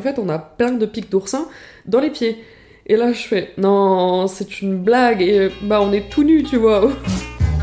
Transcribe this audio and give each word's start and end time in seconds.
En 0.00 0.04
fait, 0.04 0.20
on 0.20 0.28
a 0.28 0.38
plein 0.38 0.70
de 0.70 0.86
pics 0.86 1.10
d'oursin 1.10 1.48
dans 1.84 1.98
les 1.98 2.10
pieds. 2.10 2.38
Et 2.86 2.94
là, 2.94 3.12
je 3.12 3.18
fais 3.18 3.50
non, 3.58 4.28
c'est 4.28 4.62
une 4.62 4.78
blague 4.78 5.20
et 5.20 5.50
bah 5.62 5.80
on 5.82 5.92
est 5.92 6.08
tout 6.08 6.22
nus, 6.22 6.44
tu 6.44 6.56
vois. 6.56 6.88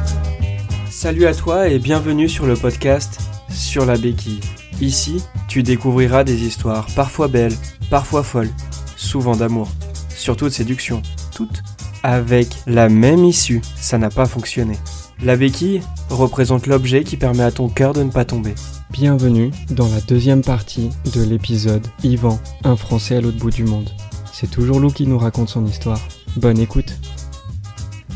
Salut 0.90 1.28
à 1.28 1.34
toi 1.34 1.70
et 1.70 1.80
bienvenue 1.80 2.28
sur 2.28 2.46
le 2.46 2.56
podcast 2.56 3.22
Sur 3.50 3.86
la 3.86 3.96
béquille. 3.96 4.42
Ici, 4.82 5.24
tu 5.48 5.64
découvriras 5.64 6.26
des 6.26 6.44
histoires 6.44 6.88
parfois 6.94 7.30
belles, 7.30 7.56
parfois 7.90 8.22
folles, 8.22 8.52
souvent 8.98 9.38
d'amour, 9.38 9.70
surtout 10.10 10.50
de 10.50 10.54
séduction, 10.54 11.02
toutes 11.34 11.64
avec 12.04 12.50
la 12.68 12.90
même 12.90 13.24
issue. 13.24 13.62
Ça 13.78 13.98
n'a 13.98 14.10
pas 14.10 14.26
fonctionné. 14.26 14.76
La 15.24 15.38
béquille 15.38 15.80
représente 16.10 16.68
l'objet 16.68 17.06
qui 17.06 17.16
permet 17.16 17.44
à 17.44 17.52
ton 17.52 17.70
cœur 17.70 17.94
de 17.94 18.04
ne 18.04 18.12
pas 18.12 18.26
tomber. 18.26 18.56
Bienvenue 18.92 19.52
dans 19.72 19.88
la 19.90 20.00
deuxième 20.08 20.42
partie 20.42 20.90
de 21.16 21.24
l'épisode 21.24 21.86
Yvan, 22.04 22.40
un 22.64 22.76
Français 22.76 23.18
à 23.18 23.22
l'autre 23.22 23.38
bout 23.38 23.50
du 23.52 23.64
monde. 23.64 23.90
C'est 24.32 24.50
toujours 24.50 24.80
Lou 24.80 24.90
qui 24.90 25.08
nous 25.08 25.18
raconte 25.18 25.50
son 25.50 25.66
histoire. 25.66 26.00
Bonne 26.38 26.60
écoute. 26.60 26.98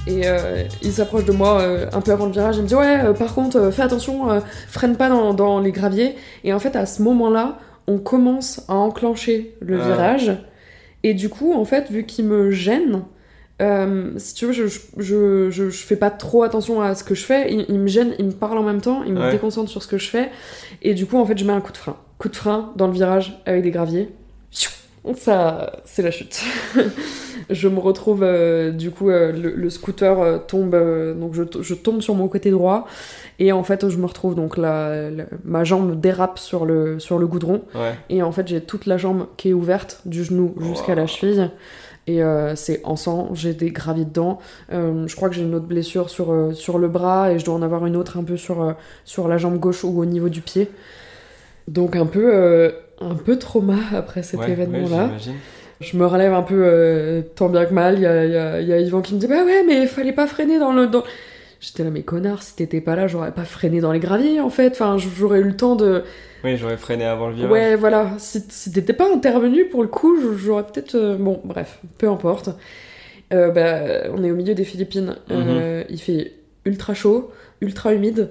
Et 0.07 0.21
euh, 0.25 0.63
il 0.81 0.91
s'approche 0.91 1.25
de 1.25 1.31
moi 1.31 1.59
euh, 1.61 1.87
un 1.91 2.01
peu 2.01 2.11
avant 2.11 2.25
le 2.27 2.31
virage. 2.31 2.57
Il 2.57 2.63
me 2.63 2.67
dit 2.67 2.75
Ouais, 2.75 2.99
euh, 3.03 3.13
par 3.13 3.33
contre, 3.33 3.57
euh, 3.57 3.71
fais 3.71 3.81
attention, 3.81 4.29
euh, 4.31 4.39
freine 4.67 4.95
pas 4.95 5.09
dans, 5.09 5.33
dans 5.33 5.59
les 5.59 5.71
graviers. 5.71 6.15
Et 6.43 6.53
en 6.53 6.59
fait, 6.59 6.75
à 6.75 6.85
ce 6.85 7.01
moment-là, 7.03 7.57
on 7.87 7.97
commence 7.97 8.61
à 8.67 8.75
enclencher 8.75 9.55
le 9.61 9.79
Ah. 9.81 9.85
virage. 9.87 10.31
Et 11.03 11.13
du 11.13 11.29
coup, 11.29 11.53
en 11.53 11.65
fait, 11.65 11.91
vu 11.91 12.05
qu'il 12.05 12.25
me 12.25 12.51
gêne, 12.51 13.03
euh, 13.61 14.11
si 14.17 14.33
tu 14.35 14.45
veux, 14.45 14.51
je, 14.53 14.67
je, 14.67 15.49
je, 15.49 15.69
je- 15.69 15.69
fais 15.85 15.95
pas 15.95 16.09
trop 16.11 16.43
attention 16.43 16.81
à 16.81 16.95
ce 16.95 17.03
que 17.03 17.15
je 17.15 17.23
fais. 17.25 17.51
Il, 17.51 17.65
il 17.69 17.79
me 17.79 17.87
gêne, 17.87 18.13
il 18.19 18.25
me 18.25 18.31
parle 18.31 18.57
en 18.57 18.63
même 18.63 18.81
temps, 18.81 19.03
il 19.05 19.13
me 19.13 19.21
Ouais. 19.21 19.31
déconcentre 19.31 19.69
sur 19.69 19.83
ce 19.83 19.87
que 19.87 19.97
je 19.97 20.09
fais. 20.09 20.29
Et 20.81 20.93
du 20.93 21.05
coup, 21.05 21.17
en 21.17 21.25
fait, 21.25 21.37
je 21.37 21.45
mets 21.45 21.53
un 21.53 21.61
coup 21.61 21.71
de 21.71 21.77
frein. 21.77 21.97
Coup 22.17 22.29
de 22.29 22.35
frein 22.35 22.71
dans 22.75 22.87
le 22.87 22.93
virage 22.93 23.41
avec 23.45 23.63
des 23.63 23.71
graviers. 23.71 24.09
Ça, 25.15 25.71
c'est 25.85 26.01
la 26.01 26.11
chute. 26.11 26.41
je 27.49 27.67
me 27.69 27.79
retrouve, 27.79 28.21
euh, 28.21 28.71
du 28.71 28.91
coup, 28.91 29.09
euh, 29.09 29.31
le, 29.31 29.51
le 29.55 29.69
scooter 29.69 30.45
tombe, 30.45 30.75
donc 31.17 31.33
je, 31.33 31.43
je 31.61 31.73
tombe 31.73 32.01
sur 32.01 32.13
mon 32.15 32.27
côté 32.27 32.51
droit. 32.51 32.85
Et 33.39 33.53
en 33.53 33.63
fait, 33.63 33.87
je 33.87 33.97
me 33.97 34.05
retrouve, 34.05 34.35
donc 34.35 34.57
la, 34.57 35.09
la- 35.09 35.23
ma 35.45 35.63
jambe 35.63 35.99
dérape 35.99 36.37
sur 36.37 36.65
le, 36.65 36.99
sur 36.99 37.17
le 37.17 37.25
goudron. 37.27 37.63
Ouais. 37.73 37.95
Et 38.09 38.21
en 38.21 38.31
fait, 38.33 38.47
j'ai 38.49 38.59
toute 38.61 38.85
la 38.85 38.97
jambe 38.97 39.27
qui 39.37 39.49
est 39.49 39.53
ouverte, 39.53 40.01
du 40.05 40.23
genou 40.25 40.53
jusqu'à 40.59 40.95
la 40.95 41.07
cheville. 41.07 41.49
Et 42.09 42.23
euh, 42.23 42.55
c'est 42.55 42.81
en 42.85 42.95
sang, 42.95 43.29
j'ai 43.33 43.53
des 43.53 43.69
graviers 43.69 44.05
dedans. 44.05 44.39
Euh, 44.73 45.05
je 45.07 45.15
crois 45.15 45.29
que 45.29 45.35
j'ai 45.35 45.43
une 45.43 45.53
autre 45.53 45.67
blessure 45.67 46.09
sur, 46.09 46.31
euh, 46.31 46.53
sur 46.53 46.79
le 46.79 46.87
bras 46.87 47.31
et 47.31 47.37
je 47.37 47.45
dois 47.45 47.53
en 47.53 47.61
avoir 47.61 47.85
une 47.85 47.95
autre 47.95 48.17
un 48.17 48.23
peu 48.23 48.35
sur, 48.35 48.75
sur 49.05 49.27
la 49.27 49.37
jambe 49.37 49.57
gauche 49.59 49.83
ou 49.83 49.99
au 49.99 50.05
niveau 50.05 50.27
du 50.29 50.41
pied. 50.41 50.69
Donc 51.67 51.95
un 51.95 52.07
peu, 52.07 52.73
un 52.99 53.13
peu 53.15 53.37
trauma 53.37 53.75
après 53.95 54.23
cet 54.23 54.39
Ouais, 54.39 54.51
événement-là. 54.51 55.11
je 55.81 55.97
me 55.97 56.05
relève 56.07 56.33
un 56.33 56.41
peu 56.41 57.23
tant 57.35 57.47
bien 57.49 57.65
que 57.65 57.73
mal. 57.73 57.95
Il 57.95 58.01
y 58.01 58.05
a, 58.07 58.25
il 58.25 58.31
y 58.31 58.37
a- 58.37 58.61
il 58.61 58.67
y 58.67 58.73
a 58.73 58.79
Yvan 58.79 59.01
qui 59.01 59.13
me 59.13 59.19
dit 59.19 59.27
Bah 59.27 59.43
ouais, 59.45 59.63
mais 59.67 59.85
fallait 59.85 60.11
pas 60.13 60.25
freiner 60.25 60.57
dans 60.57 60.73
le. 60.73 60.87
Dans... 60.87 61.03
J'étais 61.59 61.83
là, 61.83 61.89
mais 61.89 62.03
connard, 62.03 62.41
si 62.41 62.55
t'étais 62.55 62.79
pas 62.79 62.95
là, 62.95 63.07
j'aurais 63.07 63.33
pas 63.33 63.43
freiné 63.43 63.81
dans 63.81 63.91
les 63.91 63.99
graviers 63.99 64.39
en 64.39 64.49
fait. 64.49 64.71
Enfin, 64.71 64.97
j'aurais 64.97 65.39
eu 65.41 65.43
le 65.43 65.55
temps 65.57 65.75
de. 65.75 66.03
Oui, 66.45 66.55
j'aurais 66.55 66.77
freiné 66.77 67.03
avant 67.03 67.27
le 67.27 67.35
virage. 67.35 67.51
Ouais, 67.51 67.75
voilà. 67.75 68.13
Si, 68.17 68.41
si 68.47 68.71
t'étais 68.71 68.93
pas 68.93 69.11
intervenu 69.13 69.65
pour 69.65 69.81
le 69.81 69.89
coup, 69.89 70.15
j'aurais 70.37 70.63
peut-être. 70.63 70.95
euh, 70.95 71.17
Bon, 71.17 71.41
bref, 71.43 71.79
peu 71.97 72.07
importe. 72.09 72.49
Euh, 73.33 73.51
bah, 73.51 74.09
on 74.15 74.23
est 74.23 74.31
au 74.31 74.35
milieu 74.35 74.55
des 74.55 74.63
Philippines. 74.63 75.15
Euh, 75.31 75.83
il 75.89 75.99
fait 75.99 76.33
ultra 76.65 76.93
chaud, 76.93 77.31
ultra 77.61 77.93
humide. 77.93 78.29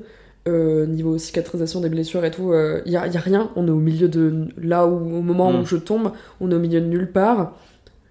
Euh, 0.49 0.87
niveau 0.87 1.19
cicatrisation 1.19 1.81
des 1.83 1.91
blessures 1.91 2.25
et 2.25 2.31
tout, 2.31 2.55
il 2.87 2.91
y, 2.93 2.97
a, 2.97 3.03
rien. 3.03 3.51
On 3.56 3.67
est 3.69 3.71
au 3.71 3.77
milieu 3.77 4.09
de. 4.09 4.49
Là 4.56 4.87
où, 4.87 4.95
au 5.19 5.21
moment 5.21 5.53
Mhm. 5.53 5.61
où 5.61 5.67
je 5.67 5.77
tombe, 5.77 6.12
on 6.41 6.51
est 6.51 6.55
au 6.55 6.59
milieu 6.59 6.81
de 6.81 6.87
nulle 6.87 7.12
part. 7.12 7.53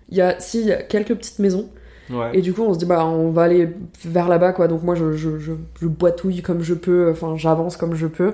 Il 0.09 0.17
y 0.17 0.21
a, 0.21 0.39
si, 0.39 0.65
y 0.65 0.71
a 0.71 0.83
quelques 0.83 1.15
petites 1.15 1.39
maisons. 1.39 1.67
Ouais. 2.09 2.31
Et 2.33 2.41
du 2.41 2.53
coup, 2.53 2.63
on 2.63 2.73
se 2.73 2.79
dit, 2.79 2.85
bah, 2.85 3.05
on 3.05 3.31
va 3.31 3.43
aller 3.43 3.69
vers 4.05 4.29
là-bas, 4.29 4.53
quoi. 4.53 4.67
Donc, 4.67 4.83
moi, 4.83 4.95
je, 4.95 5.13
je, 5.13 5.37
je, 5.37 5.53
je 5.81 5.87
boitouille 5.87 6.41
comme 6.41 6.61
je 6.61 6.73
peux, 6.73 7.09
enfin, 7.11 7.35
j'avance 7.37 7.77
comme 7.77 7.95
je 7.95 8.07
peux. 8.07 8.33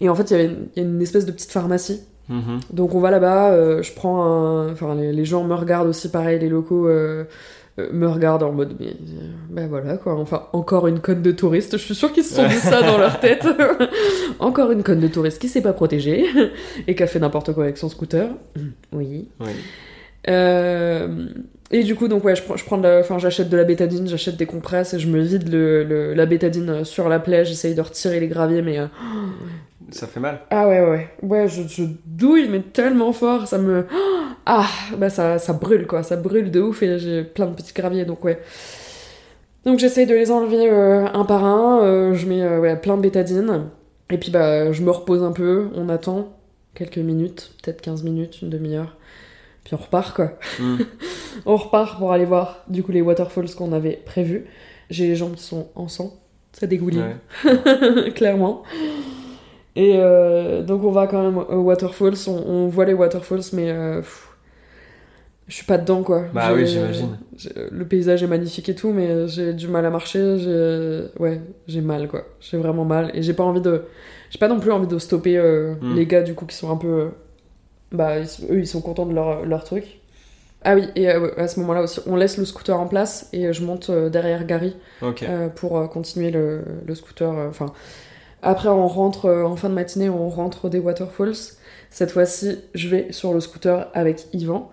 Et 0.00 0.08
en 0.08 0.14
fait, 0.14 0.30
il 0.30 0.32
y 0.32 0.34
avait 0.40 0.46
une, 0.46 0.68
y 0.76 0.80
a 0.80 0.82
une 0.82 1.02
espèce 1.02 1.26
de 1.26 1.32
petite 1.32 1.52
pharmacie. 1.52 2.02
Mhm. 2.28 2.60
Donc, 2.72 2.94
on 2.94 3.00
va 3.00 3.10
là-bas, 3.10 3.52
euh, 3.52 3.82
je 3.82 3.92
prends 3.92 4.22
un. 4.24 4.72
Enfin, 4.72 4.94
les, 4.94 5.12
les 5.12 5.24
gens 5.24 5.44
me 5.44 5.54
regardent 5.54 5.88
aussi, 5.88 6.10
pareil, 6.10 6.38
les 6.38 6.48
locaux 6.48 6.86
euh, 6.86 7.24
euh, 7.78 7.88
me 7.92 8.06
regardent 8.08 8.42
en 8.42 8.52
mode, 8.52 8.74
mais. 8.78 8.96
bah 9.50 9.66
voilà, 9.68 9.96
quoi. 9.96 10.14
Enfin, 10.14 10.44
encore 10.52 10.86
une 10.88 11.00
conne 11.00 11.22
de 11.22 11.32
touriste. 11.32 11.78
Je 11.78 11.82
suis 11.82 11.94
sûre 11.94 12.12
qu'ils 12.12 12.24
se 12.24 12.34
sont 12.34 12.46
dit 12.46 12.54
ça 12.54 12.82
dans 12.82 12.98
leur 12.98 13.20
tête. 13.20 13.46
encore 14.40 14.72
une 14.72 14.82
conne 14.82 15.00
de 15.00 15.08
touriste 15.08 15.40
qui 15.40 15.48
s'est 15.48 15.62
pas 15.62 15.72
protégée 15.72 16.26
et 16.86 16.94
qui 16.94 17.02
a 17.02 17.06
fait 17.06 17.20
n'importe 17.20 17.52
quoi 17.54 17.64
avec 17.64 17.78
son 17.78 17.88
scooter. 17.88 18.28
Oui. 18.92 19.28
Oui. 19.40 19.50
Euh, 20.28 21.28
et 21.70 21.82
du 21.84 21.94
coup, 21.94 22.08
donc 22.08 22.24
ouais, 22.24 22.34
je 22.36 22.42
prends, 22.42 22.56
je 22.56 22.64
prends 22.64 22.78
de 22.78 22.82
la- 22.84 23.00
enfin, 23.00 23.18
j'achète 23.18 23.48
de 23.50 23.56
la 23.56 23.64
bétadine, 23.64 24.08
j'achète 24.08 24.36
des 24.36 24.46
compresses 24.46 24.94
et 24.94 24.98
je 24.98 25.08
me 25.08 25.20
vide 25.20 25.48
le, 25.52 25.84
le- 25.84 26.14
la 26.14 26.26
bétadine 26.26 26.84
sur 26.84 27.08
la 27.08 27.18
plaie. 27.20 27.44
J'essaye 27.44 27.74
de 27.74 27.80
retirer 27.82 28.20
les 28.20 28.28
graviers, 28.28 28.62
mais 28.62 28.78
euh, 28.78 28.86
Ça 29.90 30.06
fait 30.06 30.20
mal. 30.20 30.40
ah 30.50 30.68
ouais 30.68 30.80
ouais 30.84 31.08
ouais, 31.22 31.48
je, 31.48 31.62
je 31.68 31.84
douille 32.06 32.48
mais 32.48 32.60
tellement 32.60 33.12
fort, 33.12 33.46
ça 33.46 33.58
me 33.58 33.86
ah 34.46 34.66
bah 34.98 35.10
ça, 35.10 35.38
ça 35.38 35.52
brûle 35.54 35.86
quoi, 35.86 36.02
ça 36.02 36.16
brûle 36.16 36.50
de 36.50 36.60
ouf 36.60 36.82
et 36.82 36.98
j'ai 36.98 37.22
plein 37.24 37.46
de 37.46 37.54
petits 37.54 37.72
graviers 37.74 38.04
donc 38.04 38.24
ouais. 38.24 38.38
Donc 39.64 39.78
j'essaye 39.78 40.06
de 40.06 40.14
les 40.14 40.30
enlever 40.30 40.70
euh, 40.70 41.06
un 41.12 41.24
par 41.24 41.44
un, 41.44 41.82
euh, 41.82 42.14
je 42.14 42.26
mets 42.26 42.46
ouais, 42.58 42.76
plein 42.76 42.96
de 42.96 43.02
bétadine 43.02 43.64
et 44.10 44.18
puis 44.18 44.30
bah 44.30 44.72
je 44.72 44.82
me 44.82 44.90
repose 44.90 45.22
un 45.22 45.32
peu, 45.32 45.68
on 45.74 45.88
attend 45.88 46.36
quelques 46.74 46.98
minutes, 46.98 47.52
peut-être 47.62 47.80
15 47.80 48.04
minutes, 48.04 48.40
une 48.42 48.50
demi-heure, 48.50 48.96
puis 49.68 49.74
on 49.78 49.82
repart 49.84 50.16
quoi. 50.16 50.32
Mm. 50.58 50.76
On 51.46 51.56
repart 51.56 51.98
pour 51.98 52.12
aller 52.12 52.24
voir 52.24 52.64
du 52.68 52.82
coup 52.82 52.90
les 52.90 53.02
waterfalls 53.02 53.54
qu'on 53.54 53.72
avait 53.72 54.00
prévus. 54.04 54.46
J'ai 54.90 55.06
les 55.08 55.14
jambes 55.14 55.34
qui 55.34 55.42
sont 55.44 55.68
en 55.74 55.86
sang, 55.86 56.14
ça 56.52 56.66
dégouline 56.66 57.04
Ouais. 57.44 58.10
clairement. 58.14 58.62
Et 59.76 59.92
euh, 59.96 60.62
donc 60.62 60.82
on 60.84 60.90
va 60.90 61.06
quand 61.06 61.22
même 61.22 61.36
aux 61.38 61.60
waterfalls, 61.62 62.14
on, 62.28 62.32
on 62.46 62.68
voit 62.68 62.86
les 62.86 62.94
waterfalls, 62.94 63.42
mais 63.52 63.70
euh, 63.70 63.98
pff, 63.98 64.28
je 65.46 65.54
suis 65.54 65.66
pas 65.66 65.78
dedans 65.78 66.02
quoi. 66.02 66.24
Bah 66.34 66.50
oui, 66.54 66.66
j'imagine. 66.66 67.18
Le 67.70 67.84
paysage 67.84 68.22
est 68.22 68.26
magnifique 68.26 68.68
et 68.70 68.74
tout, 68.74 68.90
mais 68.92 69.28
j'ai 69.28 69.52
du 69.52 69.68
mal 69.68 69.84
à 69.86 69.90
marcher. 69.90 70.38
J'ai 70.38 71.04
ouais, 71.22 71.40
j'ai 71.68 71.82
mal 71.82 72.08
quoi. 72.08 72.24
J'ai 72.40 72.56
vraiment 72.56 72.84
mal 72.86 73.10
et 73.14 73.22
j'ai 73.22 73.34
pas 73.34 73.44
envie 73.44 73.60
de, 73.60 73.82
j'ai 74.30 74.38
pas 74.38 74.48
non 74.48 74.58
plus 74.58 74.72
envie 74.72 74.88
de 74.88 74.98
stopper 74.98 75.36
euh, 75.38 75.74
Mm. 75.80 75.94
les 75.94 76.06
gars 76.06 76.22
du 76.22 76.34
coup 76.34 76.46
qui 76.46 76.56
sont 76.56 76.70
un 76.72 76.76
peu, 76.76 77.10
bah 77.92 78.18
ils 78.18 78.26
eux 78.50 78.60
ils 78.60 78.66
sont 78.66 78.80
contents 78.82 79.06
de 79.06 79.14
leur 79.14 79.44
leur 79.44 79.64
truc. 79.64 80.00
Ah 80.64 80.74
oui, 80.74 80.88
et 80.96 81.08
euh, 81.08 81.30
à 81.38 81.46
ce 81.48 81.60
moment-là 81.60 81.82
aussi, 81.82 82.00
on 82.06 82.16
laisse 82.16 82.36
le 82.36 82.44
scooter 82.44 82.78
en 82.78 82.88
place 82.88 83.28
et 83.32 83.52
je 83.52 83.62
monte 83.64 83.90
euh, 83.90 84.10
derrière 84.10 84.44
Gary 84.44 84.74
euh, 85.28 85.48
pour 85.48 85.78
euh, 85.78 85.86
continuer 85.86 86.30
le, 86.32 86.62
le 86.86 86.94
scooter. 86.96 87.30
euh, 87.30 87.48
Enfin, 87.48 87.66
après, 88.42 88.68
on 88.68 88.86
rentre 88.88 89.26
euh, 89.26 89.44
en 89.44 89.56
fin 89.56 89.68
de 89.68 89.74
matinée, 89.74 90.08
on 90.08 90.28
rentre 90.28 90.68
des 90.68 90.78
waterfalls. 90.80 91.34
Cette 91.90 92.10
fois-ci, 92.10 92.58
je 92.74 92.88
vais 92.88 93.12
sur 93.12 93.32
le 93.32 93.40
scooter 93.40 93.88
avec 93.94 94.26
Yvan. 94.32 94.70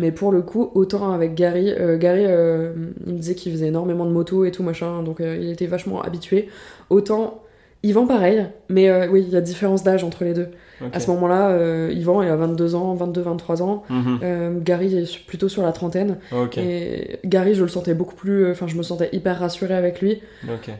Mais 0.00 0.12
pour 0.12 0.32
le 0.32 0.42
coup, 0.42 0.70
autant 0.74 1.12
avec 1.12 1.34
Gary. 1.34 1.70
euh, 1.72 1.98
Gary, 1.98 2.24
euh, 2.26 2.72
il 3.06 3.14
me 3.14 3.18
disait 3.18 3.34
qu'il 3.34 3.52
faisait 3.52 3.68
énormément 3.68 4.06
de 4.06 4.10
moto 4.12 4.44
et 4.44 4.50
tout 4.50 4.62
machin, 4.62 5.02
donc 5.02 5.20
euh, 5.20 5.36
il 5.40 5.50
était 5.50 5.66
vachement 5.66 6.02
habitué. 6.02 6.48
Autant 6.90 7.42
Yvan, 7.82 8.06
pareil. 8.06 8.46
Mais 8.68 8.88
euh, 8.88 9.06
oui, 9.08 9.24
il 9.26 9.32
y 9.32 9.36
a 9.36 9.40
différence 9.40 9.82
d'âge 9.84 10.02
entre 10.04 10.24
les 10.24 10.34
deux. 10.34 10.48
À 10.92 11.00
ce 11.00 11.10
moment-là, 11.10 11.48
euh, 11.50 11.92
Yvan, 11.92 12.22
il 12.22 12.28
a 12.28 12.36
22 12.36 12.76
ans, 12.76 12.94
22-23 12.94 13.62
ans. 13.62 13.82
Mhm. 13.90 14.20
Euh, 14.22 14.58
Gary 14.60 14.96
est 14.96 15.26
plutôt 15.26 15.48
sur 15.48 15.62
la 15.62 15.72
trentaine. 15.72 16.18
Et 16.56 17.18
Gary, 17.24 17.54
je 17.54 17.62
le 17.62 17.68
sentais 17.68 17.94
beaucoup 17.94 18.14
plus. 18.14 18.44
euh, 18.44 18.52
Enfin, 18.52 18.66
je 18.68 18.76
me 18.76 18.82
sentais 18.84 19.08
hyper 19.12 19.38
rassurée 19.40 19.74
avec 19.74 20.00
lui. 20.00 20.20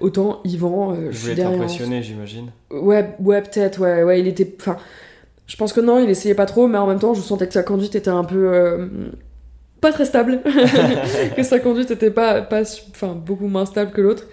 Autant 0.01 0.41
Yvan, 0.45 0.95
je 1.11 1.19
voulais 1.19 1.35
derrière. 1.35 1.53
t'impressionner, 1.59 2.03
j'imagine. 2.03 2.51
Ouais, 2.71 3.11
ouais, 3.21 3.43
peut-être, 3.43 3.81
ouais, 3.81 4.05
ouais, 4.05 4.21
il 4.21 4.29
était. 4.29 4.55
Enfin, 4.61 4.77
je 5.47 5.57
pense 5.57 5.73
que 5.73 5.81
non, 5.81 5.99
il 5.99 6.09
essayait 6.11 6.35
pas 6.37 6.47
trop, 6.47 6.69
mais 6.69 6.79
en 6.79 6.87
même 6.87 7.01
temps, 7.01 7.15
je 7.15 7.21
sentais 7.21 7.47
que 7.49 7.55
sa 7.55 7.63
conduite 7.65 7.95
était 7.97 8.09
un 8.11 8.25
peu. 8.25 8.89
pas 9.81 9.91
très 9.93 10.05
stable. 10.05 10.41
que 11.37 11.43
sa 11.43 11.59
conduite 11.59 11.91
était 11.91 12.11
pas, 12.13 12.41
pas 12.43 12.63
enfin, 12.91 13.15
beaucoup 13.15 13.49
moins 13.49 13.67
stable 13.67 13.91
que 13.93 14.01
l'autre. 14.01 14.27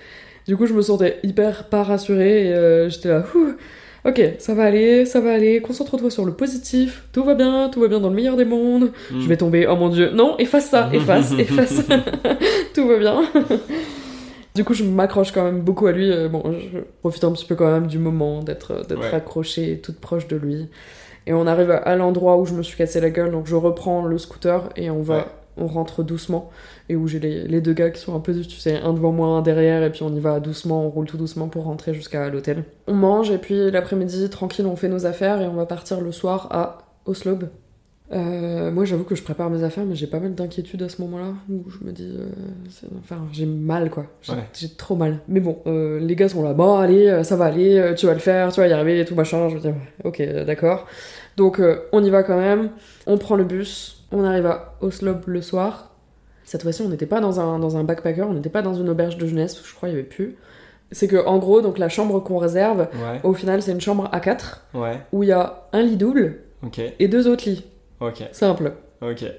Du 0.47 0.55
coup, 0.57 0.65
je 0.67 0.73
me 0.73 0.81
sentais 0.81 1.19
hyper 1.23 1.65
pas 1.69 1.83
rassurée 1.83 2.47
et 2.47 2.53
euh, 2.53 2.89
j'étais 2.89 3.09
là, 3.09 3.23
Ouh, 3.35 3.55
ok, 4.07 4.21
ça 4.37 4.53
va 4.53 4.63
aller, 4.63 5.05
ça 5.05 5.19
va 5.19 5.33
aller, 5.33 5.59
concentre-toi 5.61 6.11
sur 6.11 6.23
le 6.25 6.33
positif, 6.33 7.03
tout 7.11 7.23
va 7.23 7.33
bien, 7.33 7.69
tout 7.69 7.81
va 7.81 7.87
bien 7.87 7.99
dans 7.99 8.09
le 8.09 8.15
meilleur 8.15 8.35
des 8.37 8.45
mondes. 8.45 8.91
Mm. 9.11 9.21
Je 9.21 9.27
vais 9.27 9.37
tomber, 9.37 9.65
oh 9.67 9.75
mon 9.75 9.89
dieu, 9.89 10.11
non, 10.11 10.37
efface 10.37 10.69
ça, 10.69 10.89
efface, 10.93 11.31
efface, 11.37 11.81
tout 12.75 12.87
va 12.87 12.97
bien. 12.97 13.23
Du 14.53 14.63
coup, 14.63 14.73
je 14.73 14.83
m'accroche 14.83 15.31
quand 15.31 15.43
même 15.43 15.61
beaucoup 15.61 15.87
à 15.87 15.91
lui. 15.91 16.11
euh, 16.11 16.29
Bon, 16.29 16.43
je 16.51 16.79
profite 17.01 17.23
un 17.25 17.31
petit 17.31 17.45
peu 17.45 17.55
quand 17.55 17.69
même 17.71 17.87
du 17.87 17.97
moment 17.99 18.41
d'être 18.41 18.85
d'être 18.87 19.01
Ouais. 19.01 19.13
accrochée 19.13 19.79
toute 19.83 19.99
proche 19.99 20.27
de 20.27 20.37
lui. 20.37 20.67
Et 21.27 21.33
on 21.33 21.47
arrive 21.47 21.71
à 21.71 21.95
l'endroit 21.95 22.37
où 22.37 22.45
je 22.45 22.53
me 22.53 22.61
suis 22.63 22.77
cassé 22.77 23.01
la 23.01 23.09
gueule, 23.09 23.31
donc 23.31 23.47
je 23.47 23.55
reprends 23.55 24.05
le 24.05 24.17
scooter 24.19 24.69
et 24.77 24.89
on 24.91 25.01
va, 25.01 25.17
Ouais. 25.17 25.23
on 25.57 25.65
rentre 25.67 26.03
doucement. 26.03 26.51
Et 26.87 26.95
où 26.95 27.07
j'ai 27.07 27.19
les, 27.19 27.47
les 27.47 27.61
deux 27.61 27.73
gars 27.73 27.89
qui 27.89 27.99
sont 27.99 28.15
un 28.15 28.19
peu, 28.19 28.33
tu 28.39 28.57
sais, 28.59 28.77
un 28.77 28.93
devant 28.93 29.11
moi, 29.11 29.27
un 29.29 29.41
derrière, 29.41 29.81
et 29.83 29.91
puis 29.91 30.03
on 30.03 30.13
y 30.13 30.19
va 30.19 30.39
doucement, 30.39 30.85
on 30.85 30.89
roule 30.89 31.07
tout 31.07 31.17
doucement 31.17 31.47
pour 31.47 31.63
rentrer 31.63 31.93
jusqu'à 31.95 32.29
l'hôtel. 32.29 32.63
On 32.87 32.93
mange 32.93 33.31
et 33.31 33.39
puis 33.39 33.71
l'après-midi, 33.71 34.29
tranquille, 34.29 34.67
on 34.67 34.75
fait 34.75 34.87
nos 34.89 35.05
affaires 35.07 35.41
et 35.41 35.47
on 35.47 35.55
va 35.55 35.65
partir 35.65 35.99
le 36.01 36.11
soir 36.11 36.47
à 36.51 36.77
Oslo. 37.05 37.39
Euh, 38.13 38.69
moi, 38.71 38.85
j'avoue 38.85 39.03
que 39.03 39.15
je 39.15 39.23
prépare 39.23 39.49
mes 39.49 39.63
affaires, 39.63 39.83
mais 39.83 39.95
j'ai 39.95 40.05
pas 40.05 40.19
mal 40.19 40.35
d'inquiétudes 40.35 40.83
à 40.83 40.89
ce 40.89 41.01
moment-là 41.01 41.33
où 41.49 41.63
je 41.71 41.83
me 41.83 41.91
dis, 41.91 42.07
euh, 42.19 42.27
enfin, 42.99 43.17
j'ai 43.31 43.47
mal 43.47 43.89
quoi. 43.89 44.05
J'ai 44.21 44.33
Ouais. 44.33 44.71
trop 44.77 44.95
mal. 44.95 45.21
Mais 45.27 45.39
bon, 45.39 45.57
euh, 45.65 45.99
les 45.99 46.15
gars 46.15 46.29
sont 46.29 46.43
là, 46.43 46.53
bon, 46.53 46.75
allez, 46.75 47.23
ça 47.23 47.35
va 47.35 47.45
aller, 47.45 47.93
tu 47.97 48.05
vas 48.05 48.13
le 48.13 48.19
faire, 48.19 48.51
tu 48.51 48.59
vas 48.61 48.67
y 48.67 48.73
arriver 48.73 48.99
et 48.99 49.05
tout 49.05 49.15
machin. 49.15 49.49
Je 49.49 49.55
me 49.55 49.59
dis, 49.59 49.69
ok, 50.03 50.21
d'accord. 50.45 50.85
Donc, 51.35 51.59
on 51.91 52.03
y 52.03 52.11
va 52.11 52.21
quand 52.21 52.37
même. 52.37 52.69
On 53.07 53.17
prend 53.17 53.35
le 53.35 53.43
bus, 53.43 54.05
on 54.11 54.23
arrive 54.23 54.45
à 54.45 54.75
Oslo 54.81 55.15
le 55.25 55.41
soir. 55.41 55.94
Cette 56.45 56.61
fois-ci, 56.63 56.81
on 56.83 56.89
n'était 56.89 57.05
pas 57.07 57.19
dans 57.21 57.39
un, 57.39 57.59
dans 57.59 57.75
un 57.77 57.83
backpacker, 57.83 58.21
on 58.29 58.33
n'était 58.33 58.49
pas 58.49 58.61
dans 58.61 58.73
une 58.75 58.87
auberge 58.89 59.17
de 59.17 59.25
jeunesse, 59.25 59.61
je 59.65 59.73
crois, 59.73 59.89
il 59.89 59.93
y 59.93 59.95
avait 59.95 60.03
plus. 60.03 60.35
C'est 60.91 61.07
que, 61.07 61.25
en 61.25 61.39
gros, 61.39 61.61
donc 61.61 61.79
la 61.79 61.89
chambre 61.89 62.19
qu'on 62.19 62.37
réserve, 62.37 62.81
Ouais, 62.93 63.19
au 63.23 63.33
final, 63.33 63.61
c'est 63.63 63.71
une 63.71 63.81
chambre 63.81 64.07
à 64.11 64.19
4 64.19 64.65
ouais, 64.75 64.99
où 65.11 65.23
il 65.23 65.29
y 65.29 65.31
a 65.31 65.67
un 65.73 65.81
lit 65.81 65.97
double 65.97 66.37
et 66.99 67.07
deux 67.07 67.27
autres 67.27 67.49
lits. 67.49 67.65
ok, 67.99 68.23
Simple. 68.31 68.73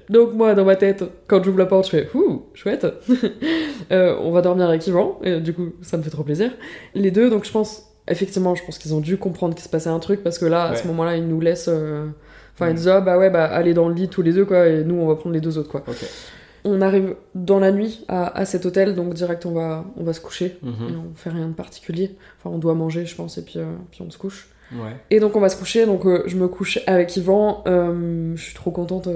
Donc 0.09 0.33
moi, 0.33 0.53
dans 0.53 0.65
ma 0.65 0.75
tête, 0.75 1.03
quand 1.27 1.43
j'ouvre 1.43 1.57
la 1.57 1.65
porte, 1.65 1.85
je 1.85 1.89
fais 1.91 2.07
«Ouh, 2.13 2.43
chouette 2.53 2.85
Euh, 3.91 4.15
On 4.21 4.31
va 4.31 4.41
dormir 4.41 4.67
avec 4.69 4.85
Yvan, 4.87 5.19
et 5.23 5.39
du 5.39 5.53
coup, 5.53 5.69
ça 5.81 5.97
me 5.97 6.03
fait 6.03 6.09
trop 6.09 6.23
plaisir.» 6.23 6.51
Les 6.95 7.11
deux, 7.11 7.29
donc 7.29 7.45
je 7.45 7.51
pense, 7.51 7.83
effectivement, 8.07 8.53
je 8.55 8.63
pense 8.65 8.77
qu'ils 8.77 8.93
ont 8.93 8.99
dû 8.99 9.17
comprendre 9.17 9.55
qu'il 9.55 9.63
se 9.63 9.69
passait 9.69 9.89
un 9.89 9.99
truc, 9.99 10.23
parce 10.23 10.37
que 10.37 10.45
là, 10.45 10.65
à 10.65 10.75
ce 10.75 10.85
moment-là, 10.87 11.15
ils 11.17 11.27
nous 11.27 11.39
laissent... 11.39 11.69
euh, 11.71 12.07
Enfin, 12.53 12.67
ils 12.69 12.73
Mm. 12.73 12.75
disent 12.75 12.87
«Ah 12.89 13.01
bah 13.01 13.17
ouais, 13.17 13.29
bah 13.29 13.45
allez 13.45 13.73
dans 13.73 13.87
le 13.87 13.93
lit 13.95 14.09
tous 14.09 14.21
les 14.21 14.33
deux, 14.33 14.45
quoi, 14.45 14.67
et 14.67 14.83
nous, 14.83 14.95
on 14.95 15.07
va 15.07 15.15
prendre 15.15 15.33
les 15.33 15.41
deux 15.41 15.57
autres, 15.57 15.69
quoi. 15.69 15.83
Ok.» 15.87 16.05
On 16.65 16.81
arrive 16.81 17.15
dans 17.35 17.59
la 17.59 17.71
nuit 17.71 18.03
à, 18.07 18.37
à 18.37 18.45
cet 18.45 18.65
hôtel, 18.65 18.95
donc 18.95 19.13
direct, 19.13 19.45
on 19.45 19.51
va, 19.51 19.85
on 19.95 20.03
va 20.03 20.13
se 20.13 20.19
coucher. 20.21 20.57
Mhm. 20.63 20.71
Et 20.89 20.95
on 20.95 21.15
fait 21.15 21.29
rien 21.29 21.47
de 21.47 21.53
particulier. 21.53 22.15
Enfin, 22.39 22.53
on 22.53 22.57
doit 22.57 22.73
manger, 22.73 23.05
je 23.05 23.15
pense, 23.15 23.37
et 23.37 23.43
puis, 23.43 23.59
euh, 23.59 23.65
puis 23.91 24.01
on 24.01 24.09
se 24.11 24.17
couche. 24.17 24.49
Ouais. 24.73 24.95
Et 25.11 25.19
donc 25.21 25.35
on 25.37 25.39
va 25.39 25.47
se 25.49 25.55
coucher, 25.55 25.85
donc 25.85 26.05
euh, 26.05 26.23
je 26.27 26.35
me 26.35 26.47
couche 26.49 26.79
avec 26.87 27.15
Yvan. 27.15 27.63
Euh, 27.67 28.33
je 28.35 28.43
suis 28.43 28.53
trop 28.55 28.71
contente 28.71 29.07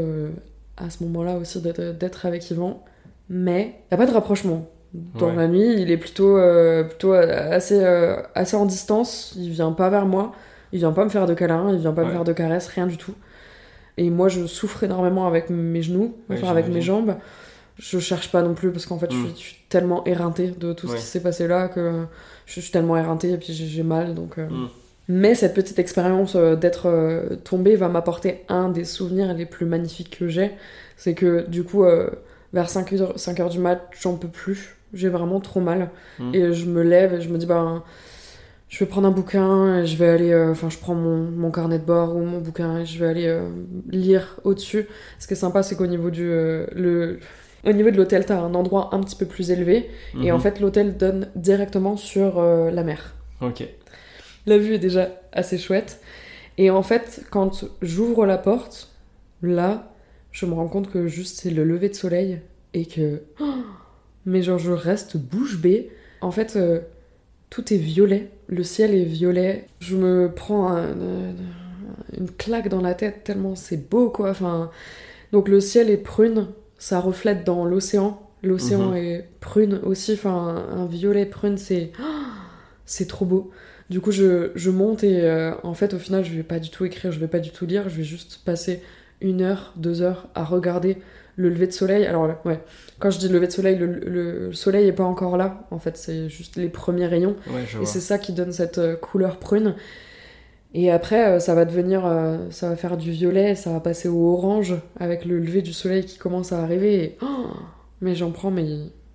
à 0.78 0.90
ce 0.90 1.04
moment-là 1.04 1.36
aussi 1.38 1.62
d'être 1.62 2.26
avec 2.26 2.50
Yvan. 2.52 2.84
Mais 3.30 3.62
il 3.62 3.92
n'y 3.92 3.96
a 3.96 3.98
pas 3.98 4.06
de 4.06 4.12
rapprochement. 4.14 4.68
Dans 4.94 5.28
Ouais. 5.30 5.36
la 5.36 5.48
nuit, 5.48 5.82
il 5.82 5.90
est 5.92 5.98
plutôt, 5.98 6.38
plutôt 6.90 7.14
assez, 7.14 7.82
assez 8.36 8.56
en 8.58 8.66
distance. 8.66 9.34
Il 9.38 9.50
vient 9.50 9.72
pas 9.72 9.90
vers 9.90 10.06
moi. 10.06 10.34
Il 10.74 10.80
vient 10.80 10.92
pas 10.94 11.04
me 11.04 11.10
faire 11.10 11.26
de 11.28 11.34
câlins, 11.34 11.70
il 11.74 11.80
vient 11.80 11.92
pas 11.94 12.06
me 12.06 12.12
faire 12.12 12.24
de 12.24 12.32
caresses, 12.34 12.68
rien 12.68 12.88
du 12.88 12.96
tout. 12.98 13.14
Et 13.98 14.10
moi, 14.10 14.28
je 14.30 14.46
souffre 14.48 14.84
énormément 14.84 15.28
avec 15.28 15.50
mes 15.50 15.82
genoux, 15.82 16.16
enfin 16.30 16.48
avec 16.50 16.68
mes 16.68 16.82
jambes. 16.82 17.16
Je 17.78 18.00
cherche 18.00 18.32
pas 18.32 18.42
non 18.44 18.54
plus 18.54 18.72
parce 18.72 18.86
qu'en 18.86 19.00
fait, 19.00 19.12
je, 19.12 19.18
Mm. 19.18 19.26
suis, 19.28 19.34
je 19.36 19.40
suis 19.40 19.58
tellement 19.70 20.04
éreintée 20.06 20.52
de 20.52 20.74
tout 20.74 20.88
ce 20.88 20.96
qui 20.96 21.02
s'est 21.02 21.22
passé 21.22 21.48
là 21.48 21.68
que 21.68 22.06
je 22.46 22.60
suis 22.60 22.72
tellement 22.72 22.96
éreintée 22.98 23.32
et 23.32 23.38
puis 23.38 23.54
j'ai 23.54 23.84
mal. 23.84 24.14
Donc, 24.14 24.38
euh, 24.38 24.48
Mm. 24.48 24.68
mais 25.08 25.34
cette 25.36 25.54
petite 25.54 25.80
expérience 25.80 26.36
euh, 26.36 26.56
d'être 26.56 26.88
euh, 26.88 27.36
tombée 27.44 27.76
va 27.76 27.88
m'apporter 27.90 28.42
un 28.50 28.70
des 28.70 28.86
souvenirs 28.86 29.34
les 29.34 29.46
plus 29.46 29.66
magnifiques 29.66 30.18
que 30.20 30.28
j'ai. 30.28 30.52
C'est 30.96 31.16
que 31.16 31.48
du 31.48 31.64
coup, 31.64 31.84
euh, 31.86 32.10
vers 32.54 32.70
5h, 32.70 33.18
5 33.18 33.40
heures 33.40 33.50
du 33.50 33.60
mat, 33.60 33.82
j'en 34.00 34.16
peux 34.16 34.28
plus. 34.28 34.78
J'ai 34.94 35.10
vraiment 35.10 35.40
trop 35.40 35.62
mal. 35.62 35.90
Mm. 36.20 36.36
Et 36.36 36.54
je 36.54 36.66
me 36.68 36.84
lève 36.84 37.14
et 37.16 37.22
je 37.22 37.30
me 37.30 37.38
dis, 37.38 37.46
ben, 37.48 37.82
je 38.72 38.80
vais 38.80 38.86
prendre 38.86 39.08
un 39.08 39.12
bouquin 39.12 39.80
et 39.82 39.86
je 39.86 39.98
vais 39.98 40.08
aller. 40.08 40.32
euh, 40.32 40.52
Enfin, 40.52 40.70
je 40.70 40.78
prends 40.78 40.96
mon, 40.96 41.18
mon 41.30 41.52
carnet 41.52 41.78
de 41.78 41.84
bord 41.84 42.16
ou 42.16 42.22
mon 42.22 42.40
bouquin 42.40 42.80
et 42.80 42.86
je 42.86 42.98
vais 43.00 43.06
aller 43.08 43.28
euh, 43.28 43.50
lire 43.90 44.40
au-dessus. 44.46 44.88
Ce 45.20 45.28
qui 45.28 45.34
est 45.34 45.36
sympa, 45.36 45.62
c'est 45.62 45.76
qu'au 45.76 45.88
niveau 45.88 46.10
du. 46.10 46.28
euh, 46.30 46.66
le... 46.74 47.20
Au 47.66 47.74
niveau 47.74 47.92
de 47.92 47.98
l'hôtel, 47.98 48.26
t'as 48.26 48.40
un 48.40 48.56
endroit 48.56 48.90
un 48.96 49.02
petit 49.02 49.16
peu 49.18 49.26
plus 49.28 49.52
élevé. 49.52 49.90
Et 50.24 50.32
en 50.32 50.38
Mhm. 50.38 50.42
fait, 50.42 50.60
l'hôtel 50.62 50.96
donne 50.98 51.28
directement 51.36 51.96
sur 51.98 52.42
la 52.42 52.84
mer. 52.84 53.14
Ok. 53.42 53.64
La 54.48 54.58
vue 54.58 54.74
est 54.76 54.80
déjà 54.80 55.10
assez 55.34 55.58
chouette. 55.60 56.00
Et 56.58 56.72
en 56.72 56.82
fait, 56.82 57.24
quand 57.30 57.66
j'ouvre 57.84 58.26
la 58.26 58.38
porte, 58.40 58.90
là, 59.44 59.92
je 60.32 60.46
me 60.48 60.54
rends 60.54 60.68
compte 60.70 60.90
que 60.90 61.08
juste 61.08 61.40
c'est 61.42 61.52
le 61.52 61.64
lever 61.66 61.90
de 61.90 61.94
soleil 61.94 62.40
et 62.74 62.86
que. 62.88 63.22
Oh 63.42 63.46
mais 64.26 64.42
genre, 64.42 64.58
je 64.58 64.72
reste 64.72 65.18
bouche 65.18 65.58
bée. 65.60 65.92
En 66.22 66.32
fait, 66.32 66.58
tout 67.52 67.74
est 67.74 67.78
violet. 67.78 68.32
Le 68.52 68.64
ciel 68.64 68.94
est 68.94 69.06
violet. 69.06 69.66
Je 69.80 69.96
me 69.96 70.32
prends 70.34 70.70
un- 70.72 70.94
une 72.18 72.30
claque 72.30 72.68
dans 72.70 72.82
la 72.82 72.94
tête 72.94 73.24
tellement 73.24 73.56
c'est 73.56 73.90
beau, 73.90 74.10
quoi. 74.10 74.30
Enfin, 74.30 74.70
donc 75.32 75.48
le 75.48 75.60
ciel 75.60 75.90
est 75.90 75.98
prune. 75.98 76.48
Ça 76.78 77.00
reflète 77.00 77.44
dans 77.46 77.66
l'océan. 77.66 78.22
L'océan 78.44 78.90
Mhm. 78.92 78.96
est 78.98 79.30
prune 79.40 79.80
aussi. 79.84 80.14
Enfin, 80.14 80.66
un, 80.72 80.82
un 80.82 80.86
violet 80.86 81.26
prune, 81.26 81.58
c'est. 81.58 81.92
Oh 82.00 82.04
c'est 82.86 83.08
trop 83.08 83.26
beau. 83.26 83.52
Du 83.90 84.00
coup, 84.02 84.12
je, 84.12 84.52
je 84.56 84.70
monte 84.70 85.04
et 85.04 85.22
euh, 85.22 85.54
en 85.64 85.74
fait, 85.74 85.94
au 85.94 86.00
final, 86.00 86.24
je 86.24 86.34
vais 86.34 86.44
pas 86.44 86.60
du 86.60 86.70
tout 86.70 86.86
écrire, 86.86 87.12
je 87.12 87.20
vais 87.20 87.28
pas 87.28 87.40
du 87.40 87.52
tout 87.52 87.66
lire, 87.66 87.90
je 87.90 87.96
vais 87.98 88.04
juste 88.04 88.42
passer 88.46 88.82
une 89.22 89.42
heure, 89.42 89.74
deux 89.76 90.02
heures 90.02 90.28
à 90.36 90.44
regarder 90.44 90.98
le 91.42 91.50
lever 91.50 91.68
de 91.68 91.72
soleil. 91.74 92.06
Alors, 92.06 92.30
ouais, 92.46 92.60
quand 93.00 93.10
je 93.10 93.20
dis 93.20 93.28
lever 93.28 93.48
de 93.48 93.52
soleil, 93.52 93.78
le, 93.78 93.88
le 93.88 94.54
soleil 94.54 94.88
est 94.88 94.94
pas 94.94 95.04
encore 95.04 95.36
là. 95.38 95.66
En 95.72 95.80
fait, 95.80 95.98
c'est 95.98 96.30
juste 96.30 96.56
les 96.56 96.70
premiers 96.70 97.08
rayons. 97.08 97.36
Ouais, 97.54 97.64
Et 97.82 97.86
c'est 97.86 98.00
ça 98.00 98.18
qui 98.18 98.32
donne 98.34 98.52
cette 98.52 98.78
euh, 98.78 98.96
couleur 98.96 99.38
prune. 99.38 99.76
Et 100.74 100.90
après, 100.90 101.28
euh, 101.28 101.40
ça 101.40 101.54
va 101.54 101.66
devenir, 101.66 102.06
euh, 102.06 102.38
ça 102.50 102.70
va 102.70 102.76
faire 102.78 102.96
du 102.96 103.12
violet, 103.12 103.56
ça 103.56 103.72
va 103.74 103.80
passer 103.82 104.08
au 104.08 104.34
orange 104.34 104.76
avec 105.00 105.26
le 105.26 105.38
lever 105.40 105.62
du 105.62 105.74
soleil 105.74 106.06
qui 106.06 106.18
commence 106.18 106.54
à 106.54 106.62
arriver. 106.62 107.04
Et, 107.04 107.18
oh, 107.22 107.48
mais 108.00 108.16
j'en 108.16 108.32
prends 108.32 108.52
mais, 108.52 108.68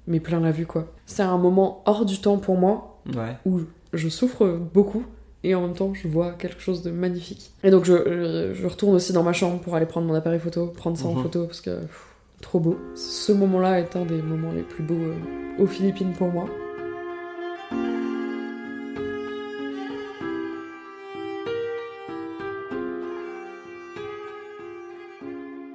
mais 0.06 0.20
plein 0.20 0.40
la 0.40 0.50
vue 0.50 0.66
quoi. 0.66 0.92
C'est 1.06 1.22
un 1.22 1.38
moment 1.38 1.82
hors 1.86 2.04
du 2.04 2.18
temps 2.20 2.36
pour 2.38 2.56
moi 2.58 3.00
Ouais. 3.14 3.36
où 3.46 3.60
je 3.94 4.08
souffre 4.08 4.58
beaucoup 4.74 5.04
et 5.44 5.54
en 5.54 5.62
même 5.62 5.74
temps 5.74 5.94
je 5.94 6.08
vois 6.08 6.32
quelque 6.32 6.60
chose 6.60 6.82
de 6.82 6.90
magnifique. 6.90 7.52
Et 7.64 7.70
donc 7.70 7.84
je, 7.84 8.50
je 8.52 8.66
retourne 8.66 8.94
aussi 8.96 9.12
dans 9.14 9.22
ma 9.22 9.32
chambre 9.32 9.58
pour 9.60 9.76
aller 9.76 9.86
prendre 9.86 10.06
mon 10.08 10.14
appareil 10.14 10.40
photo, 10.40 10.66
prendre 10.66 10.98
ça 10.98 11.06
en 11.06 11.14
Mhm. 11.14 11.22
photo 11.22 11.44
parce 11.46 11.60
que 11.62 11.70
pff, 11.80 12.05
trop 12.40 12.60
beau. 12.60 12.78
Ce 12.94 13.32
moment-là 13.32 13.80
est 13.80 13.96
un 13.96 14.04
des 14.04 14.22
moments 14.22 14.52
les 14.52 14.62
plus 14.62 14.82
beaux 14.84 14.94
euh, 14.94 15.14
aux 15.62 15.66
Philippines 15.66 16.12
pour 16.12 16.28
moi. 16.28 16.48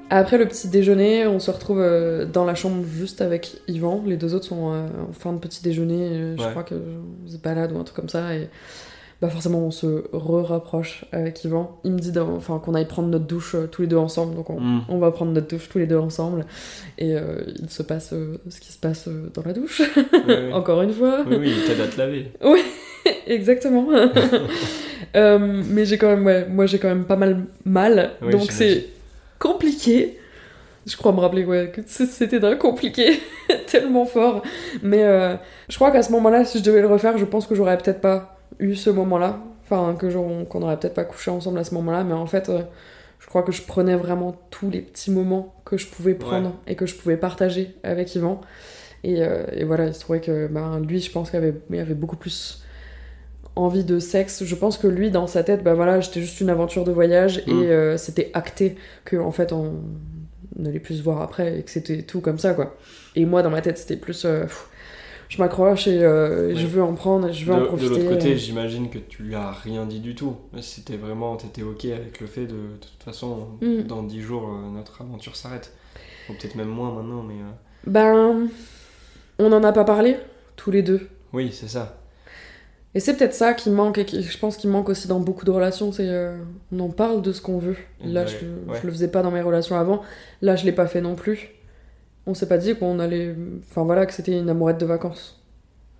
Après 0.10 0.38
le 0.38 0.46
petit 0.46 0.68
déjeuner, 0.68 1.26
on 1.26 1.40
se 1.40 1.50
retrouve 1.52 1.80
euh, 1.80 2.26
dans 2.26 2.44
la 2.44 2.54
chambre 2.54 2.84
juste 2.86 3.22
avec 3.22 3.62
Yvan. 3.70 4.04
Les 4.06 4.18
deux 4.18 4.36
autres 4.36 4.46
sont 4.46 4.74
euh, 4.74 4.88
en 5.10 5.14
fin 5.14 5.32
de 5.32 5.38
petit 5.40 5.64
déjeuner. 5.64 6.36
Je 6.38 6.44
Ouais. 6.44 6.50
crois 6.50 6.64
que 6.64 6.76
se 7.28 7.38
balade 7.38 7.72
ou 7.72 7.80
un 7.80 7.84
truc 7.86 7.96
comme 7.96 8.10
ça. 8.10 8.36
Et 8.36 8.50
bah 9.22 9.30
forcément, 9.30 9.60
on 9.60 9.70
se 9.72 10.04
re-rapproche 10.14 11.06
avec 11.12 11.44
Yvan. 11.44 11.80
Il 11.84 11.92
me 11.92 12.00
dit 12.00 12.12
enfin, 12.18 12.58
qu'on 12.58 12.74
aille 12.74 12.88
prendre 12.88 13.08
notre 13.10 13.26
douche 13.26 13.54
euh, 13.54 13.68
tous 13.68 13.84
les 13.84 13.88
deux 13.88 13.98
ensemble. 13.98 14.34
Donc 14.36 14.50
on, 14.50 14.60
Mm. 14.60 14.82
on 14.90 14.98
va 14.98 15.12
prendre 15.12 15.32
notre 15.32 15.48
douche 15.48 15.70
tous 15.70 15.78
les 15.78 15.86
deux 15.86 15.98
ensemble. 15.98 16.46
Et 16.98 17.16
euh, 17.16 17.42
il 17.62 17.70
se 17.70 17.84
passe 17.84 18.14
euh, 18.14 18.38
ce 18.50 18.60
qui 18.60 18.72
se 18.74 18.80
passe 18.80 19.08
euh, 19.08 19.30
dans 19.34 19.44
la 19.46 19.54
douche. 19.54 19.82
Encore 20.54 20.82
une 20.82 20.92
fois. 20.94 21.24
Oui, 21.30 21.36
oui, 21.40 21.54
il 21.56 21.66
t'aide 21.68 21.82
à 21.82 21.88
te 21.88 21.98
laver. 22.00 22.32
Exactement. 23.28 23.88
Euh, 25.16 25.62
mais 25.68 25.84
j'ai 25.84 25.98
quand 25.98 26.08
même, 26.08 26.26
ouais, 26.26 26.48
moi 26.48 26.68
j'ai 26.68 26.80
quand 26.80 26.88
même 26.88 27.04
pas 27.04 27.18
mal 27.18 27.44
mal, 27.66 28.12
Oui, 28.22 28.32
donc 28.32 28.50
c'est 28.50 28.86
compliqué. 29.40 30.18
Je 30.88 30.96
crois 30.96 31.12
me 31.12 31.20
rappeler 31.20 31.44
ouais, 31.44 31.70
que 31.76 31.82
c'était 31.86 32.40
d'un 32.40 32.56
compliqué 32.56 33.20
tellement 33.68 34.06
fort. 34.06 34.42
Mais 34.84 35.04
euh, 35.04 35.36
je 35.68 35.76
crois 35.76 35.92
qu'à 35.92 36.02
ce 36.02 36.12
moment-là, 36.14 36.46
si 36.46 36.60
je 36.60 36.64
devais 36.64 36.80
le 36.82 36.88
refaire, 36.88 37.18
je 37.18 37.26
pense 37.26 37.46
que 37.46 37.56
j'aurais 37.56 37.78
peut-être 37.78 38.00
pas 38.00 38.41
eu 38.62 38.76
ce 38.76 38.90
moment-là. 38.90 39.40
Enfin, 39.64 39.96
que 40.00 40.08
qu'on 40.46 40.62
aurait 40.62 40.80
peut-être 40.80 40.94
pas 40.94 41.04
couché 41.06 41.32
ensemble 41.32 41.60
à 41.60 41.64
ce 41.66 41.74
moment-là. 41.76 42.04
Mais 42.06 42.14
en 42.14 42.26
fait, 42.26 42.50
euh, 42.50 42.62
je 43.20 43.28
crois 43.28 43.44
que 43.44 43.52
je 43.52 43.64
prenais 43.64 43.96
vraiment 43.96 44.36
tous 44.50 44.70
les 44.70 44.82
petits 44.82 45.12
moments 45.12 45.56
que 45.66 45.78
je 45.78 45.88
pouvais 45.88 46.16
prendre 46.16 46.56
et 46.68 46.76
que 46.76 46.86
je 46.86 46.96
pouvais 46.96 47.18
partager 47.18 47.76
avec 47.84 48.16
Yvan. 48.16 48.42
Et, 49.04 49.24
euh, 49.24 49.46
et 49.54 49.64
voilà, 49.66 49.88
il 49.88 49.94
se 49.94 50.00
trouvait 50.02 50.22
que 50.22 50.48
ben, 50.48 50.80
lui, 50.80 51.00
je 51.02 51.12
pense 51.12 51.30
qu'il 51.32 51.38
avait, 51.38 51.56
il 51.70 51.80
avait 51.80 51.94
beaucoup 51.96 52.18
plus 52.18 52.64
envie 53.56 53.84
de 53.84 54.00
sexe. 54.00 54.44
Je 54.44 54.56
pense 54.56 54.78
que 54.78 54.88
lui, 54.88 55.12
dans 55.12 55.28
sa 55.28 55.44
tête, 55.44 55.64
bah 55.64 55.74
voilà, 55.74 56.00
j'étais 56.00 56.22
juste 56.22 56.40
une 56.42 56.50
aventure 56.50 56.84
de 56.84 56.92
voyage 56.92 57.44
Mm. 57.48 57.52
et 57.52 57.72
euh, 57.72 57.98
c'était 57.98 58.32
acté 58.34 58.76
que 59.06 59.18
en 59.18 59.32
fait 59.32 59.52
on 59.54 59.82
n'allait 60.58 60.80
plus 60.80 60.96
se 60.98 61.04
voir 61.04 61.22
après 61.22 61.60
et 61.60 61.64
que 61.64 61.72
c'était 61.72 62.04
tout 62.04 62.22
comme 62.22 62.38
ça 62.40 62.54
quoi. 62.54 62.76
Et 63.16 63.26
moi, 63.26 63.42
dans 63.44 63.50
ma 63.50 63.62
tête, 63.62 63.78
c'était 63.78 63.98
plus, 63.98 64.26
euh, 64.26 64.44
pff, 64.44 64.70
je 65.32 65.38
m'accroche 65.42 65.88
et 65.88 66.04
euh, 66.04 66.48
Ouais. 66.50 66.56
je 66.56 66.68
veux 66.68 66.84
en 66.84 66.94
prendre, 66.94 67.30
et 67.30 67.34
je 67.34 67.46
veux 67.46 67.54
de, 67.56 67.60
en 67.60 67.62
de 67.64 67.68
profiter. 67.68 67.90
l'autre 67.90 68.10
côté, 68.10 68.34
euh. 68.34 68.38
j'imagine 68.38 68.90
que 68.90 68.98
tu 68.98 69.24
lui 69.24 69.34
as 69.36 69.52
rien 69.52 69.86
dit 69.86 70.02
du 70.02 70.14
tout. 70.14 70.36
C'était 70.60 70.98
vraiment, 70.98 71.38
t'étais 71.38 71.64
ok 71.64 71.86
avec 71.86 72.20
le 72.20 72.28
fait 72.28 72.42
de, 72.48 72.48
de 72.48 72.78
toute 72.82 73.04
façon, 73.04 73.48
Mm. 73.62 73.84
dans 73.84 74.04
10 74.04 74.22
jours, 74.22 74.44
euh, 74.50 74.70
notre 74.76 75.02
aventure 75.02 75.36
s'arrête. 75.38 75.72
Ou 76.30 76.34
peut-être 76.34 76.56
même 76.56 76.68
moins 76.68 76.92
maintenant, 76.94 77.24
mais 77.24 77.36
euh, 77.36 77.52
Ben, 77.88 78.50
on 79.40 79.50
n'en 79.50 79.64
a 79.64 79.72
pas 79.72 79.86
parlé 79.86 80.18
tous 80.58 80.70
les 80.72 80.84
deux. 80.84 81.08
oui, 81.34 81.50
c'est 81.54 81.70
ça. 81.70 81.98
Et 82.94 83.00
c'est 83.00 83.16
peut-être 83.16 83.34
ça 83.34 83.54
qui 83.54 83.70
manque, 83.70 83.98
et 84.00 84.04
qui, 84.06 84.22
je 84.22 84.38
pense 84.38 84.58
qu'il 84.58 84.70
manque 84.70 84.90
aussi 84.90 85.08
dans 85.08 85.22
beaucoup 85.22 85.46
de 85.46 85.52
relations, 85.52 85.94
c'est 85.94 86.10
euh, 86.10 86.36
on 86.74 86.80
en 86.82 86.90
parle 86.90 87.22
de 87.22 87.32
ce 87.32 87.42
qu'on 87.42 87.58
veut. 87.58 87.78
Là, 88.04 88.24
Ouais, 88.24 88.28
je, 88.28 88.70
ouais. 88.70 88.80
je 88.82 88.86
le 88.86 88.92
faisais 88.92 89.08
pas 89.08 89.22
dans 89.24 89.32
mes 89.32 89.42
relations 89.42 89.78
avant. 89.78 90.02
Là, 90.42 90.58
je 90.58 90.66
l'ai 90.66 90.74
pas 90.74 90.88
fait 90.88 91.00
non 91.00 91.16
plus. 91.16 91.52
On 92.28 92.34
s'est 92.34 92.48
pas 92.48 92.58
dit 92.58 92.76
qu'on 92.76 93.00
allait, 93.00 93.36
enfin 93.70 93.84
voilà, 93.84 94.06
que 94.06 94.14
c'était 94.14 94.38
une 94.38 94.50
amourette 94.50 94.78
de 94.80 94.86
vacances. 94.86 95.42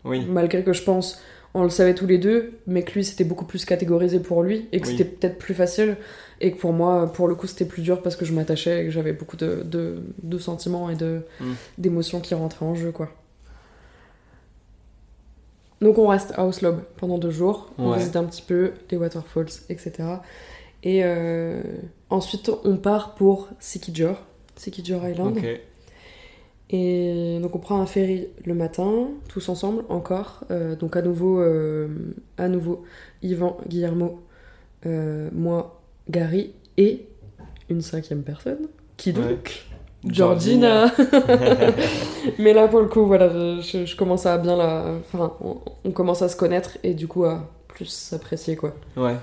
Oui, 0.04 0.26
Malgré 0.26 0.64
que 0.64 0.74
je 0.74 0.84
pense, 0.84 1.22
on 1.54 1.64
le 1.64 1.70
savait 1.70 1.94
tous 1.96 2.08
les 2.08 2.18
deux, 2.18 2.54
mais 2.68 2.84
que 2.84 2.92
lui 2.94 3.04
c'était 3.04 3.24
beaucoup 3.24 3.46
plus 3.46 3.66
catégorisé 3.66 4.20
pour 4.20 4.44
lui 4.44 4.68
et 4.72 4.80
que 4.82 4.88
Oui. 4.88 4.98
c'était 4.98 5.10
peut-être 5.10 5.38
plus 5.38 5.54
facile. 5.54 5.98
Et 6.40 6.52
que 6.54 6.58
pour 6.60 6.74
moi, 6.74 7.12
pour 7.14 7.28
le 7.28 7.36
coup, 7.36 7.46
c'était 7.46 7.66
plus 7.66 7.84
dur 7.84 8.02
parce 8.02 8.16
que 8.16 8.26
je 8.26 8.34
m'attachais 8.34 8.82
et 8.82 8.86
que 8.86 8.92
j'avais 8.92 9.14
beaucoup 9.14 9.38
de, 9.38 9.62
de, 9.64 10.02
de 10.24 10.38
sentiments 10.40 10.90
et 10.90 10.96
de, 10.96 11.22
Mm. 11.40 11.52
d'émotions 11.78 12.20
qui 12.20 12.34
rentraient 12.34 12.66
en 12.66 12.74
jeu, 12.76 12.92
quoi. 12.92 13.10
Donc 15.82 15.98
on 15.98 16.08
reste 16.08 16.34
à 16.38 16.46
Oslo 16.46 16.76
pendant 16.98 17.18
deux 17.18 17.32
jours, 17.32 17.72
on 17.80 17.92
visite 17.94 18.16
un 18.16 18.24
petit 18.26 18.44
peu 18.44 18.74
les 18.92 18.98
waterfalls, 18.98 19.48
etc. 19.70 19.92
Et 20.84 21.02
euh, 21.04 21.62
ensuite 22.12 22.52
on 22.64 22.78
part 22.78 23.16
pour 23.16 23.50
Sikijor, 23.60 24.22
Sikijor 24.56 25.08
Island. 25.08 25.38
Et 26.74 27.40
donc 27.42 27.54
on 27.56 27.60
prend 27.60 27.82
un 27.82 27.86
ferry 27.86 28.28
le 28.46 28.54
matin, 28.54 29.10
tous 29.28 29.50
ensemble 29.50 29.84
encore. 29.90 30.46
Euh, 30.52 30.76
donc 30.76 30.96
à 30.96 31.02
nouveau, 31.02 31.42
euh, 31.42 31.88
à 32.38 32.48
nouveau, 32.48 32.84
Yvan, 33.22 33.58
Guillermo, 33.68 34.22
euh, 34.86 35.30
moi, 35.34 35.82
Gary 36.10 36.54
et 36.78 37.06
une 37.70 37.82
cinquième 37.82 38.24
personne. 38.24 38.68
Qui 38.96 39.12
donc 39.12 39.26
Ouais. 39.26 40.12
Georgina. 40.12 40.86
Mais 42.40 42.54
là 42.54 42.70
pour 42.70 42.80
le 42.80 42.88
coup, 42.88 43.06
voilà, 43.06 43.30
je 43.60 43.96
commence 43.98 44.26
à 44.26 44.38
bien 44.38 44.56
la, 44.56 44.96
enfin, 45.02 45.34
on, 45.42 45.58
on 45.84 45.92
commence 45.92 46.22
à 46.22 46.30
se 46.30 46.38
connaître 46.38 46.78
et 46.84 46.94
du 46.94 47.08
coup 47.08 47.26
à 47.26 47.50
plus 47.68 47.88
s'apprécier 47.88 48.56
quoi. 48.56 48.74
Ouais. 48.96 49.16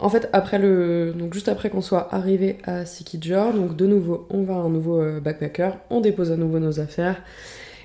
En 0.00 0.08
fait, 0.08 0.28
après 0.32 0.58
le, 0.58 1.12
donc 1.16 1.34
juste 1.34 1.48
après 1.48 1.68
qu'on 1.70 1.82
soit 1.82 2.08
arrivé 2.12 2.56
à 2.64 2.86
Sikijor, 2.86 3.52
donc 3.52 3.76
de 3.76 3.86
nouveau, 3.86 4.26
on 4.30 4.42
va 4.42 4.54
à 4.54 4.56
un 4.58 4.70
nouveau 4.70 5.00
euh, 5.00 5.20
backpacker, 5.20 5.72
on 5.90 6.00
dépose 6.00 6.32
à 6.32 6.36
nouveau 6.36 6.58
nos 6.58 6.80
affaires, 6.80 7.22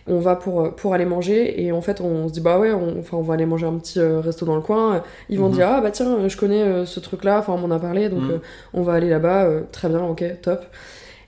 on 0.07 0.19
va 0.19 0.35
pour, 0.35 0.61
euh, 0.61 0.69
pour 0.69 0.93
aller 0.93 1.03
manger 1.05 1.61
et 1.65 1.71
en 1.71 1.81
fait 1.81 1.99
on 1.99 2.27
se 2.29 2.33
dit 2.33 2.39
bah 2.41 2.57
ouais, 2.59 2.71
on, 2.71 2.99
enfin 2.99 3.17
on 3.17 3.21
va 3.21 3.33
aller 3.33 3.45
manger 3.45 3.65
un 3.65 3.73
petit 3.77 3.99
euh, 3.99 4.21
resto 4.21 4.45
dans 4.45 4.55
le 4.55 4.61
coin. 4.61 5.03
Ils 5.29 5.39
vont 5.39 5.47
Mhm. 5.49 5.53
dire 5.55 5.67
ah 5.69 5.81
bah 5.81 5.91
tiens, 5.91 6.27
je 6.27 6.37
connais 6.37 6.85
ce 6.85 6.99
truc 7.01 7.23
là, 7.25 7.39
enfin 7.39 7.53
on 7.53 7.57
m'en 7.67 7.75
a 7.75 7.79
parlé 7.79 8.07
donc 8.07 8.23
Mhm. 8.23 8.31
euh, 8.31 8.37
on 8.73 8.81
va 8.81 8.93
aller 8.93 9.09
là-bas, 9.09 9.43
euh, 9.45 9.61
très 9.71 9.89
bien, 9.89 10.03
ok, 10.05 10.23
top. 10.41 10.65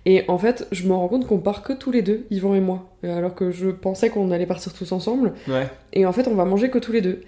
Et 0.05 0.23
en 0.29 0.37
fait, 0.37 0.67
je 0.71 0.87
me 0.87 0.93
rends 0.93 1.09
compte 1.09 1.27
qu'on 1.27 1.39
part 1.39 1.63
que 1.63 1.73
tous 1.73 1.91
les 1.91 2.01
deux, 2.01 2.25
Yvan 2.31 2.55
et 2.55 2.61
moi, 2.61 2.85
alors 3.03 3.35
que 3.35 3.51
je 3.51 3.67
pensais 3.67 4.09
qu'on 4.09 4.31
allait 4.31 4.45
partir 4.45 4.71
tous 4.73 4.93
ensemble. 4.93 5.33
Ouais. 5.49 5.67
Et 5.91 6.05
en 6.05 6.13
fait, 6.13 6.29
on 6.29 6.35
va 6.35 6.45
manger 6.45 6.69
que 6.69 6.77
tous 6.79 6.93
les 6.93 7.01
deux. 7.01 7.23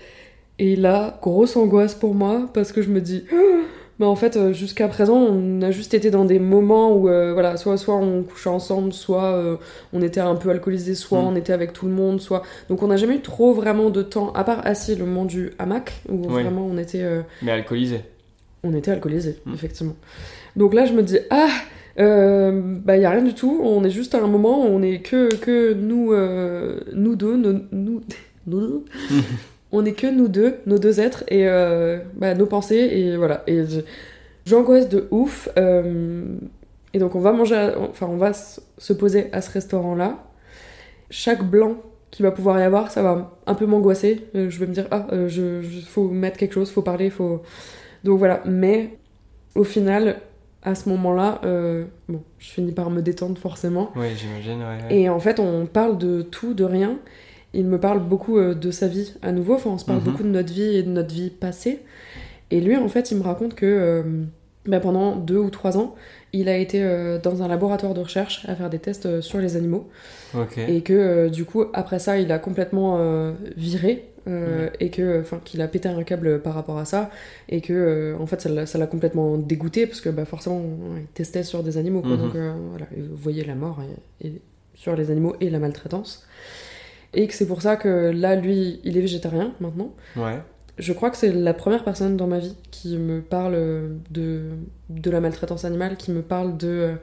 Et 0.60 0.76
là, 0.76 1.18
grosse 1.22 1.56
angoisse 1.56 1.96
pour 1.96 2.14
moi, 2.14 2.50
parce 2.54 2.72
que 2.74 2.82
je 2.82 2.90
me 2.90 3.00
dis, 3.02 3.24
Ah 3.32 3.36
mais 4.00 4.06
en 4.06 4.16
fait, 4.16 4.38
euh, 4.38 4.54
jusqu'à 4.54 4.88
présent, 4.88 5.18
on 5.18 5.62
a 5.62 5.72
juste 5.72 5.94
été 5.94 6.10
dans 6.10 6.24
des 6.24 6.40
moments 6.40 6.94
où, 6.96 7.10
euh, 7.10 7.34
voilà, 7.34 7.58
soit, 7.58 7.76
soit 7.78 7.96
on 7.98 8.24
couchait 8.24 8.50
ensemble, 8.50 8.94
soit 8.94 9.34
euh, 9.34 9.58
on 9.92 10.02
était 10.02 10.22
un 10.22 10.36
peu 10.36 10.50
alcoolisés, 10.50 10.96
soit 10.96 11.22
Mm. 11.22 11.26
on 11.28 11.36
était 11.36 11.52
avec 11.54 11.74
tout 11.74 11.86
le 11.86 11.92
monde, 11.92 12.22
soit. 12.22 12.44
Donc 12.70 12.82
on 12.84 12.88
n'a 12.88 12.96
jamais 12.98 13.16
eu 13.16 13.22
trop 13.22 13.54
vraiment 13.54 13.90
de 13.90 14.02
temps, 14.02 14.32
à 14.34 14.44
part 14.46 14.66
assis 14.66 14.96
le 14.96 15.06
moment 15.06 15.26
du 15.26 15.52
hamac, 15.60 16.02
où 16.08 16.16
Oui. 16.28 16.44
vraiment 16.44 16.66
on 16.66 16.78
était, 16.78 17.02
euh, 17.04 17.22
Mais 17.42 17.52
alcoolisé. 17.52 18.02
on 18.64 18.74
était 18.74 18.92
alcoolisés, 18.92 19.36
Mm. 19.46 19.54
effectivement. 19.54 19.96
Donc 20.56 20.74
là, 20.74 20.86
je 20.86 20.94
me 20.94 21.04
dis, 21.04 21.18
ah, 21.30 21.50
euh, 22.00 22.52
bah, 22.86 22.96
y 22.98 23.04
a 23.04 23.10
rien 23.10 23.22
du 23.24 23.34
tout, 23.34 23.60
on 23.64 23.84
est 23.84 23.90
juste 23.90 24.16
à 24.16 24.20
un 24.24 24.28
moment 24.28 24.62
où 24.66 24.68
on 24.70 24.82
est 24.82 25.00
que, 25.02 25.34
que 25.36 25.74
nous, 25.74 26.14
euh, 26.14 26.80
nous 26.94 27.16
deux, 27.18 27.36
nous, 27.36 27.62
nous 27.74 28.02
deux, 28.48 28.86
on 29.72 29.86
est 29.86 29.94
que 29.94 30.08
nous 30.08 30.28
deux, 30.28 30.58
nos 30.66 30.78
deux 30.80 31.00
êtres, 31.00 31.24
et 31.28 31.48
euh, 31.48 32.00
bah, 32.16 32.34
nos 32.36 32.46
pensées, 32.46 32.76
et 32.92 33.18
voilà. 33.18 33.44
Et 33.48 33.64
j'angoisse 34.46 34.90
de 34.90 35.08
ouf. 35.12 35.50
euh, 35.58 36.24
et 36.94 37.00
donc, 37.00 37.14
on 37.16 37.20
va 37.20 37.32
manger, 37.34 37.56
à- 37.56 37.80
enfin, 37.80 38.08
on 38.10 38.18
va 38.18 38.32
se 38.34 38.94
poser 38.94 39.30
à 39.32 39.42
ce 39.42 39.52
restaurant-là. 39.52 40.24
Chaque 41.12 41.44
blanc 41.44 41.76
qu'il 42.12 42.26
va 42.26 42.32
pouvoir 42.32 42.60
y 42.60 42.64
avoir, 42.64 42.90
ça 42.92 43.04
va 43.04 43.38
un 43.46 43.54
peu 43.54 43.66
m'angoisser. 43.68 44.22
Euh, 44.36 44.50
je 44.50 44.60
vais 44.60 44.66
me 44.66 44.74
dire, 44.74 44.88
ah, 44.92 45.06
je, 45.28 45.62
je- 45.62 45.82
faut 45.86 46.08
mettre 46.10 46.38
quelque 46.38 46.54
chose, 46.54 46.72
faut 46.72 46.82
parler, 46.82 47.10
faut. 47.12 47.44
Donc 48.04 48.18
voilà. 48.18 48.42
Mais 48.46 48.98
au 49.56 49.64
final, 49.64 50.18
à 50.64 50.74
ce 50.76 50.90
moment-là, 50.90 51.40
euh, 51.46 51.86
bon, 52.08 52.22
je 52.40 52.50
finis 52.50 52.72
par 52.72 52.90
me 52.90 53.02
détendre 53.02 53.38
forcément. 53.38 53.92
Oui, 53.96 54.08
j'imagine, 54.18 54.60
ouais. 54.60 54.90
ouais. 54.90 54.96
Et 55.02 55.10
en 55.10 55.20
fait, 55.20 55.40
on 55.40 55.68
parle 55.68 55.98
de 56.00 56.24
tout, 56.24 56.54
de 56.56 56.64
rien. 56.64 56.98
Il 57.54 57.66
me 57.66 57.80
parle 57.80 58.00
beaucoup 58.00 58.38
euh, 58.38 58.54
de 58.54 58.72
sa 58.72 58.88
vie 58.88 59.14
à 59.22 59.32
nouveau. 59.32 59.56
Enfin, 59.56 59.72
on 59.72 59.78
se 59.78 59.86
parle 59.86 60.00
Mhm. 60.00 60.06
beaucoup 60.06 60.24
de 60.24 60.30
notre 60.30 60.54
vie 60.54 60.76
et 60.76 60.84
de 60.84 60.90
notre 60.90 61.14
vie 61.14 61.30
passée. 61.30 61.80
Et 62.52 62.62
lui, 62.62 62.76
en 62.78 62.88
fait, 62.90 63.12
il 63.12 63.18
me 63.18 63.24
raconte 63.24 63.56
que 63.56 63.66
euh, 63.66 64.04
bah, 64.66 64.80
pendant 64.80 65.16
deux 65.16 65.38
ou 65.38 65.50
trois 65.50 65.78
ans, 65.78 65.96
il 66.34 66.48
a 66.50 66.58
été 66.58 66.82
euh, 66.84 67.18
dans 67.20 67.42
un 67.42 67.48
laboratoire 67.48 67.94
de 67.94 68.02
recherche 68.02 68.46
à 68.48 68.56
faire 68.56 68.70
des 68.70 68.80
tests 68.80 69.06
euh, 69.08 69.22
sur 69.22 69.40
les 69.40 69.56
animaux. 69.56 69.88
Et 70.68 70.82
que 70.82 71.28
du 71.30 71.46
coup, 71.46 71.66
après 71.74 71.98
ça, 72.00 72.18
il 72.20 72.32
a 72.32 72.38
complètement 72.40 73.34
viré. 73.58 74.06
Et 74.80 74.92
que, 74.92 75.22
enfin, 75.22 75.42
qu'il 75.44 75.60
a 75.60 75.68
pété 75.68 75.90
un 75.90 76.04
câble 76.04 76.40
par 76.42 76.54
rapport 76.54 76.78
à 76.78 76.86
ça, 76.86 77.10
et 77.48 77.62
que, 77.62 78.16
en 78.20 78.28
fait, 78.28 78.40
ça 78.68 78.78
l'a 78.78 78.86
complètement 78.86 79.38
dégoûté 79.40 79.88
parce 79.88 80.02
que, 80.02 80.10
bah, 80.10 80.26
forcément, 80.26 80.62
il 80.98 81.08
testait 81.16 81.42
sur 81.42 81.64
des 81.64 81.78
animaux, 81.80 82.02
quoi. 82.02 82.12
Mhm. 82.12 82.18
Donc, 82.20 82.34
voilà, 82.34 82.86
vous 82.96 83.16
voyez 83.16 83.44
la 83.44 83.56
mort 83.56 83.80
et, 84.22 84.28
et 84.28 84.34
sur 84.76 84.96
les 84.96 85.10
animaux 85.10 85.36
et 85.42 85.50
la 85.50 85.58
maltraitance. 85.58 86.28
Et 87.14 87.28
que 87.28 87.34
c'est 87.34 87.48
pour 87.48 87.62
ça 87.62 87.76
que 87.76 88.12
là, 88.12 88.36
lui, 88.36 88.80
il 88.84 88.98
est 88.98 89.02
végétarien 89.02 89.54
maintenant. 89.60 89.94
Ouais. 90.16 90.40
Je 90.78 90.94
crois 90.94 91.10
que 91.10 91.18
c'est 91.18 91.32
la 91.34 91.54
première 91.54 91.84
personne 91.84 92.16
dans 92.16 92.28
ma 92.28 92.40
vie 92.40 92.56
qui 92.72 92.98
me 92.98 93.20
parle 93.22 93.58
de, 94.12 94.44
de 94.90 95.12
la 95.12 95.20
maltraitance 95.20 95.66
animale, 95.66 95.98
qui 95.98 96.12
me 96.12 96.22
parle 96.22 96.56
de 96.58 96.68
euh, 96.68 96.94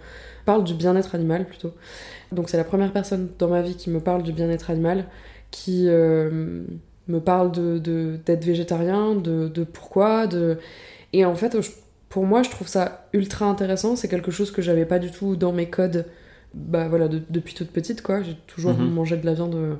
parle 0.47 0.65
du 0.65 0.75
bien-être 0.75 1.15
animal 1.15 1.45
plutôt. 1.45 1.73
Donc 2.33 2.49
c'est 2.49 2.57
la 2.57 2.65
première 2.65 2.93
personne 2.93 3.29
dans 3.39 3.49
ma 3.49 3.61
vie 3.63 3.75
qui 3.75 3.91
me 3.91 4.01
parle 4.01 4.23
du 4.23 4.33
bien-être 4.33 4.71
animal, 4.71 5.05
qui 5.51 5.87
euh, 5.89 6.63
me 7.09 7.21
parle 7.21 7.53
de 7.53 7.79
de- 7.79 8.19
d'être 8.25 8.45
végétarien, 8.45 9.15
de, 9.15 9.49
de 9.49 9.65
pourquoi, 9.65 10.27
de 10.27 10.57
et 11.13 11.25
en 11.27 11.35
fait 11.35 11.61
je- 11.61 11.71
pour 12.09 12.25
moi 12.25 12.43
je 12.43 12.51
trouve 12.51 12.69
ça 12.69 13.09
ultra 13.13 13.45
intéressant. 13.47 13.95
C'est 13.97 14.09
quelque 14.09 14.31
chose 14.31 14.51
que 14.53 14.63
j'avais 14.63 14.87
pas 14.87 14.99
du 14.99 15.11
tout 15.11 15.37
dans 15.37 15.53
mes 15.53 15.69
codes. 15.69 16.07
Bah 16.57 16.89
voilà 16.89 17.07
de- 17.09 17.21
depuis 17.31 17.55
toute 17.55 17.71
petite 17.71 18.03
quoi. 18.03 18.23
J'ai 18.23 18.37
toujours 18.47 18.73
Mhm. 18.75 18.91
mangé 18.91 19.17
de 19.17 19.27
la 19.27 19.35
viande 19.35 19.55
euh, 19.55 19.75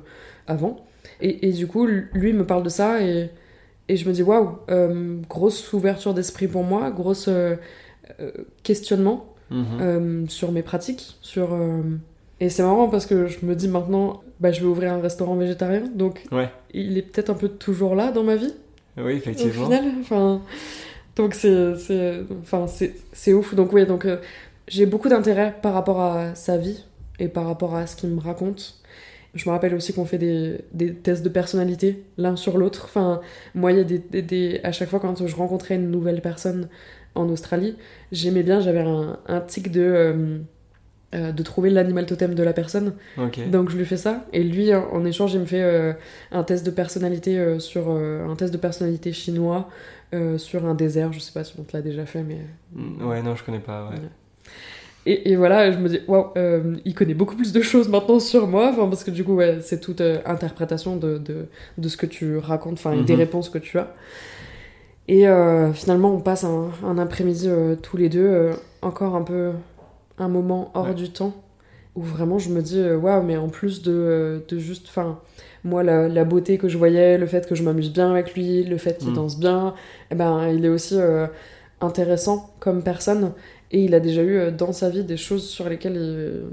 avant. 0.47 0.85
Et, 1.21 1.47
et 1.49 1.51
du 1.51 1.65
coup 1.67 1.85
lui 1.87 2.33
me 2.33 2.45
parle 2.45 2.63
de 2.63 2.69
ça 2.69 3.01
et 3.03 3.29
et 3.89 3.95
je 3.95 4.05
me 4.07 4.13
dis, 4.13 4.21
waouh, 4.21 4.57
euh, 4.69 5.15
grosse 5.29 5.71
ouverture 5.73 6.13
d'esprit 6.13 6.47
pour 6.49 6.63
moi, 6.63 6.91
grosse 6.91 7.29
euh, 7.29 7.55
questionnement 8.63 9.33
Mhm. 9.49 10.29
sur 10.29 10.51
mes 10.51 10.61
pratiques. 10.61 11.17
Sur, 11.21 11.57
Et 12.39 12.49
c'est 12.49 12.61
marrant 12.63 12.87
parce 12.89 13.05
que 13.07 13.27
je 13.27 13.45
me 13.45 13.55
dis 13.55 13.67
maintenant, 13.69 14.21
bah, 14.41 14.51
je 14.51 14.59
vais 14.59 14.67
ouvrir 14.67 14.93
un 14.93 14.99
restaurant 15.01 15.35
végétarien, 15.35 15.83
donc 15.95 16.25
Ouais. 16.31 16.49
il 16.73 16.97
est 16.97 17.01
peut-être 17.01 17.29
un 17.31 17.33
peu 17.33 17.47
toujours 17.49 17.95
là 17.95 18.11
dans 18.11 18.23
ma 18.23 18.35
vie, 18.35 18.53
Oui, 18.97 19.03
au 19.03 19.07
effectivement. 19.09 19.63
final. 19.65 19.85
Enfin, 20.01 20.41
donc 21.15 21.33
c'est 21.33 21.75
c'est- 21.77 22.19
enfin, 22.41 22.67
c'est 22.67 22.93
c'est 23.13 23.33
ouf. 23.33 23.55
Donc 23.55 23.71
oui, 23.73 23.85
donc, 23.87 24.05
euh, 24.05 24.17
j'ai 24.67 24.85
beaucoup 24.85 25.09
d'intérêt 25.09 25.55
par 25.61 25.73
rapport 25.73 26.01
à 26.01 26.35
sa 26.35 26.57
vie 26.57 26.83
et 27.19 27.27
par 27.27 27.45
rapport 27.45 27.75
à 27.75 27.87
ce 27.87 27.95
qu'il 27.95 28.09
me 28.09 28.19
raconte. 28.19 28.81
Je 29.33 29.47
me 29.47 29.53
rappelle 29.53 29.75
aussi 29.75 29.93
qu'on 29.93 30.05
fait 30.05 30.17
des, 30.17 30.61
des 30.73 30.93
tests 30.93 31.23
de 31.23 31.29
personnalité 31.29 32.03
l'un 32.17 32.35
sur 32.35 32.57
l'autre. 32.57 32.85
Enfin, 32.85 33.21
moi, 33.53 33.71
il 33.71 33.77
y 33.77 33.81
a 33.81 33.83
des, 33.83 33.99
des- 33.99 34.21
des- 34.21 34.59
à 34.63 34.71
chaque 34.71 34.89
fois 34.89 34.99
quand 34.99 35.25
je 35.27 35.35
rencontrais 35.35 35.75
une 35.75 35.91
nouvelle 35.91 36.21
personne 36.21 36.69
en 37.15 37.27
Australie, 37.29 37.75
j'aimais 38.11 38.43
bien, 38.43 38.59
j'avais 38.61 38.81
un, 38.81 39.19
un 39.27 39.41
tic 39.41 39.71
de, 39.71 39.81
euh, 39.81 40.37
euh, 41.15 41.31
de 41.31 41.43
trouver 41.43 41.69
l'animal 41.69 42.05
totem 42.05 42.33
de 42.35 42.43
la 42.43 42.53
personne. 42.53 42.93
Donc 43.47 43.69
je 43.69 43.77
lui 43.77 43.85
fais 43.85 43.97
ça. 43.97 44.25
Et 44.33 44.43
lui, 44.43 44.73
en, 44.73 44.87
en 44.91 45.05
échange, 45.05 45.33
il 45.33 45.39
me 45.41 45.45
fait 45.45 45.61
euh, 45.63 45.93
un 46.31 46.43
test 46.43 46.65
de 46.65 46.71
personnalité 46.71 47.37
euh, 47.37 47.59
sur 47.59 47.89
un 47.89 48.35
test 48.35 48.51
de 48.53 48.57
personnalité 48.57 49.13
chinois 49.13 49.69
sur 50.37 50.65
un 50.65 50.73
désert. 50.73 51.11
Je 51.13 51.19
sais 51.19 51.33
pas 51.33 51.43
si 51.43 51.53
on 51.59 51.63
te 51.63 51.75
l'a 51.75 51.81
déjà 51.83 52.05
fait, 52.05 52.23
mais. 52.23 52.39
Mm, 52.73 53.07
Ouais, 53.07 53.21
non, 53.21 53.35
je 53.35 53.43
connais 53.43 53.59
pas, 53.59 53.89
ouais. 53.89 53.97
Et, 55.05 55.31
et 55.31 55.35
voilà, 55.37 55.71
je 55.71 55.77
me 55.77 55.89
dis, 55.89 55.99
waouh, 56.07 56.27
euh, 56.37 56.75
il 56.85 56.93
connaît 56.93 57.13
beaucoup 57.13 57.35
plus 57.35 57.53
de 57.53 57.61
choses 57.61 57.87
maintenant 57.89 58.19
sur 58.19 58.47
moi, 58.47 58.73
parce 58.75 59.03
que 59.05 59.11
du 59.11 59.23
coup, 59.23 59.35
ouais, 59.35 59.59
c'est 59.61 59.79
toute 59.79 60.01
euh, 60.01 60.19
interprétation 60.25 60.97
de, 60.97 61.17
de, 61.17 61.47
de 61.77 61.89
ce 61.89 61.95
que 61.97 62.05
tu 62.05 62.37
racontes, 62.37 62.73
enfin, 62.75 63.01
des 63.03 63.15
Mhm. 63.15 63.19
réponses 63.19 63.49
que 63.49 63.57
tu 63.59 63.79
as. 63.79 63.95
Et 65.07 65.27
euh, 65.27 65.71
finalement, 65.73 66.13
on 66.13 66.19
passe 66.19 66.43
un, 66.43 66.69
un 66.83 66.97
après-midi 66.97 67.47
euh, 67.47 67.75
tous 67.75 67.97
les 67.97 68.09
deux, 68.09 68.51
encore 68.81 69.15
un 69.15 69.21
peu 69.23 69.51
un 70.17 70.27
moment 70.27 70.71
hors 70.73 70.87
Ouais. 70.87 70.93
du 70.93 71.09
temps, 71.11 71.33
où 71.95 72.01
vraiment 72.01 72.39
je 72.39 72.49
me 72.49 72.61
dis, 72.61 72.81
waouh, 72.81 73.23
mais 73.23 73.37
en 73.37 73.49
plus 73.49 73.81
de, 73.81 74.43
de 74.47 74.57
juste, 74.59 74.87
enfin, 74.89 75.19
moi, 75.63 75.83
la, 75.83 76.07
la 76.09 76.25
beauté 76.25 76.57
que 76.57 76.67
je 76.69 76.77
voyais, 76.77 77.17
le 77.17 77.25
fait 77.27 77.47
que 77.47 77.55
je 77.55 77.63
m'amuse 77.63 77.91
bien 77.93 78.11
avec 78.11 78.33
lui, 78.35 78.63
le 78.63 78.77
fait 78.77 78.97
qu'il 78.97 79.13
Mhm. 79.13 79.15
danse 79.15 79.39
bien, 79.39 79.73
eh 80.11 80.15
ben, 80.15 80.49
il 80.49 80.65
est 80.65 80.69
aussi 80.69 80.97
intéressant 81.81 82.49
comme 82.59 82.83
personne. 82.83 83.33
Et 83.71 83.83
il 83.83 83.93
a 83.95 83.99
déjà 83.99 84.21
eu 84.23 84.37
euh, 84.37 84.51
dans 84.51 84.71
sa 84.71 84.89
vie 84.89 85.03
des 85.03 85.17
choses 85.17 85.47
sur 85.47 85.67
lesquelles, 85.69 85.95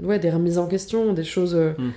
il- 0.01 0.05
ouais, 0.05 0.19
des 0.19 0.29
remises 0.29 0.57
en 0.57 0.67
question, 0.67 1.13
des 1.13 1.23
choses. 1.23 1.55
euh, 1.55 1.73
Mm. 1.77 1.91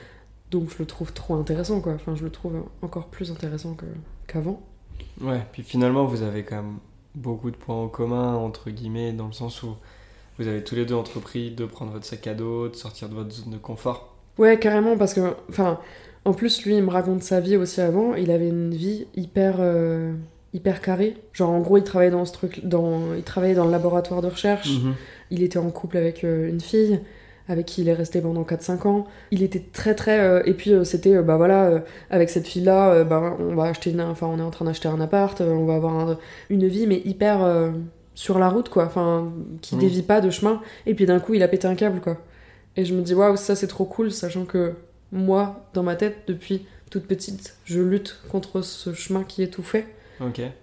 Donc 0.51 0.71
je 0.71 0.77
le 0.79 0.87
trouve 0.87 1.13
trop 1.13 1.35
intéressant, 1.35 1.81
quoi. 1.83 1.93
Enfin, 1.93 2.15
je 2.17 2.25
le 2.25 2.31
trouve 2.31 2.63
encore 2.81 3.09
plus 3.09 3.31
intéressant 3.31 3.77
qu'avant. 4.27 4.63
Ouais, 5.21 5.43
puis 5.53 5.63
finalement, 5.63 6.07
vous 6.07 6.23
avez 6.23 6.43
quand 6.43 6.57
même 6.57 6.77
beaucoup 7.15 7.51
de 7.51 7.57
points 7.57 7.75
en 7.77 7.89
commun, 7.89 8.35
entre 8.35 8.71
guillemets, 8.71 9.13
dans 9.13 9.27
le 9.27 9.33
sens 9.35 9.63
où 9.63 9.75
vous 10.39 10.47
avez 10.49 10.65
tous 10.65 10.75
les 10.75 10.87
deux 10.87 10.95
entrepris 10.95 11.51
de 11.51 11.67
prendre 11.67 11.93
votre 11.93 12.07
sac 12.07 12.27
à 12.29 12.35
dos, 12.35 12.69
de 12.69 12.77
sortir 12.77 13.09
de 13.11 13.15
votre 13.15 13.31
zone 13.31 13.53
de 13.53 13.59
confort. 13.59 14.15
Ouais, 14.39 14.59
carrément, 14.59 14.97
parce 14.97 15.13
que, 15.13 15.35
enfin, 15.51 15.81
en 16.25 16.33
plus, 16.33 16.65
lui, 16.65 16.77
il 16.77 16.83
me 16.83 16.91
raconte 16.91 17.23
sa 17.23 17.41
vie 17.41 17.57
aussi 17.59 17.81
avant. 17.83 18.15
Il 18.15 18.31
avait 18.31 18.49
une 18.49 18.71
vie 18.75 19.07
hyper. 19.17 19.57
euh, 19.59 20.15
hyper 20.55 20.81
carré. 20.81 21.17
Genre, 21.33 21.51
en 21.51 21.61
gros, 21.61 21.77
il 21.79 21.85
travaillait 21.85 22.11
dans 22.13 22.25
ce 22.25 22.33
truc, 22.33 22.65
dans, 22.65 23.15
il 23.17 23.23
travaillait 23.23 23.55
dans 23.55 23.65
le 23.67 23.71
laboratoire 23.71 24.23
de 24.23 24.29
recherche. 24.29 24.71
Mhm. 24.83 24.95
Il 25.31 25.43
était 25.43 25.59
en 25.59 25.71
couple 25.71 25.97
avec 25.99 26.25
euh, 26.25 26.49
une 26.49 26.61
fille 26.61 27.01
avec 27.51 27.65
qui 27.65 27.81
il 27.81 27.89
est 27.89 27.95
resté 27.95 28.21
pendant 28.21 28.43
4-5 28.43 28.87
ans. 28.87 29.07
Il 29.31 29.43
était 29.43 29.63
très 29.73 29.95
très... 29.95 30.21
euh, 30.21 30.43
et 30.45 30.53
puis 30.53 30.71
euh, 30.73 30.85
c'était, 30.85 31.17
euh, 31.17 31.23
bah 31.23 31.39
voilà, 31.39 31.83
avec 32.11 32.29
cette 32.29 32.47
fille-là, 32.47 33.05
bah, 33.05 33.37
on 33.41 33.55
va 33.55 33.65
acheter 33.65 33.91
une... 33.91 34.03
Enfin, 34.03 34.27
on 34.27 34.39
est 34.39 34.43
en 34.43 34.51
train 34.51 34.67
d'acheter 34.67 34.89
un 34.89 35.01
appart, 35.01 35.41
on 35.41 35.65
va 35.65 35.77
avoir 35.77 35.97
un- 35.97 36.19
une 36.51 36.67
vie, 36.67 36.87
mais 36.87 37.01
hyper 37.07 37.39
sur 38.15 38.39
la 38.39 38.49
route, 38.51 38.69
quoi. 38.69 38.85
Enfin, 38.85 39.33
qui 39.63 39.77
Mhm. 39.77 39.81
dévie 39.81 40.03
pas 40.03 40.21
de 40.21 40.29
chemin. 40.29 40.61
Et 40.87 40.95
puis 40.95 41.07
d'un 41.07 41.21
coup, 41.21 41.33
il 41.35 41.43
a 41.43 41.49
pété 41.49 41.67
un 41.67 41.75
câble, 41.75 42.01
quoi. 42.01 42.19
Et 42.77 42.85
je 42.85 42.95
me 42.95 43.01
dis, 43.01 43.15
waouh, 43.15 43.37
ça 43.37 43.57
c'est 43.57 43.67
trop 43.67 43.87
cool, 43.87 44.13
sachant 44.13 44.45
que 44.45 44.75
moi, 45.11 45.65
dans 45.73 45.83
ma 45.83 45.97
tête, 45.97 46.17
depuis 46.27 46.67
toute 46.91 47.07
petite, 47.07 47.57
je 47.65 47.81
lutte 47.81 48.19
contre 48.31 48.61
ce 48.61 48.93
chemin 48.93 49.25
qui 49.25 49.43
est 49.43 49.49
tout 49.49 49.63
fait. 49.63 49.87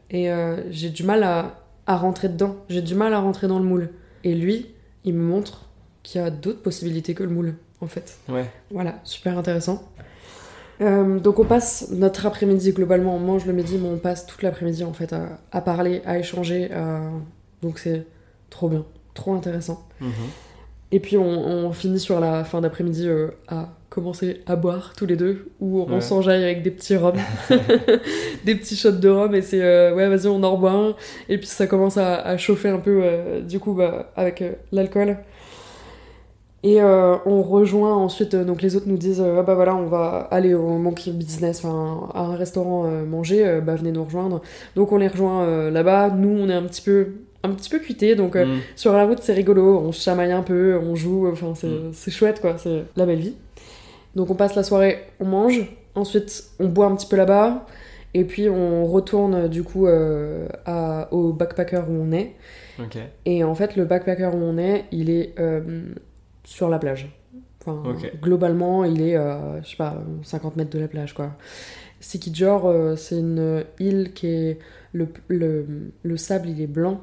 Et 0.10 0.32
euh, 0.32 0.70
j'ai 0.72 0.90
du 0.90 1.04
mal 1.04 1.24
à, 1.24 1.62
à 1.88 1.96
rentrer 1.98 2.30
dedans. 2.30 2.58
J'ai 2.70 2.82
du 2.82 2.96
mal 2.96 3.14
à 3.14 3.20
rentrer 3.20 3.48
dans 3.48 3.60
le 3.60 3.66
moule. 3.66 3.90
Et 4.24 4.34
lui, 4.36 4.68
il 5.04 5.14
me 5.14 5.24
montre 5.24 5.66
qu'il 6.04 6.22
y 6.22 6.24
a 6.24 6.30
d'autres 6.30 6.62
possibilités 6.62 7.14
que 7.14 7.24
le 7.24 7.30
moule, 7.30 7.56
en 7.82 7.88
fait. 7.88 8.18
Ouais. 8.30 8.46
Voilà, 8.72 9.00
super 9.04 9.38
intéressant. 9.38 9.84
Euh, 10.82 11.20
donc 11.20 11.40
on 11.40 11.46
passe 11.46 11.90
notre 11.92 12.26
après-midi, 12.26 12.74
globalement, 12.74 13.16
on 13.16 13.20
mange 13.20 13.46
le 13.46 13.54
midi, 13.54 13.78
mais 13.82 13.88
on 13.88 13.98
passe 13.98 14.26
toute 14.26 14.42
l'après-midi, 14.42 14.84
en 14.84 14.94
fait, 14.94 15.14
à, 15.14 15.40
à 15.52 15.62
parler, 15.62 16.02
à 16.06 16.20
échanger. 16.20 16.72
à- 16.74 17.10
Donc 17.62 17.80
c'est 17.80 18.06
trop 18.50 18.68
bien, 18.70 18.86
trop 19.14 19.34
intéressant. 19.34 19.88
Mhm. 20.02 20.10
Et 20.92 21.00
puis 21.00 21.18
on, 21.18 21.24
on 21.28 21.72
finit 21.72 22.00
sur 22.00 22.20
la 22.20 22.44
fin 22.44 22.62
d'après-midi 22.62 23.08
euh, 23.08 23.30
à 23.48 23.70
commencer 23.96 24.42
à 24.46 24.56
boire 24.56 24.94
tous 24.96 25.06
les 25.08 25.16
deux, 25.16 25.48
où 25.60 25.82
on 25.82 25.94
Ouais. 25.96 26.02
s'enjaille 26.02 26.44
avec 26.44 26.62
des 26.62 26.70
petits 26.72 26.96
rhums, 26.96 27.16
des 28.46 28.56
petits 28.56 28.76
shots 28.76 28.92
de 28.92 29.10
rhum, 29.10 29.34
et 29.34 29.42
c'est 29.42 29.62
euh, 29.64 29.96
ouais, 29.96 30.08
vas-y, 30.10 30.28
on 30.28 30.44
en 30.44 30.52
reboit 30.56 30.72
un. 30.72 30.96
Et 31.30 31.38
puis 31.38 31.48
ça 31.48 31.66
commence 31.66 31.98
à, 31.98 32.16
à 32.18 32.38
chauffer 32.38 32.70
un 32.70 32.80
peu, 32.80 33.00
euh, 33.04 33.42
du 33.42 33.60
coup, 33.60 33.74
bah, 33.74 34.12
avec 34.16 34.42
euh, 34.42 34.52
l'alcool. 34.72 35.18
Et 36.68 36.82
on 36.82 37.44
rejoint 37.44 37.94
ensuite, 37.94 38.36
donc 38.36 38.64
les 38.64 38.76
autres 38.76 38.88
nous 38.88 38.98
disent, 38.98 39.22
ah 39.22 39.44
bah 39.44 39.54
voilà, 39.54 39.76
on 39.76 39.86
va 39.86 40.28
aller 40.32 40.56
au 40.56 40.80
Monkey 40.80 41.12
Business, 41.12 41.64
enfin, 41.64 42.10
à 42.16 42.22
un 42.24 42.36
restaurant 42.36 42.86
manger, 43.08 43.60
bah 43.64 43.76
venez 43.76 43.92
nous 43.92 44.04
rejoindre. 44.04 44.42
Donc 44.76 44.92
on 44.92 44.98
les 44.98 45.08
rejoint 45.08 45.70
là-bas, 45.70 46.10
nous 46.10 46.36
on 46.42 46.50
est 46.50 46.56
un 46.56 46.64
petit 46.64 46.82
peu, 46.82 47.10
un 47.44 47.50
petit 47.52 47.70
peu 47.70 47.78
cuités, 47.78 48.16
donc 48.16 48.36
euh, 48.36 48.48
Mhm. 48.48 48.58
sur 48.76 48.94
la 48.94 49.06
route, 49.06 49.20
c'est 49.22 49.34
rigolo, 49.34 49.78
on 49.86 49.92
se 49.92 50.02
chamaille 50.02 50.32
un 50.32 50.42
peu, 50.42 50.80
on 50.84 50.96
joue, 50.96 51.28
enfin 51.32 51.54
c'est 51.54 51.68
Mm. 51.68 51.92
c'est 51.94 52.10
chouette 52.10 52.42
quoi, 52.42 52.56
c'est 52.58 52.86
la 52.96 53.06
belle 53.06 53.20
vie. 53.20 53.36
Donc 54.16 54.30
on 54.30 54.36
passe 54.36 54.56
la 54.56 54.64
soirée, 54.64 55.00
on 55.20 55.26
mange, 55.26 55.72
ensuite 55.96 56.46
on 56.60 56.68
boit 56.68 56.86
un 56.88 56.96
petit 56.96 57.08
peu 57.08 57.16
là-bas, 57.18 57.66
et 58.14 58.24
puis 58.24 58.48
on 58.50 58.86
retourne 58.86 59.48
du 59.50 59.64
coup 59.64 59.88
euh, 59.88 60.48
à- 60.66 61.08
au 61.14 61.34
backpacker 61.34 61.82
où 61.90 61.94
on 61.94 62.12
est. 62.12 62.34
Et 63.26 63.44
en 63.44 63.56
fait, 63.56 63.76
le 63.76 63.86
backpacker 63.86 64.30
où 64.34 64.38
on 64.42 64.58
est, 64.58 64.86
il 64.92 65.10
est 65.10 65.34
euh, 65.40 65.62
sur 66.44 66.70
la 66.70 66.80
plage. 66.80 67.10
Enfin, 67.62 67.82
globalement, 68.22 68.84
il 68.86 69.02
est, 69.02 69.16
euh, 69.18 69.62
je 69.64 69.70
sais 69.70 69.76
pas, 69.78 70.02
50 70.24 70.56
mètres 70.56 70.70
de 70.72 70.80
la 70.80 70.88
plage 70.88 71.14
quoi. 71.14 71.32
Sikijor, 72.00 72.68
euh, 72.68 72.96
c'est 72.96 73.18
une 73.20 73.64
île 73.80 74.12
qui 74.14 74.28
est. 74.28 74.60
Le, 74.94 75.08
le, 75.28 75.66
le 76.04 76.18
sable, 76.18 76.48
il 76.50 76.62
est 76.62 76.68
blanc. 76.68 77.02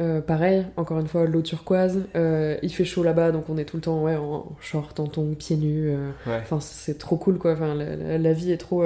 Euh, 0.00 0.20
pareil, 0.22 0.64
encore 0.76 0.98
une 0.98 1.08
fois, 1.08 1.26
l'eau 1.26 1.42
turquoise. 1.42 2.04
Euh, 2.16 2.56
il 2.62 2.72
fait 2.72 2.84
chaud 2.86 3.02
là-bas, 3.02 3.32
donc 3.32 3.50
on 3.50 3.58
est 3.58 3.64
tout 3.66 3.76
le 3.76 3.82
temps 3.82 4.02
ouais, 4.02 4.16
en 4.16 4.46
short, 4.60 4.98
en 4.98 5.06
tongs, 5.06 5.34
pieds 5.34 5.56
nus. 5.56 5.90
euh. 5.90 6.10
Ouais. 6.26 6.38
Enfin, 6.42 6.58
c'est 6.60 6.96
trop 6.98 7.16
cool, 7.16 7.36
quoi. 7.38 7.52
Enfin, 7.52 7.74
la, 7.74 7.96
la- 7.96 8.18
la 8.18 8.32
vie 8.32 8.50
est 8.52 8.56
trop, 8.56 8.84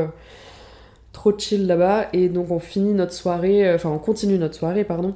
trop 1.12 1.38
chill 1.38 1.66
là-bas. 1.66 2.06
Et 2.12 2.28
donc, 2.28 2.50
on 2.50 2.59
finit 2.59 2.94
notre 2.94 3.12
soirée, 3.12 3.73
enfin, 3.75 3.90
on 3.90 3.99
continue 3.99 4.38
notre 4.38 4.54
soirée, 4.54 4.85
pardon. 4.85 5.14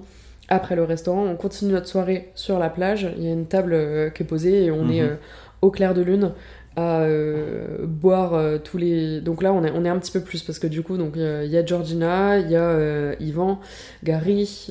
Après 0.48 0.76
le 0.76 0.84
restaurant, 0.84 1.24
on 1.26 1.36
continue 1.36 1.72
notre 1.72 1.88
soirée 1.88 2.30
sur 2.34 2.58
la 2.58 2.70
plage. 2.70 3.06
Il 3.18 3.24
y 3.24 3.28
a 3.28 3.32
une 3.32 3.46
table 3.46 3.76
qui 4.14 4.22
est 4.22 4.26
posée 4.26 4.64
et 4.64 4.70
on 4.70 4.84
Mhm. 4.84 4.92
est 4.92 5.02
euh, 5.02 5.14
au 5.60 5.70
clair 5.70 5.92
de 5.94 6.00
lune 6.00 6.30
à 6.78 7.00
euh, 7.00 7.78
boire 7.86 8.34
euh, 8.34 8.58
tous 8.62 8.78
les. 8.78 9.20
Donc 9.20 9.42
là, 9.42 9.52
on 9.52 9.64
est, 9.64 9.72
on 9.74 9.84
est 9.84 9.88
un 9.88 9.98
petit 9.98 10.12
peu 10.12 10.20
plus 10.20 10.42
parce 10.42 10.58
que 10.60 10.66
du 10.68 10.82
coup, 10.82 10.96
donc 10.96 11.16
euh, 11.16 11.42
il 11.44 11.50
y 11.50 11.56
a 11.56 11.66
Georgina, 11.66 12.38
il 12.38 12.50
y 12.50 12.56
a 12.56 13.14
Yvan, 13.20 13.58
Gary, 14.04 14.68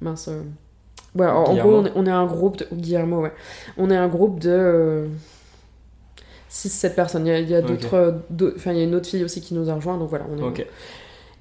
mince. 0.00 0.30
Voilà, 1.14 1.34
en- 1.36 1.44
gros, 1.60 1.70
on 1.78 1.84
est, 1.86 1.92
on 1.96 2.06
est 2.06 2.10
un 2.10 2.26
groupe 2.26 2.56
de. 2.58 2.66
Guillermo, 2.72 3.20
ouais. 3.22 3.32
On 3.76 3.90
est 3.90 3.96
un 3.96 4.08
groupe 4.08 4.38
de. 4.40 5.06
6-7 6.50 6.94
personnes. 6.94 7.26
Il 7.26 7.48
y 7.48 7.54
a, 7.54 7.60
d'autres. 7.62 8.20
d'au- 8.30 8.52
Enfin, 8.54 8.72
il 8.72 8.78
y 8.78 8.80
a 8.80 8.84
une 8.84 8.94
autre 8.94 9.08
fille 9.08 9.24
aussi 9.24 9.40
qui 9.40 9.54
nous 9.54 9.70
a 9.70 9.74
rejoint, 9.74 9.96
donc 9.98 10.08
voilà. 10.10 10.26
On 10.30 10.38
est. 10.38 10.42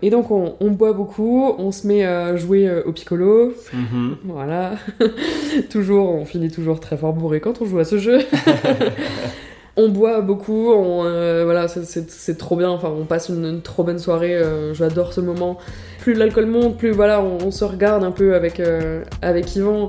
Et 0.04 0.10
donc, 0.10 0.32
on, 0.32 0.56
on 0.60 0.72
boit 0.72 0.94
beaucoup, 0.94 1.54
on 1.58 1.72
se 1.72 1.86
met 1.88 2.04
à 2.04 2.36
jouer 2.36 2.68
euh, 2.68 2.82
au 2.86 2.92
piccolo. 2.92 3.54
Mhm. 3.74 4.18
Voilà. 4.26 4.72
toujours, 5.70 6.10
on 6.16 6.26
finit 6.26 6.50
toujours 6.50 6.80
très 6.80 6.98
fort 6.98 7.14
bourré 7.14 7.40
quand 7.40 7.62
on 7.62 7.66
joue 7.66 7.80
à 7.80 7.84
ce 7.86 7.98
jeu. 7.98 8.20
on 9.78 9.90
boit 9.90 10.22
beaucoup, 10.22 10.72
on, 10.72 11.04
euh, 11.06 11.44
voilà, 11.46 11.68
c'est- 11.68 12.38
trop 12.38 12.56
bien. 12.56 12.70
Enfin, 12.70 12.92
on 13.00 13.06
passe 13.06 13.30
une, 13.30 13.46
une 13.46 13.62
trop 13.62 13.84
bonne 13.84 14.00
soirée. 14.00 14.36
euh, 14.36 14.74
J'adore 14.74 15.14
ce 15.14 15.22
moment. 15.22 15.58
Plus 16.00 16.14
l'alcool 16.16 16.48
monte, 16.48 16.78
plus 16.78 16.92
voilà, 16.92 17.22
on, 17.22 17.38
on 17.46 17.52
se 17.52 17.64
regarde 17.64 18.04
un 18.04 18.12
peu 18.12 18.34
avec 18.36 18.60
euh, 18.60 19.04
avec 19.22 19.56
Yvan. 19.56 19.88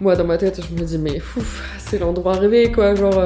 Moi, 0.00 0.14
dans 0.14 0.24
ma 0.24 0.36
tête, 0.38 0.60
je 0.62 0.74
me 0.80 0.86
dis 0.86 0.98
mais 0.98 1.20
c'est 1.78 1.98
l'endroit 1.98 2.34
rêvé, 2.34 2.70
quoi. 2.70 2.94
Genre. 2.94 3.18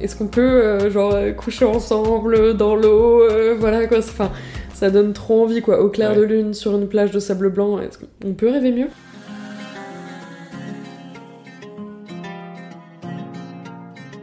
Est-ce 0.00 0.16
qu'on 0.16 0.26
peut 0.26 0.40
euh, 0.40 0.90
genre 0.90 1.14
euh, 1.14 1.32
coucher 1.32 1.64
ensemble 1.64 2.56
dans 2.56 2.74
l'eau, 2.76 3.22
euh, 3.22 3.54
voilà 3.58 3.86
quoi. 3.86 3.98
Enfin, 3.98 4.30
ça 4.74 4.90
donne 4.90 5.12
trop 5.12 5.42
envie 5.42 5.60
quoi. 5.62 5.80
Au 5.80 5.88
clair 5.88 6.10
Ouais. 6.10 6.16
de 6.16 6.22
lune 6.22 6.54
sur 6.54 6.72
une 6.76 6.88
plage 6.88 7.10
de 7.10 7.20
sable 7.20 7.50
blanc, 7.50 7.78
est-ce 7.80 7.98
qu'on 7.98 8.34
peut 8.34 8.50
rêver 8.50 8.72
mieux? 8.72 8.88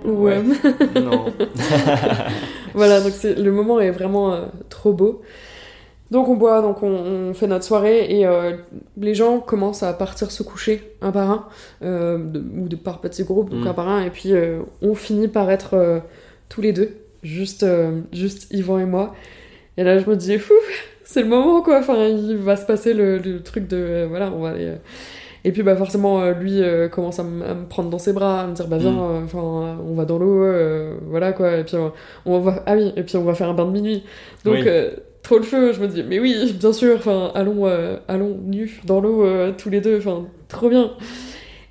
Ouais. 0.06 0.41
non. 0.96 1.26
voilà, 2.74 3.02
donc 3.02 3.12
c'est 3.15 3.36
le 3.38 3.52
moment 3.52 3.80
est 3.80 3.91
vraiment 3.91 4.34
euh, 4.34 4.46
trop 4.70 4.94
beau. 4.94 5.22
Donc 6.12 6.28
on 6.28 6.36
boit, 6.36 6.62
donc 6.62 6.84
on, 6.84 6.88
on 6.89 7.34
fait 7.34 7.47
notre 7.47 7.63
soirée 7.63 8.06
et 8.19 8.28
euh, 8.28 8.58
les 8.97 9.15
gens 9.15 9.39
commencent 9.39 9.82
à 9.82 9.93
partir 9.93 10.30
se 10.30 10.43
coucher 10.43 10.93
un 11.02 11.12
par 11.12 11.32
un 11.32 11.45
euh, 11.84 12.17
de- 12.17 12.43
ou 12.60 12.67
de 12.67 12.76
par 12.76 13.00
petits 13.00 13.24
groupes, 13.24 13.50
donc 13.50 13.63
Mm. 13.63 13.67
un 13.67 13.74
par 13.74 13.88
un 13.88 14.04
et 14.04 14.10
puis 14.10 14.34
euh, 14.34 14.60
on 14.82 14.93
finit 14.93 15.30
par 15.30 15.50
être 15.50 16.02
tous 16.50 16.60
les 16.62 16.74
deux, 16.74 16.89
juste 17.24 17.65
juste 18.12 18.47
Yvan 18.52 18.80
et 18.80 18.86
moi. 18.86 19.15
Et 19.78 19.84
là 19.86 19.97
je 20.00 20.10
me 20.10 20.17
dis 20.17 20.38
fou, 20.38 20.54
c'est 21.06 21.21
le 21.21 21.30
moment 21.30 21.62
quoi. 21.62 21.80
Enfin 21.80 22.06
il 22.08 22.36
va 22.36 22.58
se 22.58 22.65
passer 22.65 22.93
le, 22.93 23.17
le 23.17 23.41
truc 23.41 23.67
de 23.69 24.06
voilà 24.10 24.32
on 24.36 24.41
va 24.41 24.50
aller. 24.50 24.74
Et 25.45 25.52
puis 25.54 25.63
bah 25.63 25.76
forcément 25.78 26.30
lui 26.32 26.62
euh, 26.62 26.89
commence 26.89 27.19
à, 27.19 27.24
me 27.24 27.65
prendre 27.69 27.89
dans 27.89 27.97
ses 28.00 28.12
bras, 28.12 28.41
à 28.41 28.47
me 28.47 28.54
dire 28.54 28.67
bah 28.67 28.78
viens, 28.80 28.91
Mm. 28.91 29.28
euh, 29.34 29.74
on 29.88 29.93
va 29.93 30.04
dans 30.04 30.17
l'eau, 30.19 30.43
euh, 30.43 30.95
voilà 31.08 31.32
quoi. 31.32 31.56
Et 31.58 31.63
puis 31.63 31.78
on, 31.78 31.93
on 32.26 32.39
va 32.41 32.63
ah 32.65 32.76
oui 32.76 32.91
et 32.97 33.04
puis 33.04 33.15
on 33.15 33.24
va 33.24 33.34
faire 33.34 33.50
un 33.50 33.54
bain 33.54 33.65
de 33.65 33.71
minuit. 33.71 34.04
Donc 34.43 34.56
Oui. 34.56 34.67
Trop 35.24 35.38
le 35.38 35.44
feu, 35.44 35.74
je 35.74 35.80
me 35.80 35.88
dis 35.88 36.04
mais 36.04 36.20
oui 36.20 36.54
bien 36.54 36.74
sûr, 36.74 36.96
enfin 36.98 37.32
allons 37.36 37.66
euh, 37.68 37.98
allons 38.08 38.38
nus 38.44 38.82
dans 38.86 39.00
l'eau 39.02 39.24
euh, 39.26 39.52
tous 39.58 39.70
les 39.70 39.82
deux, 39.82 39.98
enfin 39.98 40.26
trop 40.48 40.70
bien. 40.70 40.92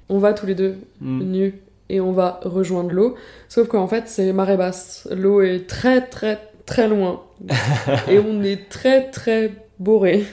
On 0.08 0.18
va 0.18 0.32
tous 0.32 0.46
les 0.46 0.54
deux 0.54 0.76
Mm. 1.00 1.22
nus 1.30 1.54
et 1.88 2.00
on 2.00 2.12
va 2.12 2.40
rejoindre 2.44 2.90
l'eau. 2.92 3.14
Sauf 3.48 3.68
qu'en 3.68 3.86
fait, 3.88 4.04
c'est 4.06 4.32
marée 4.32 4.56
basse. 4.56 5.08
L'eau 5.10 5.40
est 5.40 5.66
très, 5.68 6.02
très, 6.06 6.38
très 6.66 6.88
loin. 6.88 7.22
et 8.08 8.18
on 8.18 8.42
est 8.42 8.68
très, 8.68 9.10
très 9.10 9.50
bourré. 9.78 10.24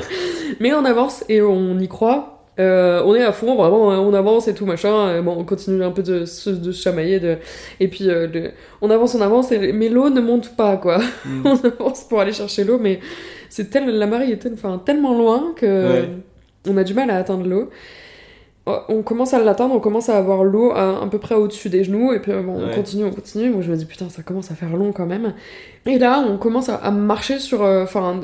Mais 0.60 0.72
on 0.74 0.84
avance 0.84 1.24
et 1.28 1.42
on 1.42 1.78
y 1.78 1.88
croit. 1.88 2.39
Euh, 2.60 3.02
on 3.04 3.14
est 3.14 3.22
à 3.24 3.32
fond, 3.32 3.54
vraiment, 3.56 3.88
on 3.88 4.12
avance 4.14 4.46
et 4.48 4.54
tout 4.54 4.66
machin. 4.66 5.16
Et 5.18 5.22
bon, 5.22 5.34
on 5.38 5.44
continue 5.44 5.82
un 5.82 5.90
peu 5.90 6.02
de, 6.02 6.24
se- 6.24 6.50
de 6.50 6.72
chamailler. 6.72 7.18
De... 7.18 7.38
Et 7.80 7.88
puis, 7.88 8.08
euh, 8.08 8.28
on 8.82 8.90
avance, 8.90 9.14
on 9.14 9.20
avance, 9.20 9.50
et... 9.52 9.72
mais 9.72 9.88
l'eau 9.88 10.10
ne 10.10 10.20
monte 10.20 10.54
pas, 10.56 10.76
quoi. 10.76 10.98
Mm. 11.24 11.42
on 11.46 11.54
avance 11.66 12.04
pour 12.04 12.20
aller 12.20 12.32
chercher 12.32 12.64
l'eau, 12.64 12.78
mais 12.78 13.00
c'est 13.48 13.70
tel... 13.70 13.86
la 13.90 14.06
marée 14.06 14.30
est 14.30 14.46
enfin, 14.52 14.80
tellement 14.84 15.16
loin 15.16 15.52
que 15.56 15.66
Ouais. 15.66 16.08
on 16.68 16.76
a 16.76 16.84
du 16.84 16.94
mal 16.94 17.10
à 17.10 17.16
atteindre 17.16 17.46
l'eau. 17.48 17.70
Oh, 18.66 18.76
On 18.90 19.02
commence 19.02 19.32
à 19.32 19.42
l'atteindre, 19.42 19.74
on 19.74 19.80
commence 19.80 20.10
à 20.10 20.18
avoir 20.18 20.44
l'eau 20.44 20.70
à, 20.72 21.02
à 21.02 21.06
peu 21.06 21.18
près 21.18 21.34
au-dessus 21.34 21.70
des 21.70 21.82
genoux, 21.82 22.12
et 22.12 22.20
puis 22.20 22.30
euh, 22.32 22.42
bon, 22.42 22.56
on 22.60 22.66
Ouais. 22.68 22.74
continue, 22.74 23.04
on 23.04 23.10
continue. 23.10 23.48
Moi 23.48 23.62
je 23.62 23.70
me 23.70 23.76
dis 23.76 23.86
putain, 23.86 24.10
ça 24.10 24.22
commence 24.22 24.50
à 24.50 24.54
faire 24.54 24.76
long 24.76 24.92
quand 24.92 25.06
même. 25.06 25.32
Et 25.86 25.98
là, 25.98 26.22
on 26.28 26.36
commence 26.36 26.68
à, 26.68 26.74
à 26.76 26.90
marcher 26.90 27.38
sur. 27.38 27.62
euh, 27.64 27.84
Enfin, 27.84 28.20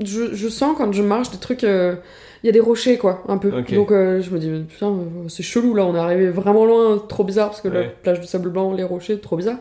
je, 0.00 0.32
je 0.32 0.48
sens 0.48 0.76
quand 0.78 0.92
je 0.92 1.02
marche 1.02 1.30
des 1.32 1.38
trucs. 1.38 1.64
euh, 1.64 1.96
Il 2.44 2.46
y 2.48 2.50
a 2.50 2.52
des 2.52 2.60
rochers 2.60 2.98
quoi, 2.98 3.22
un 3.26 3.38
peu. 3.38 3.50
Donc 3.74 3.90
euh, 3.90 4.20
je 4.20 4.30
me 4.30 4.38
dis 4.38 4.50
putain, 4.68 4.90
euh, 4.90 5.28
c'est 5.28 5.42
chelou 5.42 5.72
là, 5.74 5.86
on 5.86 5.94
est 5.94 5.98
arrivé 5.98 6.28
vraiment 6.28 6.66
loin, 6.66 7.02
trop 7.08 7.24
bizarre, 7.24 7.48
parce 7.48 7.62
que 7.62 7.68
la 7.68 7.84
plage 7.84 8.20
du 8.20 8.26
sable 8.26 8.50
blanc, 8.50 8.74
les 8.74 8.84
rochers, 8.84 9.18
trop 9.18 9.36
bizarre. 9.38 9.56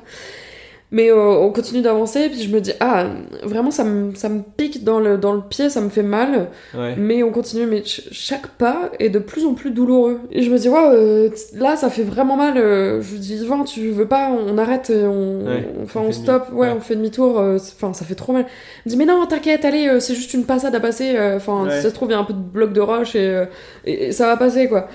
Mais 0.95 1.09
euh, 1.09 1.15
on 1.17 1.51
continue 1.51 1.81
d'avancer, 1.81 2.29
puis 2.29 2.39
je 2.43 2.53
me 2.53 2.61
dis, 2.61 2.71
ah, 2.79 3.07
vraiment, 3.41 3.71
ça 3.71 3.83
me, 3.83 4.13
ça 4.13 4.29
me 4.29 4.41
pique 4.55 4.83
dans 4.83 4.99
le, 4.99 5.17
dans 5.17 5.33
le 5.33 5.41
pied, 5.41 5.67
ça 5.69 5.81
me 5.81 5.89
fait 5.89 6.03
mal. 6.03 6.49
Ouais. 6.77 6.93
Mais 6.95 7.23
on 7.23 7.31
continue, 7.31 7.65
mais 7.65 7.77
ch- 7.77 8.07
chaque 8.11 8.47
pas 8.49 8.91
est 8.99 9.09
de 9.09 9.17
plus 9.17 9.43
en 9.47 9.55
plus 9.55 9.71
douloureux. 9.71 10.19
Et 10.31 10.43
je 10.43 10.51
me 10.51 10.57
dis, 10.59 10.69
waouh, 10.69 10.93
euh, 10.93 11.29
là, 11.55 11.75
ça 11.77 11.89
fait 11.89 12.03
vraiment 12.03 12.35
mal. 12.37 12.57
euh, 12.57 13.01
je 13.01 13.15
dis, 13.15 13.37
Yvan, 13.37 13.63
tu 13.63 13.89
veux 13.89 14.07
pas, 14.07 14.29
on 14.29 14.55
arrête, 14.59 14.91
euh, 14.91 15.07
on, 15.07 15.47
Ouais, 15.47 15.67
on- 15.79 15.83
enfin, 15.83 16.01
on 16.01 16.03
on, 16.03 16.09
demi- 16.09 16.53
ouais, 16.53 16.67
on 16.77 16.79
fait 16.79 16.95
demi-tour, 16.95 17.39
euh, 17.39 17.57
enfin, 17.57 17.91
ça 17.93 18.05
fait 18.05 18.13
trop 18.13 18.31
mal. 18.31 18.45
Il 18.85 18.89
me 18.89 18.91
dit, 18.91 18.97
mais 18.97 19.05
non, 19.05 19.25
t'inquiète, 19.25 19.65
allez, 19.65 19.87
euh, 19.87 19.99
c'est 19.99 20.13
juste 20.13 20.35
une 20.35 20.45
passade 20.45 20.75
à 20.75 20.79
passer, 20.79 21.15
euh, 21.17 21.37
enfin, 21.37 21.65
si 21.71 21.81
ça 21.81 21.89
se 21.89 21.93
trouve, 21.95 22.09
il 22.09 22.11
y 22.11 22.15
a 22.15 22.19
un 22.19 22.23
peu 22.23 22.33
de 22.33 22.37
bloc 22.39 22.71
de 22.71 22.81
roche 22.81 23.15
et, 23.15 23.27
euh, 23.27 23.45
et, 23.85 24.09
et 24.09 24.11
ça 24.11 24.27
va 24.27 24.37
passer, 24.37 24.67
quoi. 24.69 24.87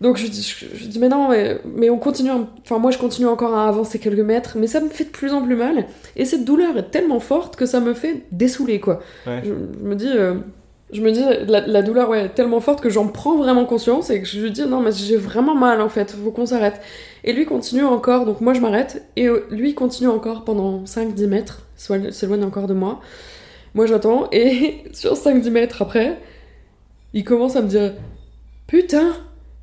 Donc 0.00 0.16
je 0.16 0.26
dis, 0.26 0.42
je, 0.42 0.76
je 0.76 0.86
dis 0.86 0.98
mais 0.98 1.08
non, 1.08 1.28
mais, 1.28 1.58
mais 1.64 1.88
on 1.88 1.98
continue, 1.98 2.30
enfin 2.62 2.78
moi 2.78 2.90
je 2.90 2.98
continue 2.98 3.28
encore 3.28 3.54
à 3.54 3.68
avancer 3.68 3.98
quelques 3.98 4.18
mètres, 4.20 4.56
mais 4.58 4.66
ça 4.66 4.80
me 4.80 4.88
fait 4.88 5.04
de 5.04 5.10
plus 5.10 5.32
en 5.32 5.42
plus 5.42 5.56
mal, 5.56 5.86
et 6.16 6.24
cette 6.24 6.44
douleur 6.44 6.76
est 6.76 6.90
tellement 6.90 7.20
forte 7.20 7.56
que 7.56 7.64
ça 7.66 7.80
me 7.80 7.94
fait 7.94 8.24
dessouler, 8.32 8.80
quoi. 8.80 9.00
Ouais. 9.26 9.40
Je, 9.44 9.50
je 9.50 9.84
me 9.86 9.94
dis, 9.94 10.10
euh, 10.12 10.34
je 10.92 11.00
me 11.00 11.10
dis, 11.10 11.22
la, 11.46 11.66
la 11.66 11.82
douleur 11.82 12.10
ouais, 12.10 12.26
est 12.26 12.28
tellement 12.30 12.60
forte 12.60 12.80
que 12.80 12.90
j'en 12.90 13.08
prends 13.08 13.36
vraiment 13.36 13.64
conscience, 13.64 14.10
et 14.10 14.20
que 14.20 14.26
je 14.26 14.40
lui 14.40 14.50
dis, 14.50 14.66
non 14.66 14.80
mais 14.80 14.92
j'ai 14.92 15.16
vraiment 15.16 15.54
mal 15.54 15.80
en 15.80 15.88
fait, 15.88 16.10
faut 16.12 16.30
qu'on 16.30 16.46
s'arrête. 16.46 16.80
Et 17.22 17.32
lui 17.32 17.46
continue 17.46 17.84
encore, 17.84 18.26
donc 18.26 18.40
moi 18.40 18.52
je 18.52 18.60
m'arrête, 18.60 19.06
et 19.16 19.28
euh, 19.28 19.46
lui 19.50 19.74
continue 19.74 20.08
encore 20.08 20.44
pendant 20.44 20.84
5-10 20.84 21.26
mètres, 21.28 21.62
s'éloigne 21.76 22.44
encore 22.44 22.66
de 22.66 22.74
moi. 22.74 23.00
Moi 23.74 23.86
j'attends, 23.86 24.28
et 24.32 24.84
sur 24.92 25.14
5-10 25.14 25.50
mètres 25.50 25.82
après, 25.82 26.18
il 27.12 27.24
commence 27.24 27.56
à 27.56 27.62
me 27.62 27.68
dire, 27.68 27.94
putain, 28.66 29.12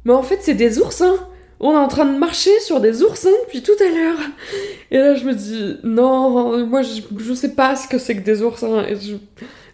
mais 0.05 0.13
en 0.13 0.23
fait, 0.23 0.39
c'est 0.41 0.53
des 0.55 0.79
oursins. 0.79 1.15
On 1.59 1.73
est 1.73 1.77
en 1.77 1.87
train 1.87 2.05
de 2.05 2.17
marcher 2.17 2.59
sur 2.59 2.79
des 2.79 3.03
oursins 3.03 3.29
depuis 3.45 3.61
tout 3.61 3.71
à 3.79 3.83
l'heure. 3.89 4.17
Et 4.89 4.97
là, 4.97 5.13
je 5.15 5.23
me 5.25 5.33
dis, 5.33 5.77
non, 5.83 6.65
moi, 6.65 6.81
je, 6.81 7.01
je 7.19 7.33
sais 7.33 7.53
pas 7.53 7.75
ce 7.75 7.87
que 7.87 7.99
c'est 7.99 8.15
que 8.15 8.21
des 8.21 8.41
oursins. 8.41 8.83
Je- 8.89 9.15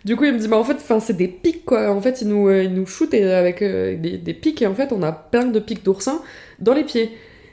Du 0.03 0.15
coup, 0.15 0.25
il 0.25 0.33
me 0.33 0.37
dit, 0.39 0.47
bah 0.49 0.57
en 0.57 0.63
fait, 0.65 0.77
c'est 0.99 1.15
des 1.17 1.27
pics, 1.29 1.63
quoi. 1.65 1.89
En 1.91 2.01
fait, 2.01 2.21
ils 2.21 2.27
nous, 2.27 2.47
euh, 2.49 2.63
ils 2.63 2.73
nous 2.73 2.85
shootent 2.85 3.13
avec 3.13 3.61
euh, 3.61 3.95
des, 3.97 4.17
des 4.17 4.33
pics. 4.33 4.61
Et 4.61 4.67
en 4.67 4.75
fait, 4.75 4.91
on 4.91 5.01
a 5.01 5.11
plein 5.13 5.45
de 5.45 5.59
pics 5.59 5.83
d'oursins 5.83 6.21
dans 6.59 6.73
les 6.73 6.83
pieds. 6.83 7.11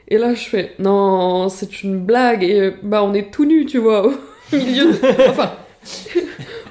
Et 0.09 0.17
là, 0.17 0.33
je 0.33 0.43
fais, 0.47 0.71
non, 0.79 1.47
c'est 1.49 1.81
une 1.83 1.99
blague. 1.99 2.43
Et 2.43 2.59
euh, 2.59 2.71
bah, 2.83 3.03
on 3.03 3.13
est 3.13 3.31
tout 3.31 3.45
nus, 3.45 3.65
tu 3.65 3.77
vois, 3.79 4.05
au 4.07 4.13
milieu 4.53 4.85
de... 4.91 5.29
Enfin, 5.29 5.53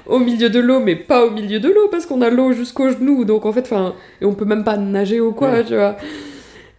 au 0.05 0.19
milieu 0.19 0.49
de 0.49 0.59
l'eau, 0.59 0.79
mais 0.79 0.95
pas 0.95 1.25
au 1.25 1.31
milieu 1.31 1.59
de 1.59 1.69
l'eau, 1.69 1.87
parce 1.89 2.05
qu'on 2.05 2.21
a 2.21 2.29
l'eau 2.29 2.53
jusqu'aux 2.53 2.89
genoux. 2.89 3.25
Donc, 3.25 3.45
en 3.45 3.53
fait, 3.53 3.61
enfin, 3.61 3.95
et 4.21 4.25
on 4.25 4.33
peut 4.33 4.45
même 4.45 4.63
pas 4.63 4.77
nager 4.77 5.19
ou 5.19 5.31
quoi, 5.31 5.51
Ouais. 5.51 5.63
tu 5.63 5.75
vois. 5.75 5.97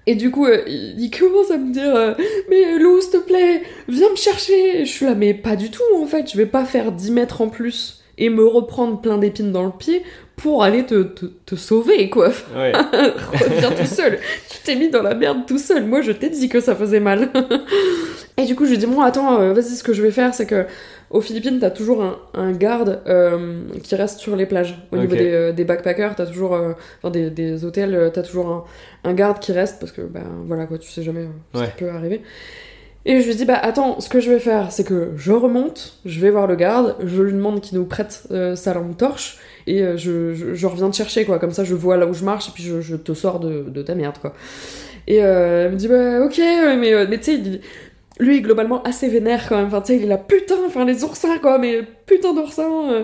Et 0.09 0.14
du 0.14 0.31
coup, 0.31 0.46
euh, 0.46 0.62
il, 0.68 1.11
commence 1.11 1.51
à 1.51 1.59
me 1.59 1.72
dire 1.72 1.94
euh, 1.94 2.14
Mais 2.49 2.79
Lou, 2.79 3.01
s'il 3.01 3.11
te 3.11 3.16
plaît, 3.16 3.62
viens 3.88 4.11
me 4.11 4.16
chercher. 4.16 4.81
Et 4.81 4.85
je 4.85 4.90
suis 4.90 5.05
là, 5.05 5.14
mais 5.16 5.35
pas 5.35 5.57
du 5.57 5.70
tout, 5.70 5.83
en 6.01 6.07
fait. 6.07 6.31
Je 6.31 6.37
vais 6.37 6.46
pas 6.46 6.64
faire 6.64 6.92
10 6.92 7.11
mètres 7.11 7.40
en 7.40 7.49
plus 7.49 8.05
et 8.18 8.31
me 8.31 8.46
reprendre 8.46 9.01
plein 9.01 9.18
d'épines 9.18 9.53
dans 9.53 9.64
le 9.64 9.72
pied 9.72 10.03
pour 10.37 10.62
aller 10.62 10.87
te, 10.87 11.03
te, 11.03 11.27
te 11.27 11.57
sauver, 11.57 12.09
quoi. 12.09 12.29
Ouais. 12.57 12.72
Reviens 13.33 13.72
tout 13.72 13.87
seul. 13.87 14.18
Tu 14.49 14.59
t'es 14.64 14.77
mis 14.77 14.90
dans 14.90 15.03
la 15.03 15.14
merde 15.14 15.40
tout 15.46 15.59
seul. 15.59 15.85
Moi, 15.85 16.03
je 16.03 16.12
t'ai 16.12 16.29
dit 16.29 16.49
que 16.49 16.61
ça 16.61 16.77
faisait 16.77 17.01
mal. 17.01 17.31
et 18.37 18.44
du 18.44 18.55
coup, 18.55 18.64
je 18.64 18.70
lui 18.70 18.79
dis 18.79 18.87
Bon, 18.87 19.01
attends, 19.01 19.40
euh, 19.40 19.53
vas-y, 19.55 19.75
ce 19.75 19.83
que 19.83 19.92
je 19.92 20.03
vais 20.03 20.12
faire, 20.12 20.35
c'est 20.35 20.46
que. 20.46 20.66
Aux 21.11 21.21
Philippines, 21.21 21.59
t'as 21.61 21.71
toujours 21.71 22.03
un, 22.03 22.19
un 22.35 22.53
garde 22.53 23.01
euh, 23.07 23.62
qui 23.83 23.95
reste 23.95 24.19
sur 24.19 24.35
les 24.35 24.47
plages. 24.47 24.77
Au 24.92 24.97
niveau 24.97 25.14
des, 25.14 25.31
euh, 25.33 25.53
des 25.53 25.64
backpackers, 25.64 26.14
t'as 26.16 26.27
toujours, 26.27 26.55
euh, 26.55 26.73
enfin 26.99 27.11
des, 27.11 27.31
des 27.31 27.64
hôtels, 27.64 27.95
euh, 27.95 28.11
t'as 28.11 28.23
toujours 28.23 28.49
un, 28.49 28.64
un 29.05 29.14
garde 29.14 29.38
qui 29.38 29.53
reste 29.53 29.79
parce 29.79 29.92
que, 29.92 30.03
ben 30.03 30.25
voilà 30.47 30.66
quoi, 30.66 30.79
tu 30.79 30.90
sais 30.90 31.03
jamais 31.03 31.21
euh, 31.21 31.59
Ouais. 31.59 31.66
ce 31.66 31.71
qui 31.71 31.77
peut 31.85 31.90
arriver. 31.90 32.23
Et 33.09 33.21
je 33.21 33.29
lui 33.29 33.37
dis, 33.37 33.45
bah 33.45 33.57
attends, 33.62 34.01
ce 34.01 34.09
que 34.09 34.19
je 34.19 34.33
vais 34.33 34.40
faire, 34.40 34.73
c'est 34.73 34.83
que 34.83 35.12
je 35.16 35.31
remonte, 35.31 36.01
je 36.05 36.19
vais 36.19 36.31
voir 36.31 36.49
le 36.49 36.57
garde, 36.57 36.97
je 37.05 37.23
lui 37.23 37.33
demande 37.33 37.61
qu'il 37.61 37.79
nous 37.79 37.85
prête 37.85 38.25
euh, 38.33 38.57
sa 38.57 38.75
lampe 38.75 38.97
torche, 38.97 39.38
et 39.69 39.83
euh, 39.83 39.97
je, 39.97 40.35
je, 40.35 40.55
je 40.55 40.66
reviens 40.66 40.90
te 40.90 40.97
chercher, 40.97 41.25
quoi. 41.25 41.38
Comme 41.38 41.53
ça, 41.53 41.62
je 41.62 41.77
vois 41.77 41.97
là 41.97 42.07
où 42.09 42.14
je 42.14 42.25
marche, 42.25 42.49
et 42.49 42.53
puis 42.53 42.64
je, 42.64 42.81
je 42.81 42.97
te 42.97 43.14
sors 43.14 43.38
de, 43.38 43.62
de 43.62 43.83
ta 43.83 43.95
merde, 43.95 44.19
quoi. 44.21 44.33
Et 45.07 45.23
euh, 45.25 45.66
elle 45.66 45.73
me 45.73 45.77
dit, 45.77 45.87
bah 45.87 46.21
ok, 46.25 46.37
mais, 46.81 46.92
euh, 46.95 47.07
mais 47.09 47.19
tu 47.19 47.37
sais, 47.37 47.61
lui, 48.18 48.40
globalement, 48.40 48.83
assez 48.83 49.09
vénère 49.09 49.46
quand 49.48 49.57
même. 49.57 49.66
Enfin, 49.66 49.81
tu 49.83 49.88
sais, 49.92 49.96
il 49.98 50.05
est 50.05 50.09
là, 50.09 50.16
putain, 50.18 50.55
enfin, 50.66 50.85
les 50.85 51.05
oursins, 51.05 51.38
quoi, 51.38 51.59
mais 51.59 51.81
putain 52.07 52.33
d'oursins. 52.35 52.90
euh. 52.90 53.02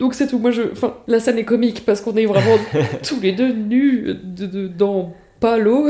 Donc 0.00 0.14
c'est 0.14 0.26
tout. 0.26 0.38
Moi, 0.38 0.50
je. 0.50 0.62
Enfin, 0.72 0.94
la 1.06 1.20
scène 1.20 1.38
est 1.38 1.44
comique 1.44 1.84
parce 1.86 2.00
qu'on 2.00 2.16
est 2.16 2.26
vraiment 2.26 2.56
tous 3.06 3.20
les 3.20 3.32
deux 3.32 3.52
nus 3.52 4.14
de, 4.24 4.46
de- 4.46 4.66
dans 4.68 5.12
pas 5.40 5.56
l'eau. 5.58 5.88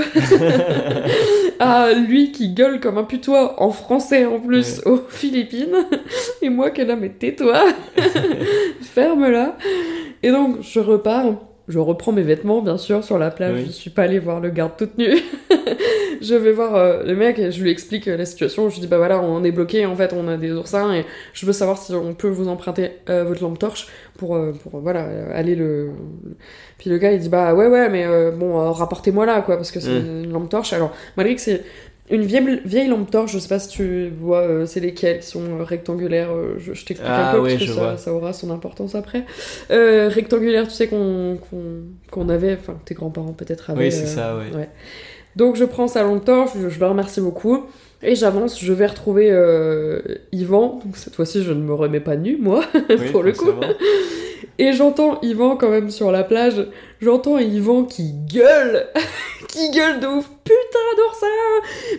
à 1.59 1.93
lui 2.09 2.33
qui 2.33 2.51
gueule 2.51 2.81
comme 2.81 2.99
un 2.99 3.05
putois 3.05 3.63
en 3.63 3.71
français 3.71 4.27
en 4.27 4.39
plus 4.41 4.83
aux 4.85 5.01
Philippines. 5.09 5.75
Et 6.43 6.51
moi 6.51 6.71
qui 6.71 6.83
est 6.83 6.85
là, 6.85 6.97
mais 6.97 7.09
tais-toi, 7.09 7.65
ferme-la. 8.83 9.57
Et 10.23 10.31
donc 10.31 10.59
je 10.61 10.81
repars. 10.81 11.25
Je 11.69 11.79
reprends 11.79 12.13
mes 12.13 12.23
vêtements, 12.23 12.63
bien 12.63 12.79
sûr, 12.79 13.05
sur 13.05 13.19
la 13.19 13.31
plage. 13.31 13.55
Oui. 13.57 13.65
Je 13.67 13.73
suis 13.73 13.91
pas 13.91 14.05
allée 14.05 14.19
voir 14.19 14.41
le 14.41 14.49
garde 14.51 14.73
toute 14.79 14.97
nue. 14.97 15.15
je 16.23 16.35
vais 16.35 16.53
voir 16.53 16.75
euh, 16.77 17.03
le 17.05 17.15
mec 17.15 17.39
et 17.39 17.51
je 17.53 17.63
lui 17.63 17.71
explique 17.71 18.09
euh, 18.09 18.17
la 18.17 18.25
situation. 18.25 18.69
Je 18.71 18.75
lui 18.77 18.81
dis, 18.81 18.87
bah 18.87 18.97
voilà, 18.97 19.21
on 19.21 19.45
est 19.45 19.53
bloqué, 19.53 19.85
en 19.87 19.95
fait, 19.95 20.13
on 20.15 20.29
a 20.29 20.37
des 20.37 20.51
oursins 20.53 20.95
et 20.95 21.05
je 21.35 21.45
veux 21.47 21.53
savoir 21.53 21.79
si 21.79 21.93
on 21.95 22.15
peut 22.15 22.29
vous 22.29 22.49
emprunter 22.49 22.93
euh, 23.11 23.25
votre 23.25 23.43
lampe 23.43 23.59
torche 23.59 23.89
pour, 24.17 24.35
euh, 24.37 24.53
pour 24.63 24.81
voilà, 24.81 25.07
aller 25.35 25.55
le. 25.55 25.91
Puis 26.79 26.91
le 26.91 26.99
gars, 26.99 27.13
il 27.13 27.19
dit, 27.19 27.29
bah 27.29 27.55
ouais, 27.55 27.67
ouais, 27.67 27.89
mais 27.91 28.07
bon, 28.33 28.73
rapportez-moi 28.73 29.27
là, 29.27 29.43
quoi, 29.43 29.57
parce 29.57 29.71
que 29.71 29.81
c'est 29.81 29.91
Mm. 30.01 30.25
une 30.25 30.33
lampe 30.33 30.49
torche. 30.49 30.73
Alors, 30.73 30.93
malgré 31.17 31.35
que 31.35 31.41
c'est 31.41 31.63
une 32.11 32.23
vieille, 32.23 32.61
vieille 32.65 32.89
lampe 32.89 33.11
torche, 33.11 33.33
je 33.33 33.39
sais 33.39 33.49
pas 33.49 33.59
si 33.59 33.69
tu 33.69 34.09
vois, 34.21 34.41
euh, 34.41 34.67
c'est 34.67 34.81
lesquelles 34.81 35.21
qui 35.21 35.27
sont 35.27 35.43
euh, 35.43 35.63
rectangulaires, 35.63 36.31
euh, 36.31 36.55
je, 36.59 36.75
je 36.75 36.85
t'explique 36.85 37.11
Ah 37.13 37.31
un 37.31 37.35
peu 37.35 37.41
ouais, 37.41 37.57
parce 37.57 37.97
que 37.97 37.97
ça, 38.03 38.13
aura 38.13 38.33
son 38.33 38.51
importance 38.51 38.95
après. 38.95 39.25
Euh, 39.71 40.09
rectangulaire, 40.09 40.67
tu 40.69 40.75
sais, 40.75 40.89
qu'on 40.89 41.39
qu'on 41.51 41.83
qu'on 42.11 42.29
avait, 42.29 42.57
enfin, 42.59 42.79
tes 42.85 42.95
grands-parents 42.95 43.33
peut-être 43.33 43.71
avaient. 43.71 43.87
Oui, 43.87 43.93
c'est 43.93 44.07
ça, 44.07 44.37
ouais. 44.37 44.69
Donc 45.37 45.57
je 45.57 45.65
prends 45.65 45.87
sa 45.87 46.03
lampe 46.03 46.25
torche, 46.25 46.51
je, 46.61 46.69
je 46.69 46.85
remercie 46.85 47.21
beaucoup. 47.21 47.67
Et 48.03 48.15
j'avance, 48.15 48.61
je 48.63 48.73
vais 48.73 48.87
retrouver 48.87 49.29
euh, 49.31 50.01
Yvan. 50.33 50.81
Donc 50.85 50.97
cette 50.97 51.15
fois-ci, 51.17 51.43
je 51.43 51.53
ne 51.53 51.61
me 51.63 51.75
remets 51.75 52.01
pas 52.01 52.17
nu, 52.17 52.37
moi, 52.41 52.65
Oui, 52.91 53.11
pour 53.11 53.23
le 53.23 53.33
coup. 53.33 53.51
Et 54.61 54.73
j'entends 54.73 55.21
Yvan 55.23 55.57
quand 55.57 55.69
même 55.71 55.91
sur 55.91 56.11
la 56.11 56.25
plage. 56.25 56.67
J'entends 57.01 57.39
Yvan 57.39 57.85
qui 57.85 58.13
gueule, 58.33 58.87
qui 59.49 59.71
gueule 59.71 60.01
de 60.01 60.07
ouf. 60.07 60.29
Putain 60.45 60.97
d'oursin, 60.97 61.27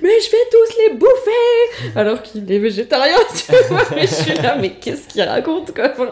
mais 0.02 0.10
je 0.20 0.32
vais 0.32 0.38
tous 0.52 0.78
les 0.78 0.94
bouffer. 0.98 1.96
Alors 1.96 2.22
qu'il 2.22 2.52
est 2.52 2.60
végétarien, 2.60 3.16
tu 3.36 3.54
vois. 3.70 3.82
Mais 3.96 4.02
je 4.08 4.14
suis 4.14 4.34
là, 4.36 4.58
mais 4.60 4.72
qu'est-ce 4.72 5.08
qu'il 5.08 5.22
raconte 5.22 5.74
quoi 5.74 5.90
Enfin, 5.92 6.12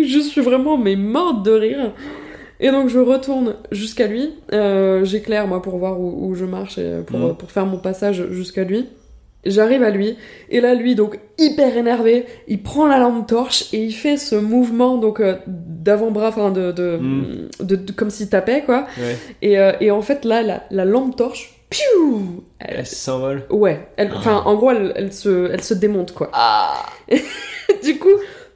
Je 0.00 0.18
suis 0.20 0.40
vraiment 0.40 0.78
mais 0.78 0.96
morte 0.96 1.42
de 1.44 1.50
rire. 1.52 1.92
Et 2.60 2.70
donc 2.70 2.88
je 2.88 2.98
retourne 2.98 3.56
jusqu'à 3.72 4.06
lui. 4.06 4.32
Euh, 4.54 5.04
J'éclaire 5.04 5.46
moi 5.46 5.60
pour 5.60 5.76
voir 5.76 6.00
où, 6.00 6.28
où 6.28 6.34
je 6.34 6.44
marche 6.46 6.78
et 6.78 7.00
pour, 7.06 7.18
Mhm. 7.18 7.36
pour 7.36 7.50
faire 7.50 7.66
mon 7.66 7.78
passage 7.78 8.24
jusqu'à 8.30 8.64
lui. 8.64 8.86
J'arrive 9.48 9.82
à 9.82 9.90
lui, 9.90 10.16
et 10.50 10.60
là, 10.60 10.74
lui, 10.74 10.94
donc, 10.94 11.18
hyper 11.38 11.76
énervé, 11.76 12.26
il 12.48 12.62
prend 12.62 12.86
la 12.86 12.98
lampe 12.98 13.26
torche 13.26 13.72
et 13.72 13.78
il 13.84 13.92
fait 13.92 14.16
ce 14.16 14.34
mouvement, 14.36 14.96
donc, 14.98 15.20
euh, 15.20 15.36
d'avant-bras, 15.46 16.28
enfin, 16.28 16.50
de, 16.50 16.72
de, 16.72 16.96
Mm. 17.00 17.48
de- 17.60 17.76
de- 17.76 17.92
comme 17.92 18.10
s'il 18.10 18.28
tapait, 18.28 18.62
quoi. 18.62 18.86
Ouais. 18.98 19.16
Et, 19.42 19.58
euh, 19.58 19.72
et 19.80 19.90
en 19.90 20.02
fait, 20.02 20.24
là, 20.24 20.42
la, 20.42 20.62
la 20.70 20.84
lampe 20.84 21.16
torche, 21.16 21.52
piou 21.70 22.44
elle- 22.58 22.76
Elle 22.78 22.86
s'envole. 22.86 23.44
Ouais, 23.50 23.88
elle- 23.96 24.12
enfin, 24.14 24.42
en 24.46 24.54
gros, 24.54 24.70
elle, 24.70 24.92
elle 24.96 25.12
se, 25.12 25.50
elle 25.52 25.62
se 25.62 25.74
démonte, 25.74 26.12
quoi. 26.12 26.30
Ah 26.32 26.82
du 27.84 27.98
coup, 27.98 28.08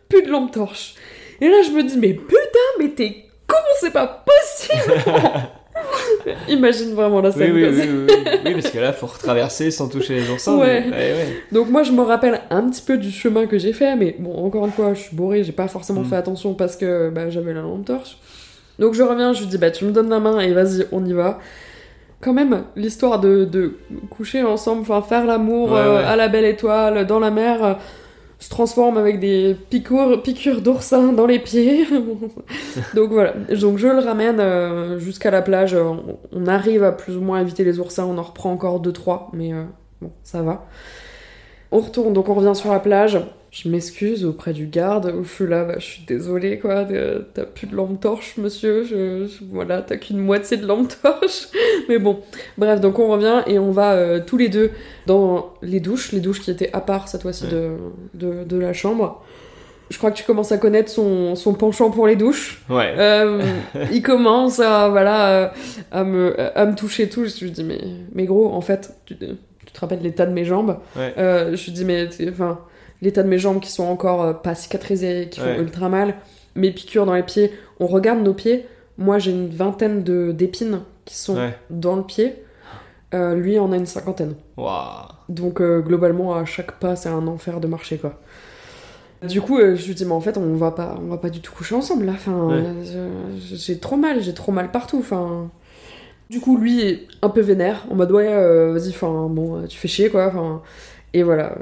plus 0.08 0.22
de 0.22 0.30
lampe 0.30 0.52
torche. 0.52 0.94
Et 1.40 1.48
là, 1.48 1.62
je 1.66 1.70
me 1.70 1.82
dis, 1.82 1.96
mais 1.98 2.12
putain, 2.14 2.68
mais 2.78 2.88
t'es 2.90 3.24
con, 3.46 3.56
c'est 3.80 3.92
pas 3.92 4.24
possible 4.26 4.94
Imagine 6.48 6.94
vraiment 6.94 7.20
la 7.20 7.32
scène. 7.32 7.52
oui, 7.54 7.62
quoi. 7.62 7.70
oui, 7.70 7.88
oui, 7.88 8.06
oui. 8.08 8.38
Oui, 8.44 8.52
parce 8.54 8.70
que 8.70 8.78
là, 8.78 8.92
faut 8.92 9.06
retraverser 9.06 9.70
sans 9.70 9.88
toucher 9.88 10.14
les 10.16 10.30
oursins. 10.30 10.56
Ouais. 10.56 10.84
mais- 10.86 10.90
ouais, 10.96 11.12
ouais. 11.12 11.42
Donc 11.52 11.68
moi 11.70 11.82
je 11.82 11.92
me 11.92 12.02
rappelle 12.02 12.40
un 12.50 12.68
petit 12.68 12.82
peu 12.82 12.96
du 12.98 13.10
chemin 13.10 13.46
que 13.46 13.58
j'ai 13.58 13.72
fait, 13.72 13.94
mais 13.96 14.16
bon 14.18 14.34
encore 14.44 14.64
une 14.66 14.72
fois 14.72 14.94
je 14.94 15.00
suis 15.00 15.16
bourrée, 15.16 15.44
j'ai 15.44 15.52
pas 15.52 15.68
forcément 15.68 16.00
Mm. 16.00 16.06
fait 16.06 16.16
attention 16.16 16.54
parce 16.54 16.76
que 16.76 17.10
bah, 17.10 17.30
j'avais 17.30 17.52
la 17.54 17.60
lampe 17.62 17.84
torche. 17.84 18.16
Donc 18.78 18.94
je 18.94 19.02
reviens, 19.02 19.32
je 19.32 19.40
lui 19.40 19.46
dis 19.46 19.58
bah 19.58 19.70
tu 19.70 19.84
me 19.84 19.92
donnes 19.92 20.08
la 20.10 20.20
main 20.20 20.40
et 20.40 20.52
vas-y 20.52 20.86
on 20.92 21.04
y 21.04 21.12
va. 21.12 21.38
Quand 22.20 22.32
même 22.34 22.64
l'histoire 22.76 23.18
de, 23.20 23.44
de 23.46 23.78
coucher 24.10 24.42
ensemble, 24.42 24.82
enfin 24.82 25.00
faire 25.02 25.24
l'amour 25.26 25.74
euh, 25.74 26.02
à 26.06 26.16
la 26.16 26.28
belle 26.28 26.44
étoile 26.44 27.06
dans 27.06 27.18
la 27.18 27.30
mer 27.30 27.78
se 28.40 28.48
transforme 28.48 28.96
avec 28.96 29.20
des 29.20 29.54
piqûres, 29.68 30.22
piqûres 30.22 30.62
d'oursin 30.62 31.12
dans 31.12 31.26
les 31.26 31.38
pieds. 31.38 31.86
Donc 32.94 33.10
voilà, 33.10 33.34
donc 33.60 33.78
je 33.78 33.86
le 33.86 33.98
ramène 33.98 34.40
euh, 34.40 34.98
jusqu'à 34.98 35.30
la 35.30 35.42
plage, 35.42 35.76
on, 35.76 36.46
arrive 36.46 36.82
à 36.82 36.92
plus 36.92 37.16
ou 37.16 37.20
moins 37.20 37.40
éviter 37.40 37.64
les 37.64 37.78
oursins, 37.78 38.06
on 38.06 38.16
en 38.16 38.22
reprend 38.22 38.50
encore 38.50 38.80
2-3, 38.80 39.28
mais 39.34 39.52
euh, 39.52 39.64
bon 40.00 40.10
ça 40.24 40.42
va. 40.42 40.66
On 41.70 41.80
retourne, 41.80 42.12
donc 42.12 42.28
on 42.28 42.34
revient 42.34 42.54
sur 42.54 42.72
la 42.72 42.80
plage. 42.80 43.18
Je 43.52 43.68
m'excuse 43.68 44.24
auprès 44.24 44.52
du 44.52 44.66
garde, 44.66 45.12
je 45.24 45.28
suis 45.28 45.46
là, 45.46 45.64
bah, 45.64 45.74
je 45.78 45.84
suis 45.84 46.02
désolée, 46.06 46.60
quoi, 46.60 46.86
t'as 47.34 47.42
plus 47.44 47.66
de 47.66 47.74
lampe 47.74 48.00
torche, 48.00 48.36
monsieur, 48.36 48.84
je, 48.84 49.26
je- 49.26 49.44
voilà, 49.50 49.82
t'as 49.82 49.96
qu'une 49.96 50.18
moitié 50.18 50.56
de 50.56 50.66
lampe 50.66 50.92
torche. 51.02 51.48
Mais 51.88 51.98
bon, 51.98 52.20
bref, 52.58 52.80
donc 52.80 53.00
on 53.00 53.08
revient 53.08 53.42
et 53.48 53.58
on 53.58 53.72
va 53.72 53.94
euh, 53.94 54.20
tous 54.24 54.36
les 54.36 54.48
deux 54.48 54.70
dans 55.06 55.52
les 55.62 55.80
douches, 55.80 56.12
les 56.12 56.20
douches 56.20 56.40
qui 56.42 56.52
étaient 56.52 56.70
à 56.72 56.80
part 56.80 57.08
cette 57.08 57.22
fois-ci 57.22 57.48
de, 57.48 57.72
de, 58.14 58.44
de 58.44 58.56
la 58.56 58.72
chambre. 58.72 59.20
Je 59.90 59.98
crois 59.98 60.12
que 60.12 60.16
tu 60.16 60.22
commences 60.22 60.52
à 60.52 60.58
connaître 60.58 60.88
son, 60.88 61.34
son 61.34 61.52
penchant 61.52 61.90
pour 61.90 62.06
les 62.06 62.14
douches. 62.14 62.62
Ouais. 62.70 62.94
Euh, 62.98 63.42
il 63.90 64.02
commence 64.04 64.60
à, 64.60 64.88
voilà, 64.88 65.28
euh, 65.30 65.48
à, 65.90 66.04
me, 66.04 66.36
à 66.56 66.66
me 66.66 66.76
toucher 66.76 67.08
tout. 67.08 67.24
Je 67.26 67.44
lui 67.44 67.50
dis, 67.50 67.64
mais, 67.64 67.80
mais 68.14 68.26
gros, 68.26 68.52
en 68.52 68.60
fait, 68.60 68.94
tu, 69.06 69.16
tu 69.16 69.26
te 69.72 69.80
rappelles 69.80 70.02
l'état 70.02 70.26
de 70.26 70.32
mes 70.32 70.44
jambes? 70.44 70.78
Ouais. 70.94 71.12
Euh, 71.18 71.56
Je 71.56 71.64
lui 71.64 71.72
dis, 71.72 71.84
mais 71.84 72.08
enfin, 72.30 72.60
l'état 73.02 73.22
de 73.22 73.28
mes 73.28 73.38
jambes 73.38 73.60
qui 73.60 73.70
sont 73.70 73.84
encore 73.84 74.22
euh, 74.22 74.32
pas 74.32 74.54
cicatrisées, 74.54 75.28
qui 75.30 75.40
font 75.40 75.54
ultra 75.58 75.88
mal, 75.88 76.14
mes 76.54 76.70
piqûres 76.70 77.06
dans 77.06 77.14
les 77.14 77.22
pieds. 77.22 77.52
On 77.78 77.86
regarde 77.86 78.20
nos 78.22 78.34
pieds. 78.34 78.66
Moi, 78.98 79.18
j'ai 79.18 79.30
une 79.30 79.48
vingtaine 79.48 80.02
de- 80.02 80.32
d'épines 80.32 80.80
qui 81.04 81.16
sont 81.16 81.36
Ouais. 81.36 81.56
dans 81.70 81.96
le 81.96 82.02
pied. 82.02 82.42
Euh, 83.14 83.34
lui 83.34 83.58
en 83.58 83.72
a 83.72 83.76
une 83.76 83.86
cinquantaine. 83.86 84.34
Donc 85.28 85.60
euh, 85.60 85.80
globalement, 85.80 86.34
à 86.34 86.44
chaque 86.44 86.72
pas, 86.78 86.94
c'est 86.96 87.08
un 87.08 87.26
enfer 87.26 87.60
de 87.60 87.66
marcher, 87.66 87.98
quoi. 87.98 88.20
Du 89.26 89.40
coup, 89.40 89.58
euh, 89.58 89.76
je 89.76 89.86
lui 89.86 89.94
dis, 89.94 90.04
mais 90.06 90.12
en 90.12 90.20
fait, 90.20 90.38
on 90.38 90.54
va 90.54 90.70
pas, 90.70 90.96
on 91.02 91.08
va 91.08 91.18
pas 91.18 91.28
du 91.28 91.40
tout 91.40 91.52
coucher 91.52 91.74
ensemble, 91.74 92.06
là. 92.06 92.12
Enfin, 92.12 92.46
Ouais. 92.46 92.62
je- 92.84 93.54
j'ai 93.56 93.78
trop 93.78 93.96
mal, 93.96 94.22
j'ai 94.22 94.32
trop 94.32 94.50
mal 94.52 94.70
partout. 94.70 94.98
Enfin, 94.98 95.50
du 96.30 96.40
coup, 96.40 96.56
lui 96.56 96.80
est 96.82 97.06
un 97.20 97.28
peu 97.28 97.40
vénère, 97.40 97.84
en 97.90 97.96
mode, 97.96 98.12
ouais, 98.12 98.72
vas-y, 98.72 98.90
enfin, 98.90 99.26
bon, 99.30 99.66
tu 99.66 99.76
fais 99.78 99.88
chier, 99.88 100.08
quoi. 100.10 100.28
Enfin, 100.28 100.62
et 101.12 101.22
voilà, 101.22 101.54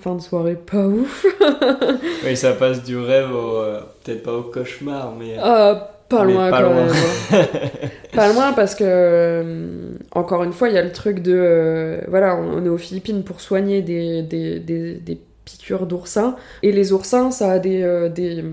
fin 0.00 0.14
de 0.14 0.20
soirée 0.20 0.56
pas 0.56 0.86
ouf. 0.86 1.26
Oui, 2.24 2.36
ça 2.36 2.52
passe 2.52 2.82
du 2.84 2.96
rêve 2.98 3.30
au. 3.32 3.56
euh, 3.58 3.80
Peut-être 4.04 4.22
pas 4.22 4.32
au 4.32 4.42
cauchemar, 4.42 5.14
mais. 5.18 5.36
Ah, 5.40 5.94
pas 6.08 6.24
Mais 6.24 6.32
loin, 6.32 6.50
pas 6.50 6.62
quand 6.62 6.70
loin. 6.70 6.86
même. 6.86 6.92
hein. 7.32 7.44
pas 8.14 8.32
loin 8.32 8.52
parce 8.52 8.74
que, 8.74 8.84
euh, 8.86 9.92
encore 10.12 10.42
une 10.44 10.52
fois, 10.52 10.68
il 10.68 10.74
y 10.74 10.78
a 10.78 10.82
le 10.82 10.92
truc 10.92 11.20
de. 11.22 11.34
euh, 11.36 12.00
voilà, 12.08 12.36
on 12.36 12.64
est 12.64 12.68
aux 12.68 12.78
Philippines 12.78 13.22
pour 13.22 13.40
soigner 13.40 13.82
des, 13.82 14.22
des, 14.22 14.58
des, 14.60 14.94
des 14.94 15.20
piqûres 15.44 15.86
d'oursins. 15.86 16.36
Et 16.62 16.72
les 16.72 16.92
oursins, 16.92 17.30
ça 17.30 17.52
a 17.52 17.58
des, 17.58 17.82
euh, 17.82 18.08
des, 18.08 18.44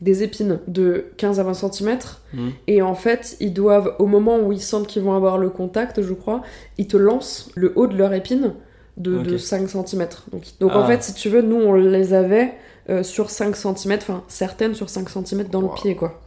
des 0.00 0.22
épines 0.24 0.58
de 0.66 1.06
15 1.16 1.38
à 1.40 1.44
20 1.44 1.54
cm. 1.54 1.98
Hmm. 2.32 2.48
Et 2.66 2.82
en 2.82 2.94
fait, 2.94 3.36
ils 3.40 3.52
doivent, 3.52 3.94
au 4.00 4.06
moment 4.06 4.38
où 4.40 4.52
ils 4.52 4.60
sentent 4.60 4.86
qu'ils 4.88 5.02
vont 5.02 5.14
avoir 5.14 5.38
le 5.38 5.50
contact, 5.50 6.02
je 6.02 6.12
crois, 6.14 6.42
ils 6.78 6.88
te 6.88 6.96
lancent 6.96 7.50
le 7.54 7.72
haut 7.76 7.86
de 7.86 7.96
leur 7.96 8.12
épine 8.12 8.54
de, 8.96 9.18
de 9.18 9.34
Ok. 9.34 9.38
5 9.40 9.68
cm. 9.68 10.06
Donc, 10.32 10.42
donc 10.60 10.72
en 10.72 10.82
Ah. 10.82 10.86
fait, 10.86 11.02
si 11.02 11.14
tu 11.14 11.28
veux, 11.28 11.42
nous, 11.42 11.56
on 11.56 11.74
les 11.74 12.12
avait 12.14 12.54
euh, 12.90 13.02
sur 13.02 13.30
5 13.30 13.56
cm, 13.56 13.94
enfin, 14.02 14.22
certaines 14.28 14.74
sur 14.74 14.88
5 14.90 15.08
cm 15.08 15.44
dans 15.48 15.60
Wow. 15.62 15.68
le 15.70 15.74
pied, 15.74 15.96
quoi. 15.96 16.20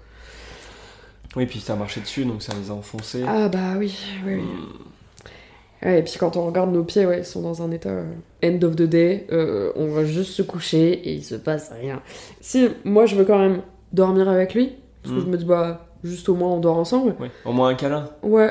Oui, 1.35 1.45
puis 1.45 1.59
ça 1.59 1.73
a 1.73 1.75
marché 1.75 2.01
dessus, 2.01 2.25
donc 2.25 2.41
ça 2.41 2.53
les 2.59 2.71
a 2.71 2.73
enfoncés. 2.73 3.23
Ah 3.27 3.47
bah 3.49 3.73
oui, 3.77 3.95
oui, 4.25 4.35
oui. 4.35 4.41
Hmm. 4.41 5.85
Ouais, 5.85 5.99
et 5.99 6.01
puis 6.03 6.15
quand 6.19 6.35
on 6.37 6.47
regarde 6.47 6.73
nos 6.73 6.83
pieds, 6.83 7.05
ouais, 7.05 7.19
ils 7.19 7.25
sont 7.25 7.41
dans 7.41 7.61
un 7.61 7.69
état 7.71 7.89
euh, 7.89 8.05
end 8.43 8.59
of 8.63 8.75
the 8.75 8.81
day. 8.83 9.27
euh, 9.31 9.71
on 9.75 9.87
va 9.89 10.03
juste 10.05 10.31
se 10.31 10.41
coucher 10.41 10.91
et 10.93 11.13
il 11.13 11.23
se 11.23 11.35
passe 11.35 11.71
rien. 11.79 12.01
Si, 12.41 12.69
moi 12.83 13.05
je 13.05 13.15
veux 13.15 13.25
quand 13.25 13.37
même 13.37 13.61
dormir 13.93 14.27
avec 14.27 14.55
lui, 14.55 14.73
parce 15.03 15.13
que 15.15 15.19
Mm. 15.21 15.25
je 15.25 15.29
me 15.29 15.37
dis, 15.37 15.45
bah, 15.45 15.85
juste 16.03 16.27
au 16.29 16.33
moins 16.35 16.49
on 16.49 16.59
dort 16.59 16.77
ensemble. 16.77 17.13
Ouais. 17.19 17.29
Au 17.45 17.51
moins 17.53 17.69
un 17.69 17.75
câlin. 17.75 18.09
Ouais, 18.23 18.49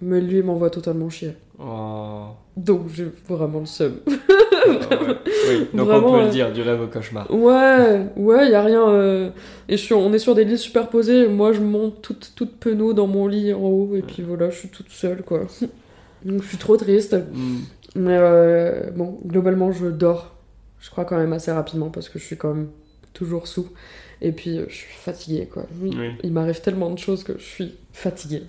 mais 0.00 0.20
lui 0.22 0.38
il 0.38 0.44
m'envoie 0.44 0.70
totalement 0.70 1.10
chier. 1.10 1.36
Oh. 1.58 2.28
Donc 2.56 2.88
j'ai 2.94 3.06
vraiment 3.28 3.60
le 3.60 3.66
seum. 3.66 3.96
Ah 4.06 4.68
ouais. 4.70 5.16
Oui, 5.48 5.66
donc 5.74 5.86
Vraiment, 5.88 6.08
on 6.08 6.12
peut 6.18 6.24
le 6.24 6.30
dire, 6.30 6.52
du 6.52 6.62
rêve 6.62 6.80
au 6.80 6.86
cauchemar. 6.86 7.30
Ouais, 7.30 8.06
ouais, 8.16 8.50
y 8.50 8.54
a 8.54 8.62
rien. 8.62 8.88
euh, 8.88 9.30
Et 9.68 9.76
je 9.76 9.82
suis, 9.82 9.94
on 9.94 10.12
est 10.12 10.18
sur 10.18 10.34
des 10.34 10.44
lits 10.44 10.58
superposés. 10.58 11.28
Moi, 11.28 11.52
je 11.52 11.60
monte 11.60 12.00
toute, 12.02 12.32
toute 12.34 12.56
penaud 12.56 12.94
dans 12.94 13.06
mon 13.06 13.26
lit 13.26 13.52
en 13.52 13.60
haut. 13.60 13.94
Et 13.94 14.02
puis 14.02 14.22
voilà, 14.22 14.50
je 14.50 14.56
suis 14.58 14.68
toute 14.68 14.88
seule, 14.90 15.22
quoi. 15.22 15.42
Donc 16.24 16.42
je 16.42 16.48
suis 16.48 16.56
trop 16.56 16.76
triste. 16.76 17.14
Hmm. 17.14 17.58
Mais 17.94 18.16
euh, 18.18 18.90
bon, 18.94 19.18
globalement, 19.26 19.70
je 19.70 19.86
dors. 19.86 20.34
Je 20.80 20.90
crois 20.90 21.04
quand 21.04 21.18
même 21.18 21.32
assez 21.32 21.52
rapidement 21.52 21.90
parce 21.90 22.08
que 22.08 22.18
je 22.18 22.24
suis 22.24 22.36
quand 22.36 22.54
même 22.54 22.68
toujours 23.12 23.46
sous. 23.46 23.68
Et 24.22 24.32
puis, 24.32 24.60
je 24.68 24.74
suis 24.74 24.94
fatiguée, 24.96 25.46
quoi. 25.52 25.66
Oui. 25.82 25.94
il 26.22 26.32
m'arrive 26.32 26.60
tellement 26.62 26.90
de 26.90 26.98
choses 26.98 27.22
que 27.22 27.34
je 27.38 27.44
suis 27.44 27.74
fatiguée. 27.92 28.42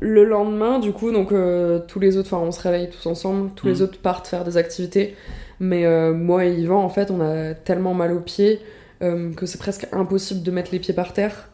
Le 0.00 0.24
lendemain, 0.24 0.78
du 0.80 0.92
coup, 0.92 1.12
donc 1.12 1.32
euh, 1.32 1.78
tous 1.86 2.00
les 2.00 2.16
autres, 2.16 2.34
enfin, 2.34 2.44
on 2.46 2.50
se 2.52 2.60
réveille 2.60 2.90
tous 2.90 3.06
ensemble. 3.06 3.50
Tous 3.54 3.66
les 3.66 3.76
Mhm. 3.76 3.82
autres 3.82 3.98
partent 3.98 4.26
faire 4.26 4.44
des 4.44 4.56
activités. 4.56 5.14
Mais 5.60 5.86
euh, 5.86 6.12
moi 6.12 6.44
et 6.44 6.52
Yvan, 6.52 6.82
en 6.82 6.88
fait, 6.88 7.10
on 7.10 7.20
a 7.20 7.54
tellement 7.54 7.94
mal 7.94 8.12
aux 8.12 8.20
pieds 8.20 8.60
euh, 9.02 9.32
que 9.34 9.46
c'est 9.46 9.58
presque 9.58 9.86
impossible 9.92 10.42
de 10.42 10.50
mettre 10.50 10.70
les 10.72 10.78
pieds 10.78 10.94
par 10.94 11.12
terre 11.12 11.48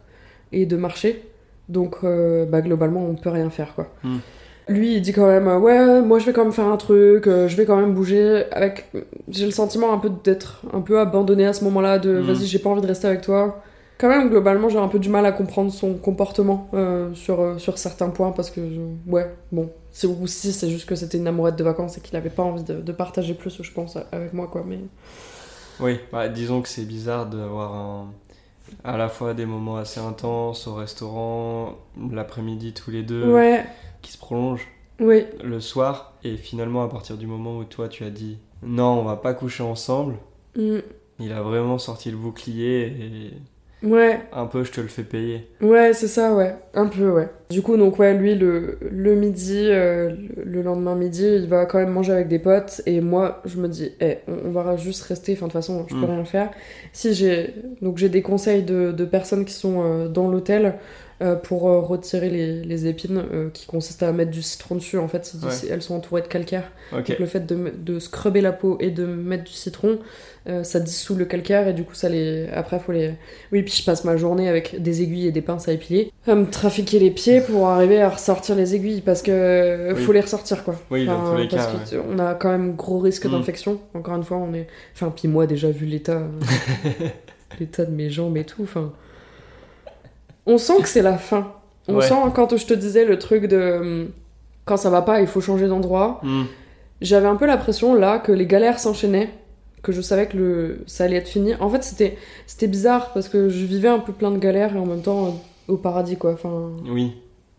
et 0.51 0.65
de 0.65 0.75
marcher. 0.75 1.23
Donc, 1.69 1.97
bah, 2.03 2.59
globalement, 2.61 3.05
on 3.05 3.15
peut 3.15 3.29
rien 3.29 3.49
faire, 3.49 3.73
quoi. 3.75 3.87
Mhm. 4.03 4.19
Lui, 4.69 4.95
il 4.95 5.01
dit 5.01 5.11
quand 5.13 5.27
même, 5.27 5.47
ouais, 5.47 6.01
moi 6.01 6.19
je 6.19 6.25
vais 6.25 6.33
quand 6.33 6.43
même 6.43 6.51
faire 6.53 6.67
un 6.67 6.77
truc, 6.77 7.25
je 7.25 7.55
vais 7.55 7.65
quand 7.65 7.77
même 7.77 7.93
bouger. 7.93 8.43
Avec, 8.51 8.89
j'ai 9.29 9.45
le 9.45 9.51
sentiment 9.51 9.91
un 9.93 9.97
peu 9.97 10.09
d'être 10.23 10.61
un 10.73 10.81
peu 10.81 10.99
abandonné 10.99 11.45
à 11.45 11.53
ce 11.53 11.63
moment-là, 11.65 11.97
de 11.99 12.11
Mhm. 12.11 12.21
vas-y, 12.23 12.45
j'ai 12.45 12.59
pas 12.59 12.69
envie 12.69 12.81
de 12.81 12.87
rester 12.87 13.07
avec 13.07 13.21
toi. 13.21 13.61
Quand 14.01 14.09
même, 14.09 14.29
globalement, 14.29 14.67
j'ai 14.67 14.79
un 14.79 14.87
peu 14.87 14.97
du 14.97 15.09
mal 15.09 15.27
à 15.27 15.31
comprendre 15.31 15.71
son 15.71 15.93
comportement 15.93 16.67
euh, 16.73 17.13
sur, 17.13 17.39
euh, 17.39 17.57
sur 17.59 17.77
certains 17.77 18.09
points 18.09 18.31
parce 18.31 18.49
que, 18.49 18.61
je- 18.67 19.11
ouais, 19.11 19.31
bon, 19.51 19.69
c'est 19.91 20.07
ou 20.07 20.25
si 20.25 20.51
c'est 20.53 20.69
juste 20.71 20.87
que 20.89 20.95
c'était 20.95 21.19
une 21.19 21.27
amourette 21.27 21.55
de 21.55 21.63
vacances 21.63 21.99
et 21.99 22.01
qu'il 22.01 22.15
avait 22.15 22.31
pas 22.31 22.41
envie 22.41 22.63
de, 22.63 22.81
de 22.81 22.91
partager 22.91 23.35
plus, 23.35 23.61
je 23.61 23.71
pense, 23.71 23.97
avec 24.11 24.33
moi, 24.33 24.47
quoi. 24.47 24.63
Mais 24.67 24.79
Oui, 25.79 25.99
bah, 26.11 26.29
disons 26.29 26.61
que 26.61 26.67
c'est 26.69 26.85
bizarre 26.85 27.27
d'avoir 27.27 27.73
un... 27.75 28.07
à 28.83 28.97
la 28.97 29.09
fois 29.09 29.33
des 29.33 29.45
moments 29.45 29.77
assez 29.77 29.99
intenses 29.99 30.67
au 30.67 30.75
restaurant, 30.75 31.75
l'après-midi 32.11 32.73
tous 32.73 32.91
les 32.91 33.03
deux, 33.03 33.31
ouais, 33.33 33.65
qui 34.01 34.11
se 34.11 34.17
prolongent 34.17 34.67
oui, 34.99 35.25
le 35.43 35.59
soir, 35.59 36.13
et 36.23 36.37
finalement 36.37 36.83
à 36.83 36.87
partir 36.87 37.17
du 37.17 37.25
moment 37.27 37.57
où 37.57 37.63
toi 37.63 37.87
tu 37.87 38.03
as 38.03 38.11
dit 38.11 38.37
non, 38.63 38.99
on 38.99 39.03
va 39.03 39.15
pas 39.15 39.33
coucher 39.33 39.63
ensemble, 39.63 40.15
Mm. 40.55 40.79
il 41.19 41.31
a 41.31 41.41
vraiment 41.41 41.77
sorti 41.79 42.11
le 42.11 42.17
bouclier 42.17 42.81
et 42.87 43.33
ouais. 43.83 44.19
un 44.33 44.45
peu 44.45 44.63
je 44.63 44.71
te 44.71 44.81
le 44.81 44.87
fais 44.87 45.03
payer. 45.03 45.47
Ouais, 45.61 45.93
c'est 45.93 46.07
ça, 46.07 46.33
ouais. 46.35 46.55
Un 46.73 46.87
peu, 46.87 47.09
ouais. 47.11 47.29
Du 47.49 47.61
coup, 47.61 47.75
donc, 47.77 47.99
ouais, 47.99 48.13
lui, 48.13 48.35
le, 48.35 48.77
le 48.89 49.15
midi, 49.15 49.57
euh, 49.69 50.09
le, 50.37 50.43
le 50.43 50.61
lendemain 50.61 50.95
midi, 50.95 51.25
il 51.27 51.47
va 51.47 51.65
quand 51.65 51.79
même 51.79 51.89
manger 51.91 52.13
avec 52.13 52.27
des 52.27 52.39
potes. 52.39 52.81
Et 52.85 53.01
moi, 53.01 53.41
je 53.45 53.57
me 53.59 53.67
dis, 53.67 53.91
eh, 53.99 54.17
on, 54.27 54.47
on 54.49 54.51
va 54.51 54.77
juste 54.77 55.03
rester. 55.03 55.33
Enfin, 55.33 55.47
de 55.47 55.51
toute 55.51 55.59
façon, 55.61 55.85
je 55.89 55.95
peux 55.95 56.01
Mm. 56.01 56.05
rien 56.11 56.25
faire. 56.25 56.51
Si 56.93 57.13
j'ai. 57.13 57.53
Donc, 57.81 57.97
j'ai 57.97 58.09
des 58.09 58.21
conseils 58.21 58.63
de, 58.63 58.91
de 58.91 59.05
personnes 59.05 59.45
qui 59.45 59.53
sont 59.53 59.83
euh, 59.83 60.07
dans 60.07 60.29
l'hôtel 60.29 60.75
euh, 61.21 61.35
pour 61.35 61.69
euh, 61.69 61.79
retirer 61.79 62.29
les, 62.29 62.63
les 62.63 62.87
épines, 62.87 63.23
euh, 63.31 63.49
qui 63.51 63.65
consistent 63.67 64.03
à 64.03 64.11
mettre 64.11 64.31
du 64.31 64.41
citron 64.41 64.75
dessus. 64.75 64.97
En 64.97 65.07
fait, 65.07 65.31
Ouais. 65.43 65.49
elles 65.69 65.81
sont 65.81 65.95
entourées 65.95 66.21
de 66.23 66.27
calcaire. 66.27 66.71
Donc 66.91 67.07
le 67.17 67.25
fait 67.25 67.45
de, 67.45 67.71
de 67.77 67.99
scrubber 67.99 68.41
la 68.41 68.51
peau 68.51 68.77
et 68.79 68.89
de 68.89 69.05
mettre 69.05 69.43
du 69.45 69.51
citron, 69.53 69.99
ça 70.63 70.79
dissout 70.79 71.13
le 71.15 71.25
calcaire 71.25 71.67
et 71.67 71.73
du 71.73 71.83
coup 71.83 71.93
ça 71.93 72.09
les... 72.09 72.47
Après 72.51 72.79
faut 72.79 72.91
les... 72.91 73.13
Oui, 73.51 73.61
puis 73.61 73.73
je 73.75 73.85
passe 73.85 74.03
ma 74.03 74.17
journée 74.17 74.49
avec 74.49 74.81
des 74.81 75.03
aiguilles 75.03 75.27
et 75.27 75.31
des 75.31 75.41
pinces 75.43 75.67
à 75.67 75.71
épiler, 75.73 76.11
à 76.27 76.33
me 76.33 76.47
trafiquer 76.49 76.97
les 76.97 77.11
pieds 77.11 77.41
pour 77.41 77.67
arriver 77.67 78.01
à 78.01 78.09
ressortir 78.09 78.55
les 78.55 78.73
aiguilles 78.73 79.01
parce 79.01 79.21
que 79.21 79.93
Oui. 79.93 80.01
faut 80.03 80.11
les 80.11 80.19
ressortir 80.21 80.63
quoi. 80.63 80.75
Oui, 80.89 81.05
dans 81.05 81.31
tous 81.31 81.37
les 81.37 81.47
parce 81.47 81.67
cas. 81.67 81.77
que 81.91 82.01
on 82.11 82.17
a 82.17 82.33
quand 82.33 82.49
même 82.49 82.75
gros 82.75 82.97
risque 82.99 83.25
Mm. 83.27 83.31
d'infection. 83.33 83.79
Encore 83.93 84.15
une 84.15 84.23
fois, 84.23 84.37
on 84.37 84.51
est... 84.55 84.65
Enfin, 84.95 85.13
puis 85.15 85.27
moi 85.27 85.45
déjà 85.45 85.69
vu 85.69 85.85
l'état... 85.85 86.23
l'état 87.59 87.85
de 87.85 87.91
mes 87.91 88.09
jambes 88.09 88.37
et 88.37 88.43
tout, 88.43 88.63
enfin... 88.63 88.91
On 90.45 90.57
sent 90.57 90.81
que 90.81 90.87
c'est 90.87 91.01
la 91.01 91.17
fin. 91.17 91.51
On 91.87 91.95
Ouais. 91.95 92.07
sent 92.07 92.15
quand 92.33 92.55
je 92.57 92.65
te 92.65 92.73
disais 92.73 93.05
le 93.05 93.17
truc 93.19 93.45
de... 93.45 93.77
hum, 93.79 94.07
Quand 94.65 94.77
ça 94.77 94.89
va 94.89 95.01
pas, 95.01 95.21
il 95.21 95.27
faut 95.27 95.41
changer 95.41 95.67
d'endroit. 95.67 96.19
Hmm. 96.23 96.43
J'avais 97.01 97.27
un 97.27 97.35
peu 97.35 97.45
l'impression 97.47 97.95
là 97.95 98.19
que 98.19 98.31
les 98.31 98.45
galères 98.45 98.79
s'enchaînaient, 98.79 99.29
que 99.81 99.91
je 99.91 100.01
savais 100.01 100.27
que 100.27 100.37
le... 100.37 100.83
ça 100.85 101.05
allait 101.05 101.15
être 101.17 101.27
fini. 101.27 101.55
En 101.59 101.69
fait, 101.69 101.83
c'était 101.83 102.17
c'était 102.45 102.67
bizarre 102.67 103.11
parce 103.13 103.27
que 103.29 103.49
je 103.49 103.65
vivais 103.65 103.87
un 103.89 103.99
peu 103.99 104.13
plein 104.13 104.29
de 104.31 104.37
galères 104.37 104.75
et 104.75 104.79
en 104.79 104.85
même 104.85 105.01
temps 105.01 105.25
euh, 105.25 105.29
au 105.73 105.77
paradis 105.77 106.15
quoi. 106.17 106.33
Enfin, 106.33 106.69
Oui. 106.87 107.13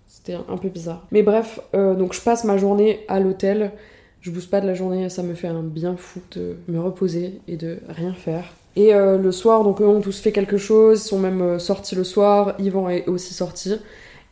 c'était 0.06 0.34
un 0.48 0.56
peu 0.56 0.68
bizarre. 0.68 1.04
Mais 1.10 1.22
bref, 1.22 1.58
euh, 1.74 1.94
donc 1.94 2.12
je 2.14 2.20
passe 2.20 2.44
ma 2.44 2.56
journée 2.56 3.00
à 3.08 3.18
l'hôtel. 3.18 3.72
Je 4.20 4.30
bouge 4.30 4.48
pas 4.48 4.60
de 4.60 4.68
la 4.68 4.74
journée, 4.74 5.08
ça 5.08 5.24
me 5.24 5.34
fait 5.34 5.48
un 5.48 5.62
bien 5.64 5.96
fou 5.96 6.20
de 6.36 6.54
me 6.68 6.78
reposer 6.78 7.40
et 7.48 7.56
de 7.56 7.78
rien 7.88 8.12
faire. 8.14 8.44
Et 8.74 8.94
euh, 8.94 9.18
le 9.18 9.32
soir, 9.32 9.64
donc 9.64 9.80
eux 9.82 9.86
ont 9.86 10.00
tous 10.00 10.18
fait 10.20 10.32
quelque 10.32 10.56
chose, 10.56 11.04
ils 11.04 11.08
sont 11.08 11.18
même 11.18 11.42
euh, 11.42 11.58
sortis 11.58 11.94
le 11.94 12.04
soir, 12.04 12.54
Yvan 12.58 12.88
est 12.88 13.06
aussi 13.06 13.34
sorti. 13.34 13.76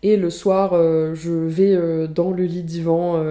Et 0.03 0.17
le 0.17 0.31
soir, 0.31 0.71
euh, 0.73 1.15
je 1.15 1.31
vais 1.31 1.73
euh, 1.75 2.07
dans 2.07 2.31
le 2.31 2.45
lit 2.45 2.63
d'Yvan 2.63 3.23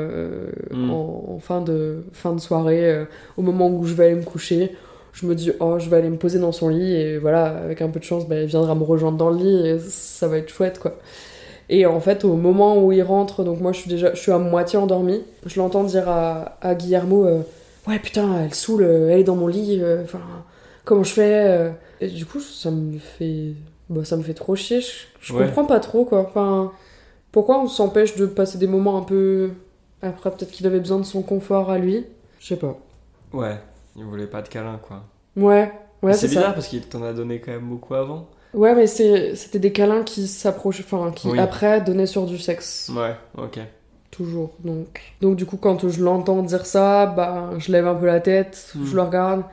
Mm. 0.71 0.91
en, 0.91 1.25
en 1.35 1.39
fin, 1.39 1.61
de, 1.61 2.03
fin 2.13 2.33
de 2.33 2.39
soirée, 2.39 3.05
au 3.37 3.41
moment 3.41 3.69
où 3.69 3.85
je 3.85 3.93
vais 3.95 4.05
aller 4.05 4.15
me 4.15 4.23
coucher. 4.23 4.75
Je 5.13 5.25
me 5.25 5.33
dis, 5.33 5.51
oh, 5.59 5.79
je 5.79 5.89
vais 5.89 5.97
aller 5.97 6.09
me 6.09 6.17
poser 6.17 6.37
dans 6.37 6.51
son 6.51 6.69
lit, 6.69 6.93
et 6.93 7.17
voilà, 7.17 7.45
avec 7.47 7.81
un 7.81 7.89
peu 7.89 7.99
de 7.99 8.05
chance, 8.05 8.27
bah, 8.27 8.39
il 8.39 8.45
viendra 8.45 8.75
me 8.75 8.83
rejoindre 8.83 9.17
dans 9.17 9.31
le 9.31 9.37
lit, 9.37 9.67
et 9.67 9.79
ça 9.79 10.27
va 10.27 10.37
être 10.37 10.49
chouette, 10.49 10.77
quoi. 10.79 10.95
Et 11.69 11.85
en 11.87 11.99
fait, 11.99 12.23
au 12.23 12.35
moment 12.35 12.83
où 12.83 12.91
il 12.91 13.01
rentre, 13.01 13.43
donc 13.43 13.59
moi 13.61 13.71
je 13.71 13.79
suis 13.81 13.89
déjà 13.89 14.13
je 14.13 14.19
suis 14.19 14.31
à 14.31 14.37
moitié 14.39 14.79
endormie, 14.79 15.21
je 15.45 15.59
l'entends 15.59 15.83
dire 15.83 16.07
à, 16.09 16.57
à 16.61 16.75
Guillermo 16.75 17.27
Ouais, 17.87 17.99
putain, 17.99 18.43
elle 18.43 18.53
saoule, 18.53 18.83
elle 18.83 19.19
est 19.19 19.23
dans 19.23 19.35
mon 19.35 19.47
lit, 19.47 19.81
enfin, 20.03 20.19
comment 20.89 21.03
je 21.03 21.13
fais 21.13 21.45
euh. 21.47 21.71
Et 22.01 22.07
du 22.07 22.25
coup, 22.25 22.39
ça 22.39 22.71
me 22.71 22.97
fait. 22.97 23.53
Bah, 23.89 24.03
ça 24.03 24.17
me 24.17 24.23
fait 24.23 24.33
trop 24.33 24.55
chier. 24.55 24.81
Je, 24.81 24.87
je 25.21 25.33
Ouais. 25.33 25.45
comprends 25.45 25.65
pas 25.65 25.79
trop, 25.79 26.03
quoi. 26.05 26.19
Enfin, 26.21 26.71
pourquoi 27.31 27.59
on 27.61 27.67
s'empêche 27.67 28.15
de 28.15 28.25
passer 28.25 28.57
des 28.57 28.67
moments 28.67 28.97
un 28.97 29.01
peu. 29.03 29.51
Après, 30.01 30.29
peut-être 30.31 30.51
qu'il 30.51 30.65
avait 30.67 30.79
besoin 30.79 30.97
de 30.99 31.03
son 31.03 31.21
confort 31.21 31.69
à 31.71 31.77
lui. 31.77 32.05
Je 32.39 32.47
sais 32.47 32.55
pas. 32.55 32.77
Ouais, 33.33 33.57
il 33.95 34.03
voulait 34.03 34.27
pas 34.27 34.41
de 34.41 34.47
câlin, 34.47 34.79
quoi. 34.81 35.03
Ouais, 35.35 35.71
ouais, 36.01 36.13
c'est 36.13 36.27
bizarre 36.27 36.45
ça. 36.45 36.51
parce 36.53 36.67
qu'il 36.67 36.81
t'en 36.81 37.03
a 37.03 37.13
donné 37.13 37.39
quand 37.39 37.51
même 37.51 37.67
beaucoup 37.69 37.93
avant. 37.95 38.27
Ouais, 38.53 38.73
mais 38.73 38.87
c'est- 38.87 39.35
c'était 39.35 39.59
des 39.59 39.71
câlins 39.71 40.03
qui 40.03 40.27
s'approchaient, 40.27 40.83
enfin, 40.83 41.11
qui 41.11 41.27
Oui. 41.29 41.37
après 41.39 41.81
donnaient 41.81 42.05
sur 42.07 42.25
du 42.25 42.37
sexe. 42.39 42.89
Ouais, 42.95 43.15
ok. 43.37 43.59
Toujours. 44.11 44.51
Donc, 44.63 45.01
donc 45.21 45.35
du 45.35 45.45
coup, 45.45 45.57
quand 45.57 45.87
je 45.87 46.01
l'entends 46.03 46.41
dire 46.41 46.65
ça, 46.65 47.05
bah, 47.05 47.51
je 47.59 47.71
lève 47.71 47.85
un 47.87 47.93
peu 47.95 48.05
la 48.07 48.19
tête, 48.19 48.71
Hmm. 48.75 48.85
je 48.85 48.95
le 48.95 49.01
regarde. 49.03 49.43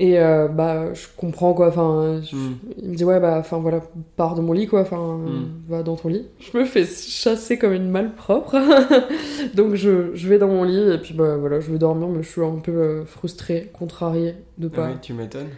Et 0.00 0.20
euh, 0.20 0.46
bah, 0.46 0.94
je 0.94 1.06
comprends 1.16 1.54
quoi. 1.54 1.68
Enfin, 1.68 2.20
je- 2.22 2.36
Hmm. 2.36 2.54
il 2.80 2.90
me 2.90 2.94
dit 2.94 3.04
ouais, 3.04 3.18
bah, 3.18 3.36
enfin 3.40 3.58
voilà, 3.58 3.80
pars 4.16 4.36
de 4.36 4.40
mon 4.40 4.52
lit 4.52 4.68
quoi. 4.68 4.82
Enfin, 4.82 5.16
Hmm. 5.16 5.46
va 5.66 5.82
dans 5.82 5.96
ton 5.96 6.08
lit. 6.08 6.28
Je 6.38 6.56
me 6.56 6.64
fais 6.64 6.84
chasser 6.84 7.58
comme 7.58 7.72
une 7.72 7.90
malpropre. 7.90 8.54
donc 9.54 9.74
je, 9.74 10.14
je 10.14 10.28
vais 10.28 10.38
dans 10.38 10.46
mon 10.48 10.62
lit 10.62 10.92
et 10.92 10.98
puis 10.98 11.14
bah 11.14 11.36
voilà, 11.36 11.58
je 11.60 11.70
vais 11.72 11.78
dormir, 11.78 12.08
mais 12.08 12.22
je 12.22 12.28
suis 12.28 12.42
un 12.44 12.60
peu 12.62 12.70
euh, 12.72 13.04
frustrée, 13.04 13.70
contrariée 13.72 14.36
de 14.58 14.68
Ah 14.72 14.76
pas. 14.76 14.86
oui, 14.88 14.94
tu 15.02 15.14
m'étonnes. 15.14 15.48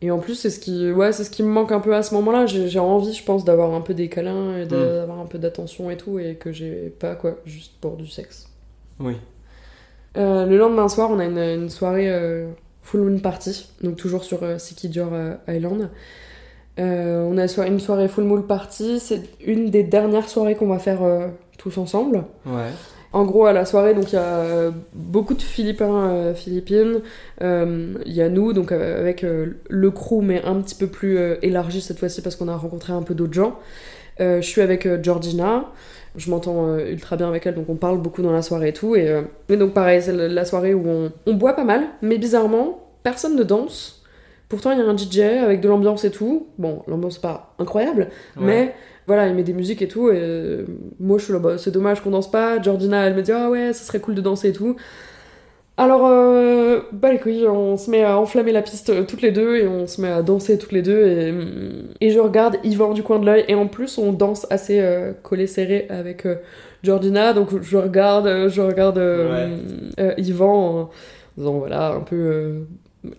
Et 0.00 0.10
en 0.10 0.18
plus, 0.18 0.34
c'est 0.34 0.50
ce 0.50 0.58
qui, 0.58 0.90
ouais, 0.90 1.12
c'est 1.12 1.22
ce 1.22 1.30
qui 1.30 1.42
me 1.44 1.48
manque 1.48 1.70
un 1.70 1.78
peu 1.78 1.94
à 1.94 2.02
ce 2.02 2.12
moment-là. 2.14 2.46
J'ai 2.46 2.78
envie, 2.80 3.12
je 3.12 3.22
pense, 3.24 3.44
d'avoir 3.44 3.72
un 3.74 3.80
peu 3.82 3.94
des 3.94 4.08
câlins 4.08 4.56
et 4.58 4.64
Hmm. 4.64 4.68
d'avoir 4.68 5.20
un 5.20 5.26
peu 5.26 5.38
d'attention 5.38 5.90
et 5.90 5.96
tout, 5.98 6.18
et 6.18 6.34
que 6.36 6.50
j'ai 6.50 6.88
pas 6.98 7.14
quoi, 7.14 7.36
juste 7.44 7.74
pour 7.80 7.96
du 7.96 8.08
sexe. 8.08 8.48
Oui. 8.98 9.16
Euh, 10.16 10.44
le 10.46 10.58
lendemain 10.58 10.88
soir, 10.88 11.10
on 11.10 11.18
a 11.20 11.24
une, 11.24 11.38
une 11.38 11.68
soirée 11.70 12.10
euh, 12.10 12.48
full 12.82 13.00
moon 13.02 13.18
party, 13.18 13.68
donc 13.82 13.96
toujours 13.96 14.24
sur 14.24 14.42
euh, 14.42 14.58
Sikijor 14.58 15.08
euh, 15.12 15.34
Island. 15.48 15.88
Euh, 16.78 17.22
on 17.30 17.36
a 17.38 17.48
so- 17.48 17.62
une 17.64 17.80
soirée 17.80 18.08
full 18.08 18.24
moon 18.24 18.42
party, 18.42 18.98
c'est 18.98 19.22
une 19.44 19.70
des 19.70 19.82
dernières 19.82 20.28
soirées 20.28 20.54
qu'on 20.54 20.68
va 20.68 20.78
faire 20.78 21.00
tous 21.58 21.76
ensemble. 21.78 22.24
Ouais. 22.46 22.70
En 23.12 23.24
gros, 23.24 23.44
à 23.44 23.52
la 23.52 23.66
soirée, 23.66 23.92
donc 23.92 24.10
il 24.12 24.14
y 24.14 24.18
a 24.18 24.70
beaucoup 24.94 25.34
de 25.34 25.42
Philippins, 25.42 26.08
euh, 26.08 26.34
Philippines. 26.34 27.00
Euh, 27.42 27.92
Il 28.06 28.12
y 28.14 28.22
a 28.22 28.30
nous, 28.30 28.54
donc 28.54 28.72
avec 28.72 29.22
euh, 29.22 29.58
le 29.68 29.90
crew, 29.90 30.22
mais 30.22 30.42
un 30.44 30.62
petit 30.62 30.74
peu 30.74 30.86
plus 30.86 31.18
élargi 31.42 31.82
cette 31.82 31.98
fois-ci 31.98 32.22
parce 32.22 32.36
qu'on 32.36 32.48
a 32.48 32.56
rencontré 32.56 32.94
un 32.94 33.02
peu 33.02 33.14
d'autres 33.14 33.34
gens. 33.34 33.58
Je 34.18 34.40
suis 34.40 34.60
avec 34.62 34.88
Georgina. 35.02 35.66
Je 36.16 36.30
m'entends 36.30 36.66
euh, 36.68 36.90
ultra 36.90 37.16
bien 37.16 37.28
avec 37.28 37.46
elle, 37.46 37.54
donc 37.54 37.68
on 37.68 37.76
parle 37.76 37.98
beaucoup 37.98 38.20
dans 38.22 38.32
la 38.32 38.42
soirée 38.42 38.68
et 38.68 38.72
tout. 38.72 38.94
Et, 38.96 39.08
euh, 39.08 39.22
mais 39.48 39.56
donc 39.56 39.72
pareil, 39.72 40.02
c'est 40.02 40.12
la 40.12 40.44
soirée 40.44 40.74
où 40.74 40.86
on, 40.86 41.12
on 41.26 41.34
boit 41.34 41.54
pas 41.54 41.64
mal, 41.64 41.84
mais 42.02 42.18
bizarrement, 42.18 42.90
personne 43.02 43.34
ne 43.36 43.42
danse. 43.42 44.02
Pourtant, 44.48 44.70
il 44.72 44.78
y 44.78 44.82
a 44.82 44.84
un 44.84 44.96
DJ 44.96 45.20
avec 45.42 45.60
de 45.62 45.68
l'ambiance 45.68 46.04
et 46.04 46.10
tout. 46.10 46.48
Bon, 46.58 46.82
l'ambiance 46.86 47.16
pas 47.18 47.54
incroyable, 47.58 48.08
Ouais. 48.36 48.42
mais 48.44 48.74
voilà, 49.06 49.26
il 49.28 49.34
met 49.34 49.42
des 49.42 49.54
musiques 49.54 49.80
et 49.82 49.88
tout, 49.88 50.10
et 50.10 50.18
euh, 50.20 50.64
moi 51.00 51.16
je 51.18 51.24
suis 51.24 51.32
là, 51.32 51.38
bah, 51.38 51.56
c'est 51.58 51.70
dommage 51.70 52.02
qu'on 52.02 52.10
danse 52.10 52.30
pas. 52.30 52.60
Georgina, 52.60 53.06
elle 53.06 53.14
me 53.14 53.22
dit, 53.22 53.32
ah 53.32 53.48
ouais, 53.50 53.72
ça 53.72 53.82
serait 53.84 53.98
cool 54.00 54.14
de 54.14 54.20
danser 54.20 54.50
et 54.50 54.52
tout. 54.52 54.76
Alors, 55.78 56.06
euh, 56.06 56.80
bah 56.92 57.10
les 57.10 57.18
couilles, 57.18 57.46
on 57.48 57.76
se 57.76 57.90
met 57.90 58.04
à 58.04 58.18
enflammer 58.18 58.52
la 58.52 58.60
piste 58.62 58.90
euh, 58.90 59.04
toutes 59.04 59.22
les 59.22 59.32
deux, 59.32 59.56
et 59.56 59.66
on 59.66 59.86
se 59.86 60.00
met 60.00 60.10
à 60.10 60.22
danser 60.22 60.58
toutes 60.58 60.72
les 60.72 60.82
deux, 60.82 61.06
et, 61.06 61.34
et 62.00 62.10
je 62.10 62.18
regarde 62.20 62.58
Yvan 62.62 62.92
du 62.92 63.02
coin 63.02 63.18
de 63.18 63.24
l'œil, 63.24 63.44
et 63.48 63.54
en 63.54 63.66
plus 63.66 63.96
on 63.96 64.12
danse 64.12 64.46
assez 64.50 64.80
euh, 64.80 65.12
collé 65.22 65.46
serré 65.46 65.86
avec 65.88 66.26
euh, 66.26 66.36
Georgina, 66.82 67.32
donc 67.32 67.62
je 67.62 67.76
regarde, 67.78 68.48
je 68.48 68.60
regarde 68.60 68.98
euh, 68.98 69.56
Yvan 70.18 70.80
en 70.82 70.90
disant, 71.38 71.54
voilà, 71.54 71.92
un 71.92 72.00
peu... 72.00 72.66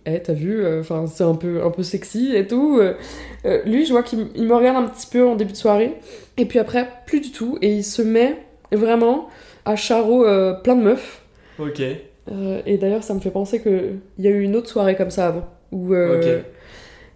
eh, 0.05 0.21
t'as 0.21 0.33
vu, 0.33 0.63
enfin 0.79 1.07
c'est 1.07 1.23
un 1.23 1.35
peu, 1.35 1.63
un 1.63 1.71
peu 1.71 1.81
sexy 1.81 2.35
et 2.35 2.45
tout. 2.45 2.79
lui, 3.65 3.85
je 3.85 3.91
vois 3.91 4.03
qu'il 4.03 4.19
me 4.19 4.53
regarde 4.53 4.77
un 4.77 4.87
petit 4.87 5.07
peu 5.07 5.25
en 5.25 5.35
début 5.35 5.53
de 5.53 5.57
soirée, 5.57 5.95
et 6.37 6.45
puis 6.45 6.59
après, 6.59 6.87
plus 7.07 7.19
du 7.19 7.31
tout, 7.31 7.57
et 7.61 7.73
il 7.73 7.83
se 7.83 8.01
met 8.01 8.37
vraiment 8.71 9.29
à 9.65 9.75
euh, 9.91 10.53
plein 10.53 10.75
de 10.75 10.83
meufs. 10.83 11.21
Ok. 11.59 11.81
Euh, 12.31 12.61
et 12.65 12.77
d'ailleurs, 12.77 13.03
ça 13.03 13.13
me 13.13 13.19
fait 13.19 13.31
penser 13.31 13.61
qu'il 13.61 13.99
y 14.19 14.27
a 14.27 14.31
eu 14.31 14.41
une 14.41 14.55
autre 14.55 14.69
soirée 14.69 14.95
comme 14.95 15.11
ça 15.11 15.27
avant, 15.27 15.45
où 15.71 15.93
euh, 15.93 16.41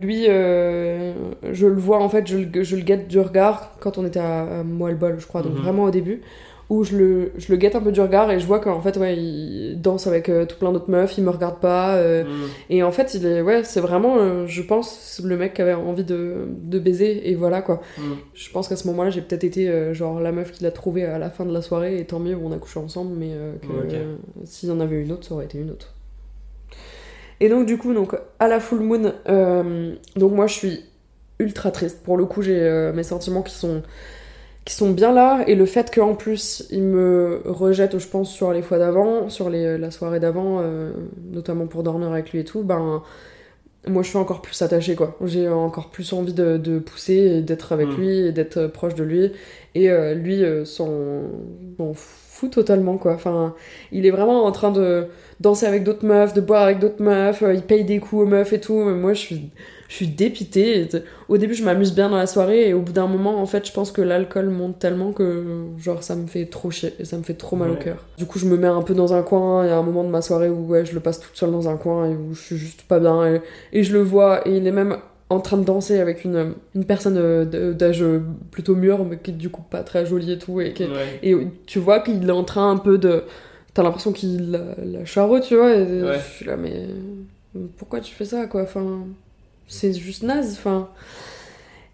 lui, 0.01 0.25
euh, 0.27 1.13
je 1.51 1.65
le 1.65 1.75
vois 1.75 2.01
en 2.03 2.09
fait, 2.09 2.27
je 2.27 2.37
le, 2.37 2.63
je 2.63 2.75
le 2.75 2.81
guette 2.83 3.07
du 3.07 3.19
regard 3.19 3.75
quand 3.79 3.97
on 3.97 4.05
était 4.05 4.19
à, 4.19 4.41
à 4.41 4.63
je 4.63 5.27
crois, 5.27 5.41
donc 5.41 5.53
Mhm. 5.53 5.61
vraiment 5.61 5.83
au 5.85 5.91
début, 5.91 6.21
où 6.69 6.83
je 6.83 6.97
le, 6.97 7.31
je 7.37 7.49
le 7.51 7.57
guette 7.57 7.75
un 7.75 7.79
peu 7.81 7.93
du 7.93 8.01
regard 8.01 8.29
et 8.29 8.39
je 8.41 8.45
vois 8.45 8.59
qu'en 8.59 8.81
fait, 8.81 8.97
ouais, 8.97 9.15
il 9.15 9.79
danse 9.81 10.05
avec 10.05 10.27
euh, 10.27 10.45
tout 10.45 10.57
plein 10.57 10.73
d'autres 10.73 10.89
meufs, 10.91 11.17
il 11.17 11.23
me 11.23 11.29
regarde 11.29 11.59
pas. 11.61 11.95
euh, 11.95 12.23
Hmm. 12.25 12.47
et 12.69 12.83
en 12.83 12.91
fait, 12.91 13.13
il 13.13 13.25
est, 13.25 13.41
ouais, 13.41 13.63
c'est 13.63 13.79
vraiment, 13.79 14.17
euh, 14.19 14.45
je 14.47 14.61
pense, 14.61 15.21
le 15.23 15.37
mec 15.37 15.53
qui 15.53 15.61
avait 15.61 15.73
envie 15.73 16.03
de, 16.03 16.45
de 16.61 16.77
baiser, 16.79 17.29
et 17.29 17.35
voilà 17.35 17.61
quoi. 17.61 17.81
Hmm. 17.97 18.15
Je 18.33 18.49
pense 18.51 18.67
qu'à 18.67 18.75
ce 18.75 18.85
moment-là, 18.87 19.09
j'ai 19.11 19.21
peut-être 19.21 19.45
été 19.45 19.93
genre 19.93 20.19
la 20.19 20.31
meuf 20.33 20.51
qu'il 20.51 20.65
a 20.67 20.71
trouvée 20.71 21.05
à 21.05 21.17
la 21.17 21.29
fin 21.29 21.45
de 21.45 21.53
la 21.53 21.61
soirée, 21.61 21.99
et 21.99 22.05
tant 22.05 22.19
mieux, 22.19 22.35
on 22.35 22.51
a 22.51 22.57
couché 22.57 22.79
ensemble, 22.79 23.15
mais 23.17 23.31
que, 23.61 23.67
Ok. 23.67 23.93
euh, 23.93 24.15
s'il 24.43 24.67
y 24.67 24.71
en 24.73 24.79
avait 24.81 25.01
une 25.01 25.11
autre, 25.13 25.25
ça 25.25 25.35
aurait 25.35 25.45
été 25.45 25.57
une 25.59 25.69
autre. 25.71 25.93
Et 27.39 27.49
donc, 27.49 27.65
du 27.65 27.77
coup, 27.77 27.93
donc, 27.93 28.15
à 28.39 28.47
la 28.47 28.59
full 28.59 28.79
moon, 28.81 29.13
donc 30.15 30.33
moi 30.33 30.47
je 30.47 30.53
suis 30.53 30.85
ultra 31.39 31.69
triste. 31.71 32.01
Pour 32.03 32.17
le 32.17 32.25
coup, 32.25 32.41
j'ai 32.41 32.91
mes 32.95 33.03
sentiments 33.03 33.43
qui 33.43 33.53
sont, 33.53 33.83
qui 34.67 34.73
sont 34.75 34.91
bien 34.91 35.13
là, 35.13 35.43
et 35.47 35.55
le 35.55 35.65
fait 35.65 35.93
qu'en 35.93 36.13
plus 36.13 36.67
il 36.71 36.83
me 36.83 37.41
rejette, 37.45 37.97
je 37.99 38.07
pense, 38.07 38.29
sur 38.31 38.51
les 38.53 38.61
fois 38.61 38.77
d'avant, 38.77 39.29
sur 39.29 39.49
les, 39.49 39.77
la 39.77 39.91
soirée 39.91 40.19
d'avant, 40.19 40.59
euh, 40.61 40.91
notamment 41.31 41.67
pour 41.67 41.83
dormir 41.83 42.11
avec 42.11 42.31
lui 42.33 42.39
et 42.41 42.43
tout, 42.45 42.63
ben 42.63 43.01
moi 43.87 44.03
je 44.03 44.09
suis 44.09 44.17
encore 44.17 44.41
plus 44.41 44.61
attachée 44.61 44.95
quoi. 44.95 45.17
J'ai 45.25 45.47
encore 45.49 45.89
plus 45.89 46.11
envie 46.13 46.33
de, 46.33 46.57
de 46.57 46.79
pousser 46.79 47.13
et 47.13 47.41
d'être 47.41 47.71
avec 47.71 47.87
Mm. 47.87 47.95
lui 47.97 48.17
et 48.27 48.31
d'être 48.33 48.57
euh, 48.57 48.67
proche 48.67 48.95
de 48.95 49.03
lui. 49.03 49.31
Et 49.75 49.89
euh, 49.89 50.13
lui 50.13 50.43
euh, 50.43 50.65
s'en 50.65 51.23
fout 51.93 52.51
totalement 52.51 52.97
quoi. 52.97 53.13
Enfin, 53.13 53.55
il 53.91 54.05
est 54.05 54.11
vraiment 54.11 54.45
en 54.45 54.51
train 54.51 54.71
de 54.71 55.07
danser 55.39 55.65
avec 55.65 55.83
d'autres 55.83 56.05
meufs, 56.05 56.33
de 56.33 56.41
boire 56.41 56.63
avec 56.63 56.79
d'autres 56.79 57.01
meufs, 57.01 57.43
il 57.53 57.61
paye 57.61 57.85
des 57.85 57.99
coups 57.99 58.23
aux 58.23 58.25
meufs 58.25 58.53
et 58.53 58.59
tout. 58.59 58.79
Mais 58.83 58.93
moi 58.93 59.13
je 59.13 59.19
suis, 59.19 59.51
je 59.89 59.95
suis 59.95 60.07
dépitée. 60.07 60.87
Au 61.29 61.37
début 61.37 61.53
je 61.53 61.63
m'amuse 61.63 61.93
bien 61.93 62.09
dans 62.09 62.17
la 62.17 62.27
soirée 62.27 62.67
et 62.69 62.73
au 62.73 62.81
bout 62.81 62.91
d'un 62.91 63.07
moment 63.07 63.39
en 63.41 63.45
fait 63.45 63.65
je 63.65 63.71
pense 63.71 63.91
que 63.91 64.01
l'alcool 64.01 64.49
monte 64.49 64.79
tellement 64.79 65.11
que 65.13 65.43
genre 65.77 66.03
ça 66.03 66.15
me 66.15 66.27
fait 66.27 66.45
trop 66.45 66.71
chier 66.71 66.93
et 66.99 67.05
ça 67.05 67.17
me 67.17 67.23
fait 67.23 67.35
trop 67.35 67.55
mal 67.55 67.71
au 67.71 67.75
cœur. 67.75 68.05
Du 68.17 68.25
coup 68.25 68.37
je 68.39 68.45
me 68.47 68.57
mets 68.57 68.67
un 68.67 68.81
peu 68.81 68.93
dans 68.93 69.13
un 69.13 69.21
coin. 69.23 69.63
Il 69.65 69.69
y 69.69 69.71
a 69.71 69.77
un 69.77 69.83
moment 69.83 70.03
de 70.03 70.09
ma 70.09 70.21
soirée 70.21 70.49
où 70.49 70.65
ouais, 70.67 70.85
je 70.85 70.93
le 70.93 70.99
passe 70.99 71.19
toute 71.19 71.35
seule 71.35 71.51
dans 71.51 71.69
un 71.69 71.77
coin 71.77 72.09
et 72.09 72.15
où 72.15 72.33
je 72.33 72.41
suis 72.41 72.57
juste 72.57 72.81
pas 72.83 72.99
bien. 72.99 73.25
Et, 73.35 73.41
et 73.73 73.83
je 73.83 73.93
le 73.93 74.01
vois 74.01 74.47
et 74.47 74.57
il 74.57 74.67
est 74.67 74.71
même 74.71 74.97
en 75.29 75.39
train 75.41 75.57
de 75.57 75.63
danser 75.65 75.99
avec 75.99 76.23
une, 76.23 76.53
une 76.73 76.85
personne 76.85 77.17
euh, 77.17 77.73
d'âge 77.73 78.03
plutôt 78.51 78.75
mûr 78.75 79.03
mais 79.03 79.17
qui 79.17 79.31
est 79.31 79.33
du 79.33 79.49
coup 79.49 79.61
pas 79.61 79.83
très 79.83 80.05
jolie 80.05 80.31
et 80.31 80.37
tout 80.37 80.61
et, 80.61 80.71
qui 80.73 80.83
est- 80.83 80.87
Ouais. 80.87 81.19
et 81.21 81.35
tu 81.65 81.79
vois 81.79 81.99
qu'il 81.99 82.25
est 82.27 82.31
en 82.31 82.45
train 82.45 82.71
un 82.71 82.77
peu 82.77 82.97
de 82.97 83.23
t'as 83.73 83.83
l'impression 83.83 84.13
qu'il 84.13 84.51
la, 84.51 84.59
la 84.85 85.03
charreau 85.03 85.39
tu 85.41 85.55
vois 85.57 85.73
et 85.75 86.01
Ouais. 86.01 86.17
je 86.17 86.33
suis 86.33 86.45
là 86.45 86.55
mais 86.55 86.87
pourquoi 87.77 87.99
tu 87.99 88.13
fais 88.13 88.23
ça 88.25 88.45
quoi? 88.47 88.61
Enfin 88.63 88.99
c'est 89.67 89.93
juste 89.93 90.23
naze 90.23 90.53
enfin. 90.57 90.89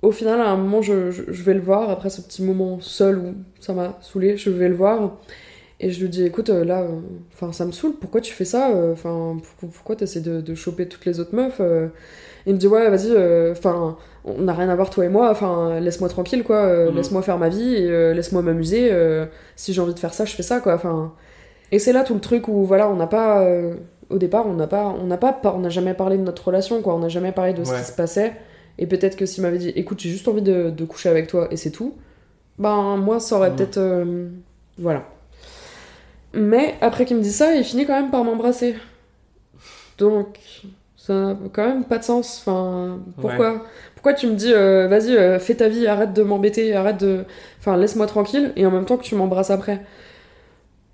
Au 0.02 0.12
final 0.12 0.42
à 0.42 0.50
un 0.50 0.58
moment 0.58 0.82
je, 0.82 1.12
je, 1.12 1.24
je 1.30 1.44
vais 1.44 1.54
le 1.54 1.62
voir 1.62 1.90
après 1.90 2.10
ce 2.10 2.22
petit 2.22 2.44
moment 2.44 2.80
seul 2.82 3.18
où 3.20 3.34
ça 3.62 3.74
m'a 3.74 3.98
saoulé 4.02 4.36
je 4.38 4.50
vais 4.50 4.68
le 4.70 4.76
voir. 4.76 5.18
Et 5.80 5.92
je 5.92 6.02
lui 6.02 6.08
dis 6.10 6.24
écoute 6.26 6.50
euh, 6.50 6.64
là 6.64 6.82
euh, 6.84 7.52
ça 7.52 7.66
me 7.66 7.72
saoule 7.72 7.94
pourquoi 8.00 8.22
tu 8.22 8.34
fais 8.34 8.46
ça 8.46 8.72
euh, 8.72 8.94
enfin 8.94 9.38
pourquoi, 9.44 9.70
pourquoi 9.74 9.96
t'essaies 9.96 10.22
de, 10.22 10.40
de 10.40 10.56
choper 10.56 10.88
toutes 10.88 11.06
les 11.06 11.20
autres 11.20 11.36
meufs 11.36 11.58
euh? 11.60 11.88
Il 12.46 12.54
me 12.54 12.58
dit 12.60 12.68
ouais 12.68 12.90
vas-y 12.90 13.12
euh, 13.12 13.52
enfin 13.54 13.98
on 14.26 14.42
n'a 14.42 14.54
rien 14.54 14.70
à 14.70 14.76
voir 14.76 14.90
toi 14.90 15.06
et 15.06 15.10
moi 15.10 15.30
enfin 15.32 15.80
laisse-moi 15.80 16.10
tranquille 16.10 16.44
quoi 16.44 16.68
Mhm. 16.90 16.96
laisse-moi 16.96 17.22
faire 17.22 17.38
ma 17.38 17.50
vie 17.50 17.76
et 17.76 18.14
laisse-moi 18.14 18.42
m'amuser 18.42 18.92
si 19.56 19.74
j'ai 19.74 19.82
envie 19.82 19.94
de 19.94 20.00
faire 20.00 20.14
ça 20.14 20.26
je 20.26 20.34
fais 20.36 20.44
ça 20.44 20.60
quoi 20.60 20.76
enfin. 20.76 21.14
Et 21.72 21.80
c'est 21.80 21.92
là 21.94 22.04
tout 22.04 22.14
le 22.14 22.20
truc 22.22 22.48
où 22.50 22.64
voilà 22.66 22.88
on 22.90 22.96
n'a 22.96 23.08
pas 23.08 23.46
au 24.10 24.18
départ 24.18 24.46
on 24.48 24.54
n'a 24.54 24.68
pas 24.68 24.86
on 25.02 25.06
n'a 25.06 25.18
pas 25.18 25.40
on 25.56 25.60
n'a 25.60 25.70
jamais 25.70 25.94
parlé 25.94 26.18
de 26.18 26.24
notre 26.24 26.46
relation 26.48 26.82
quoi. 26.82 26.96
On 26.96 27.00
n'a 27.00 27.10
jamais 27.10 27.32
parlé 27.32 27.54
de 27.54 27.64
ce 27.64 27.72
qui 27.74 27.84
se 27.84 27.92
passait. 27.94 28.34
Et 28.80 28.88
peut-être 28.88 29.16
que 29.16 29.26
s'il 29.26 29.44
m'avait 29.44 29.58
dit 29.60 29.70
écoute 29.70 30.00
j'ai 30.00 30.10
juste 30.10 30.28
envie 30.28 30.42
de, 30.42 30.70
de 30.72 30.86
coucher 30.86 31.10
avec 31.10 31.28
toi 31.28 31.48
et 31.52 31.58
c'est 31.58 31.72
tout 31.72 31.94
ben 32.60 32.98
moi 32.98 33.20
ça 33.20 33.36
aurait 33.38 33.50
Mhm. 33.52 33.56
peut-être 33.56 33.78
euh, 33.78 34.30
voilà. 34.78 35.04
Mais 36.34 36.76
après 36.82 37.06
qu'il 37.06 37.18
me 37.18 37.22
dise 37.22 37.36
ça 37.36 37.56
il 37.56 37.64
finit 37.64 37.86
quand 37.86 38.00
même 38.00 38.10
par 38.12 38.24
m'embrasser. 38.24 38.76
Donc 39.98 40.40
ça 40.98 41.14
n'a 41.14 41.36
quand 41.52 41.68
même 41.68 41.84
pas 41.86 41.98
de 42.00 42.04
sens. 42.04 42.40
Enfin 42.46 43.00
pourquoi 43.22 43.66
pourquoi 43.96 44.14
tu 44.14 44.28
me 44.28 44.34
dis 44.36 44.52
euh, 44.54 44.88
vas-y 44.88 45.16
euh, 45.16 45.40
fais 45.40 45.56
ta 45.56 45.68
vie 45.70 45.86
arrête 45.88 46.14
de 46.14 46.24
m'embêter 46.24 46.74
arrête 46.76 47.00
de 47.00 47.26
enfin 47.60 47.78
laisse-moi 47.78 48.08
tranquille 48.08 48.52
et 48.56 48.66
en 48.66 48.72
même 48.72 48.86
temps 48.86 48.98
que 48.98 49.04
tu 49.04 49.16
m'embrasses 49.16 49.52
après? 49.52 49.82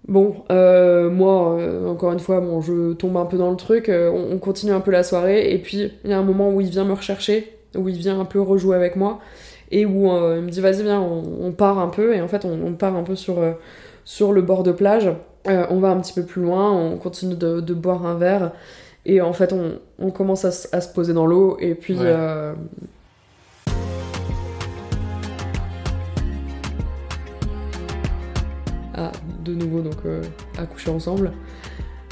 Bon, 0.10 0.43
euh, 0.50 1.12
moi, 1.12 1.60
euh, 1.60 1.88
encore 1.88 2.12
une 2.12 2.19
fois, 2.19 2.41
bon, 2.41 2.62
je 2.62 2.93
tombe 2.93 3.15
un 3.15 3.26
peu 3.26 3.38
dans 3.38 3.52
le 3.52 3.56
truc, 3.58 3.89
euh, 3.89 4.10
on, 4.10 4.34
on 4.34 4.38
continue 4.39 4.72
un 4.72 4.80
peu 4.80 4.89
la 4.89 5.04
soirée, 5.04 5.54
et 5.54 5.60
puis 5.60 5.92
il 6.04 6.10
y 6.10 6.13
a 6.13 6.17
un 6.17 6.23
moment 6.23 6.50
où 6.50 6.62
il 6.62 6.69
vient 6.69 6.84
me 6.84 6.94
rechercher, 6.94 7.56
où 7.75 7.88
il 7.88 7.96
vient 7.96 8.19
un 8.19 8.25
peu 8.25 8.42
rejouer 8.42 8.75
avec 8.75 8.96
moi, 8.96 9.19
et 9.69 9.86
où 9.86 10.08
il 10.08 10.42
me 10.42 10.50
dit 10.50 10.62
vas-y 10.62 10.81
viens, 10.81 11.00
on, 11.00 11.23
on 11.42 11.52
part 11.52 11.77
un 11.77 11.90
peu, 11.90 12.15
et 12.15 12.21
en 12.21 12.27
fait 12.27 12.44
on, 12.44 12.60
on 12.65 12.73
part 12.73 12.96
un 12.96 13.04
peu 13.04 13.15
sur, 13.15 13.36
sur 14.04 14.31
le 14.34 14.42
bord 14.42 14.63
de 14.63 14.71
plage, 14.71 15.12
on 15.46 15.79
va 15.79 15.90
un 15.90 16.00
petit 16.00 16.13
peu 16.13 16.23
plus 16.23 16.42
loin, 16.42 16.71
on 16.71 16.98
continue 16.98 17.36
de, 17.36 17.60
de 17.62 17.73
boire 17.75 18.08
un 18.08 18.15
verre, 18.15 18.52
Et 19.06 19.21
en 19.21 19.34
fait, 19.34 19.54
on, 20.00 20.10
commence 20.10 20.44
à, 20.44 20.81
se 20.81 20.92
poser 20.92 21.13
dans 21.13 21.27
l'eau 21.27 21.58
et 21.60 21.75
puis. 21.75 22.00
Ouais. 22.00 22.15
De 29.50 29.56
nouveau 29.56 29.81
donc 29.81 29.95
euh, 30.06 30.21
à 30.58 30.65
coucher 30.65 30.91
ensemble. 30.91 31.31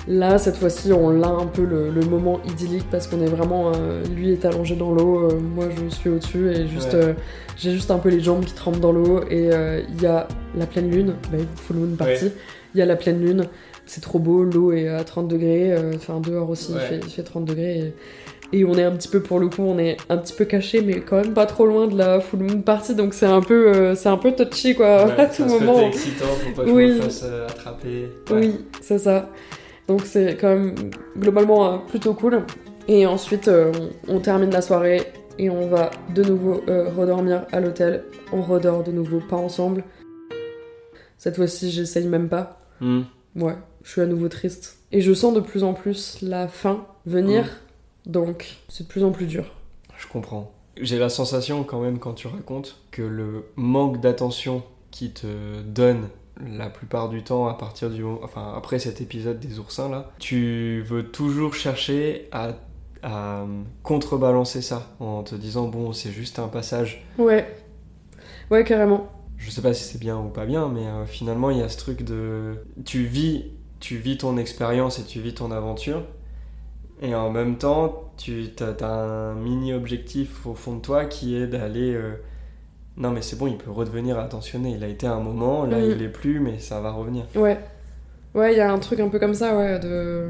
Là, 0.10 0.38
cette 0.38 0.56
fois-ci, 0.56 0.94
on 0.94 1.10
l'a 1.10 1.28
un 1.28 1.48
peu 1.48 1.66
le, 1.66 1.90
le 1.90 2.02
moment 2.02 2.40
idyllique 2.46 2.86
parce 2.90 3.08
qu'on 3.08 3.22
est 3.22 3.28
vraiment. 3.28 3.74
euh, 3.76 4.06
lui 4.06 4.32
est 4.32 4.46
allongé 4.46 4.78
dans 4.78 4.94
l'eau, 4.94 5.30
euh, 5.30 5.38
moi 5.38 5.66
je 5.70 5.94
suis 5.94 6.10
au-dessus 6.10 6.50
et 6.50 6.66
juste. 6.66 6.94
Ouais. 6.94 7.04
euh, 7.04 7.14
j'ai 7.58 7.72
juste 7.72 7.92
un 7.92 7.98
peu 7.98 8.08
les 8.10 8.22
jambes 8.22 8.46
qui 8.46 8.54
trempent 8.54 8.80
dans 8.80 8.94
l'eau 8.94 9.22
et 9.30 9.50
il 9.90 10.02
y 10.02 10.06
a 10.06 10.28
la 10.56 10.66
pleine 10.66 10.90
lune, 10.90 11.16
bah, 11.32 11.40
full 11.56 11.76
moon 11.78 11.96
party. 11.98 12.26
Ouais. 12.26 12.32
Il 12.76 12.80
y 12.80 12.82
a 12.82 12.86
la 12.86 12.96
pleine 12.96 13.20
lune, 13.20 13.48
c'est 13.86 14.00
trop 14.00 14.20
beau, 14.20 14.44
l'eau 14.44 14.72
est 14.72 14.88
à 14.88 15.04
30 15.04 15.28
degrés, 15.28 15.76
enfin 15.96 16.22
dehors 16.22 16.50
aussi 16.52 16.74
il, 16.74 16.80
fait, 16.80 17.00
il 17.04 17.10
fait 17.12 17.24
30 17.24 17.46
degrés. 17.46 17.80
Et, 17.80 17.94
et 18.54 18.64
on 18.66 18.74
est 18.76 18.84
un 18.84 18.92
petit 18.96 19.08
peu, 19.10 19.20
pour 19.22 19.40
le 19.40 19.48
coup, 19.50 19.64
on 19.64 19.78
est 19.78 19.98
un 20.10 20.18
petit 20.18 20.34
peu 20.34 20.46
caché, 20.46 20.82
mais 20.82 21.02
quand 21.02 21.18
même 21.18 21.34
pas 21.34 21.46
trop 21.46 21.66
loin 21.66 21.88
de 21.88 21.98
la 21.98 22.20
full 22.20 22.40
moon 22.42 22.62
party, 22.62 22.96
donc 22.96 23.14
c'est 23.14 23.26
un 23.26 23.42
peu, 23.42 23.68
euh, 23.76 23.96
c'est 23.96 24.10
un 24.10 24.18
peu 24.18 24.32
touchy 24.32 24.74
quoi, 24.76 25.06
Ouais, 25.06 25.12
à 25.20 25.30
c'est 25.30 25.44
tout 25.44 25.50
moment. 25.50 25.74
côté 25.76 25.88
excitant, 25.88 26.26
faut 26.26 26.56
pas 26.56 26.64
que 26.66 26.70
Oui. 26.72 26.90
je 26.90 26.94
me 26.96 27.02
fasse 27.02 27.24
euh, 27.26 27.48
attraper. 27.48 28.10
Ouais. 28.30 28.38
Oui, 28.40 28.56
c'est 28.82 29.00
ça. 29.00 29.30
Donc 29.88 30.02
c'est 30.06 30.36
quand 30.40 30.50
même 30.50 30.76
globalement 31.18 31.74
euh, 31.74 31.78
plutôt 31.90 32.14
cool. 32.14 32.44
Et 32.88 33.06
ensuite, 33.06 33.50
on, 33.50 33.90
on 34.16 34.20
termine 34.20 34.50
la 34.52 34.62
soirée 34.62 35.02
et 35.40 35.50
on 35.50 35.68
va 35.68 35.92
de 36.16 36.24
nouveau 36.24 36.62
redormir 36.96 37.46
à 37.52 37.60
l'hôtel. 37.60 38.04
On 38.32 38.42
redort 38.42 38.84
de 38.84 38.92
nouveau 38.94 39.20
pas 39.20 39.36
ensemble. 39.36 39.84
Cette 41.18 41.36
fois-ci, 41.36 41.70
j'essaye 41.72 42.08
même 42.08 42.30
pas. 42.30 42.60
Hmm. 42.80 43.02
Ouais, 43.36 43.56
je 43.84 43.92
suis 43.92 44.02
à 44.02 44.06
nouveau 44.06 44.30
triste. 44.30 44.78
Et 44.92 45.02
je 45.02 45.14
sens 45.14 45.34
de 45.34 45.42
plus 45.42 45.64
en 45.64 45.74
plus 45.74 46.20
la 46.22 46.48
fin 46.48 46.86
venir. 47.06 47.46
Donc 48.08 48.58
c'est 48.70 48.86
de 48.86 48.88
plus 48.90 49.04
en 49.04 49.12
plus 49.12 49.28
dur. 49.28 49.46
Je 49.98 50.08
comprends. 50.08 50.52
J'ai 50.82 50.98
la 50.98 51.10
sensation 51.10 51.64
quand 51.64 51.82
même 51.82 52.00
quand 52.00 52.14
tu 52.14 52.28
racontes 52.28 52.82
que 52.92 53.02
le 53.02 53.46
manque 53.56 54.00
d'attention 54.02 54.64
qui 54.92 55.12
te 55.12 55.62
donne 55.62 56.10
la 56.46 56.70
plupart 56.70 57.10
du 57.10 57.24
temps 57.24 57.48
à 57.48 57.56
partir 57.56 57.90
du 57.90 58.04
moment- 58.04 58.20
enfin 58.24 58.54
après 58.56 58.80
cet 58.80 59.02
épisode 59.02 59.40
des 59.40 59.60
oursins 59.60 59.90
là, 59.90 60.12
tu 60.20 60.84
veux 60.88 61.04
toujours 61.12 61.54
chercher 61.56 62.30
à, 62.32 62.54
à 63.04 63.46
contrebalancer 63.84 64.62
ça 64.62 64.96
en 65.00 65.24
te 65.24 65.36
disant 65.36 65.68
bon 65.68 65.94
c'est 65.94 66.12
juste 66.12 66.38
un 66.40 66.48
passage. 66.48 67.04
Ouais. 67.18 67.54
Ouais, 68.52 68.64
carrément. 68.64 69.12
Je 69.38 69.50
sais 69.52 69.62
pas 69.62 69.74
si 69.74 69.84
c'est 69.84 70.00
bien 70.00 70.18
ou 70.18 70.30
pas 70.30 70.46
bien, 70.46 70.68
mais 70.70 70.86
euh, 70.86 71.06
finalement 71.06 71.50
il 71.50 71.58
y 71.58 71.62
a 71.62 71.70
ce 71.70 71.78
truc 71.78 72.04
de 72.04 72.56
tu 72.86 73.04
vis 73.04 73.46
tu 73.80 73.98
vis 73.98 74.18
ton 74.18 74.38
expérience 74.38 74.98
et 75.00 75.04
tu 75.04 75.20
vis 75.22 75.34
ton 75.34 75.52
aventure. 75.52 76.04
Et 77.02 77.14
en 77.16 77.30
même 77.30 77.58
temps, 77.58 78.12
tu 78.18 78.50
as, 78.60 78.86
un 78.90 79.36
mini 79.36 79.74
objectif 79.74 80.46
au 80.48 80.54
fond 80.56 80.76
de 80.78 80.82
toi 80.82 81.06
qui 81.06 81.36
est 81.36 81.48
d'aller. 81.48 81.94
euh, 81.94 82.14
Non, 82.98 83.12
mais 83.12 83.22
c'est 83.22 83.38
bon, 83.38 83.48
il 83.48 83.58
peut 83.58 83.72
redevenir 83.72 84.18
attentionné. 84.20 84.72
Il 84.72 84.84
a 84.84 84.88
été 84.88 85.06
à 85.08 85.14
un 85.14 85.20
moment, 85.20 85.66
là 85.66 85.80
il 85.80 86.02
est 86.02 86.10
plus, 86.10 86.40
mais 86.40 86.60
ça 86.60 86.82
va 86.82 86.92
revenir. 86.92 87.26
Ouais. 87.36 87.60
Ouais, 88.34 88.54
il 88.54 88.58
y 88.58 88.62
a 88.62 88.72
un 88.72 88.80
truc 88.80 89.00
un 89.00 89.10
peu 89.10 89.20
comme 89.20 89.34
ça, 89.36 89.56
ouais, 89.58 89.80
de. 89.80 90.30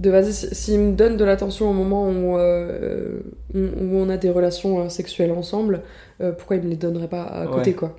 De 0.00 0.08
vas-y, 0.10 0.32
si- 0.32 0.54
s'il 0.54 0.80
me 0.80 0.92
donne 0.92 1.16
de 1.18 1.24
l'attention 1.24 1.68
au 1.70 1.74
moment 1.74 2.08
où, 2.08 2.38
euh, 2.38 3.20
où 3.54 3.58
où 3.58 3.96
on 3.96 4.08
a 4.08 4.16
des 4.16 4.30
relations 4.30 4.80
euh, 4.84 4.88
sexuelles 4.88 5.30
ensemble, 5.32 5.82
euh, 6.22 6.32
pourquoi 6.32 6.56
il 6.56 6.62
me 6.62 6.70
les 6.70 6.76
donnerait 6.76 7.08
pas 7.08 7.24
à 7.24 7.46
côté, 7.46 7.70
Ouais. 7.70 7.76
quoi? 7.76 7.96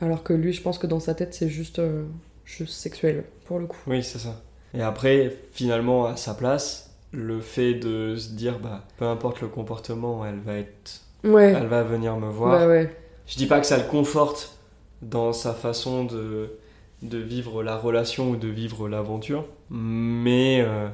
Alors 0.00 0.22
que 0.22 0.32
lui, 0.32 0.52
je 0.52 0.62
pense 0.62 0.78
que 0.78 0.86
dans 0.86 1.00
sa 1.00 1.14
tête, 1.14 1.34
c'est 1.34 1.48
juste, 1.48 1.80
euh, 1.80 2.04
juste 2.44 2.74
sexuel, 2.74 3.24
pour 3.46 3.58
le 3.58 3.66
coup. 3.66 3.78
Oui, 3.88 4.02
c'est 4.04 4.18
ça. 4.18 4.40
Et 4.74 4.82
après, 4.82 5.36
finalement, 5.52 6.06
à 6.06 6.16
sa 6.16 6.34
place, 6.34 6.90
le 7.12 7.40
fait 7.40 7.74
de 7.74 8.16
se 8.16 8.30
dire, 8.30 8.58
bah, 8.60 8.84
peu 8.98 9.04
importe 9.06 9.40
le 9.40 9.48
comportement, 9.48 10.24
elle 10.24 10.40
va 10.40 10.54
être. 10.54 11.00
Ouais, 11.24 11.52
Elle 11.52 11.66
va 11.66 11.82
venir 11.82 12.16
me 12.16 12.28
voir. 12.30 12.58
bah 12.60 12.66
ouais. 12.68 12.94
Je 13.26 13.36
dis 13.36 13.46
pas 13.46 13.60
que 13.60 13.66
ça 13.66 13.76
le 13.78 13.84
conforte 13.84 14.56
dans 15.02 15.32
sa 15.32 15.54
façon 15.54 16.04
de, 16.04 16.50
de 17.02 17.18
vivre 17.18 17.62
la 17.62 17.76
relation 17.76 18.30
ou 18.30 18.36
de 18.36 18.48
vivre 18.48 18.88
l'aventure, 18.88 19.46
mais 19.70 20.60
euh, 20.62 20.88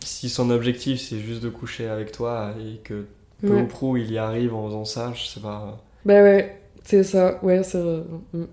si 0.00 0.28
son 0.28 0.50
objectif 0.50 1.00
c'est 1.00 1.18
juste 1.20 1.42
de 1.42 1.48
coucher 1.48 1.88
avec 1.88 2.12
toi 2.12 2.54
et 2.60 2.78
que 2.78 3.06
peu 3.46 3.54
Ouais. 3.54 3.62
ou 3.62 3.66
prou 3.66 3.96
il 3.96 4.10
y 4.12 4.18
arrive 4.18 4.54
en 4.54 4.66
faisant 4.68 4.84
ça, 4.84 5.12
je 5.14 5.24
sais 5.26 5.40
pas. 5.40 5.82
Bah 6.04 6.22
ouais, 6.22 6.60
c'est 6.84 7.02
ça, 7.04 7.38
ouais, 7.44 7.62
c'est. 7.62 7.78
mm. 8.32 8.44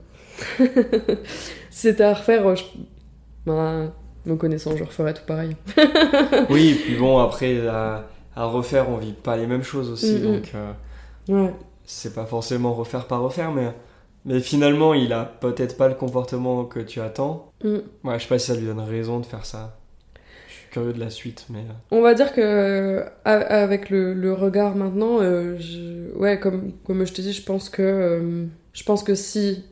si 1.69 1.81
c'était 1.89 2.03
à 2.03 2.13
refaire, 2.13 2.47
euh, 2.47 2.55
je... 2.55 2.63
bah, 3.45 3.93
me 4.25 4.35
connaissant, 4.35 4.75
je 4.75 4.83
referais 4.83 5.13
tout 5.13 5.23
pareil. 5.25 5.55
Oui, 6.49 6.69
et 6.71 6.75
puis 6.75 6.95
bon, 6.97 7.17
après 7.27 7.67
à, 7.67 8.05
à 8.35 8.45
refaire, 8.45 8.89
on 8.89 8.97
vit 8.97 9.13
pas 9.13 9.37
les 9.37 9.47
mêmes 9.47 9.63
choses 9.63 9.89
aussi, 9.89 10.19
donc 10.19 10.51
euh, 10.55 10.71
Ouais. 11.29 11.53
c'est 11.85 12.13
pas 12.15 12.25
forcément 12.25 12.73
refaire 12.73 13.05
par 13.07 13.21
refaire, 13.21 13.51
mais, 13.51 13.71
mais 14.25 14.39
finalement 14.39 14.93
il 14.93 15.13
a 15.13 15.23
peut-être 15.25 15.77
pas 15.77 15.87
le 15.87 15.95
comportement 15.95 16.65
que 16.65 16.79
tu 16.79 16.99
attends. 17.01 17.51
Mm. 17.63 17.75
Ouais, 18.03 18.17
je 18.17 18.23
sais 18.23 18.29
pas 18.29 18.39
si 18.39 18.47
ça 18.47 18.55
lui 18.55 18.65
donne 18.65 18.79
raison 18.79 19.19
de 19.19 19.25
faire 19.25 19.45
ça. 19.45 19.77
Je 20.47 20.53
suis 20.53 20.69
curieux 20.71 20.93
de 20.93 20.99
la 20.99 21.09
suite, 21.09 21.45
mais. 21.49 21.59
euh, 21.59 21.73
On 21.97 22.01
va 22.01 22.13
dire 22.13 22.33
que 22.33 23.03
avec 23.25 23.89
le, 23.89 24.13
le 24.13 24.33
regard 24.33 24.75
maintenant, 24.75 25.19
euh, 25.21 25.57
je- 25.59 26.11
ouais, 26.17 26.39
comme, 26.39 26.71
comme 26.85 27.05
je 27.05 27.13
t'ai 27.13 27.21
dit, 27.21 27.33
je 27.33 27.43
pense 27.43 27.69
que 27.69 28.47
je 28.73 28.83
pense 28.83 29.03
que 29.03 29.15
si 29.15 29.65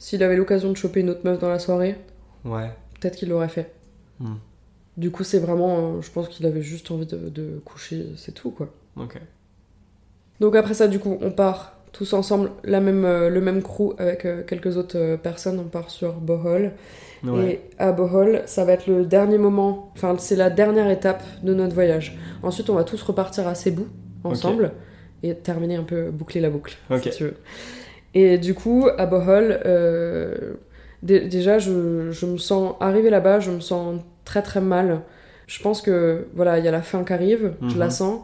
s'il 0.00 0.22
avait 0.22 0.36
l'occasion 0.36 0.70
de 0.70 0.76
choper 0.76 1.00
une 1.00 1.10
autre 1.10 1.22
meuf 1.24 1.38
dans 1.40 1.48
la 1.48 1.58
soirée, 1.58 1.96
Ouais. 2.44 2.70
peut-être 3.00 3.16
qu'il 3.16 3.30
l'aurait 3.30 3.48
fait. 3.48 3.72
Hmm. 4.20 4.36
Du 4.96 5.10
coup, 5.10 5.24
c'est 5.24 5.38
vraiment, 5.38 5.78
euh, 5.78 6.00
je 6.00 6.10
pense 6.10 6.28
qu'il 6.28 6.44
avait 6.46 6.62
juste 6.62 6.90
envie 6.90 7.06
de, 7.06 7.28
de 7.28 7.60
coucher, 7.64 8.06
c'est 8.16 8.32
tout 8.32 8.50
quoi. 8.50 8.68
Ok. 8.96 9.20
Donc 10.40 10.56
après 10.56 10.74
ça, 10.74 10.88
du 10.88 10.98
coup, 10.98 11.18
on 11.20 11.30
part 11.30 11.78
tous 11.92 12.12
ensemble, 12.12 12.50
la 12.64 12.80
même, 12.80 13.04
euh, 13.04 13.28
le 13.28 13.40
même 13.40 13.62
crew 13.62 13.94
avec 13.98 14.24
euh, 14.24 14.42
quelques 14.42 14.76
autres 14.76 14.98
euh, 14.98 15.16
personnes. 15.16 15.58
On 15.58 15.68
part 15.68 15.90
sur 15.90 16.14
Bohol. 16.14 16.72
Ouais. 17.24 17.52
Et 17.52 17.60
à 17.78 17.92
Bohol, 17.92 18.42
ça 18.46 18.64
va 18.64 18.72
être 18.72 18.86
le 18.86 19.04
dernier 19.04 19.38
moment, 19.38 19.90
enfin 19.96 20.14
c'est 20.18 20.36
la 20.36 20.50
dernière 20.50 20.88
étape 20.88 21.22
de 21.42 21.52
notre 21.54 21.74
voyage. 21.74 22.16
Ensuite, 22.42 22.70
on 22.70 22.74
va 22.74 22.84
tous 22.84 23.02
repartir 23.02 23.48
à 23.48 23.56
Cebu 23.56 23.82
ensemble 24.22 24.72
et 25.24 25.34
terminer 25.34 25.74
un 25.76 25.82
peu, 25.82 26.10
boucler 26.12 26.40
la 26.40 26.50
boucle, 26.50 26.76
Ok. 26.90 27.02
si 27.02 27.10
tu 27.10 27.24
veux. 27.24 27.34
Et 28.14 28.38
du 28.38 28.54
coup, 28.54 28.86
à 28.96 29.06
Bohol, 29.06 29.58
déjà, 31.02 31.58
je, 31.58 32.10
je 32.10 32.26
me 32.26 32.38
sens, 32.38 32.74
arrivé 32.80 33.10
là-bas, 33.10 33.40
je 33.40 33.50
me 33.50 33.60
sens 33.60 34.00
très 34.24 34.42
très 34.42 34.60
mal. 34.60 35.02
Je 35.46 35.62
pense 35.62 35.80
que, 35.80 36.26
voilà, 36.34 36.58
il 36.58 36.64
y 36.64 36.68
a 36.68 36.70
la 36.72 36.82
fin 36.82 37.04
qui 37.04 37.12
arrive, 37.12 37.52
je 37.62 37.66
Mhm. 37.74 37.78
la 37.78 37.90
sens. 37.90 38.20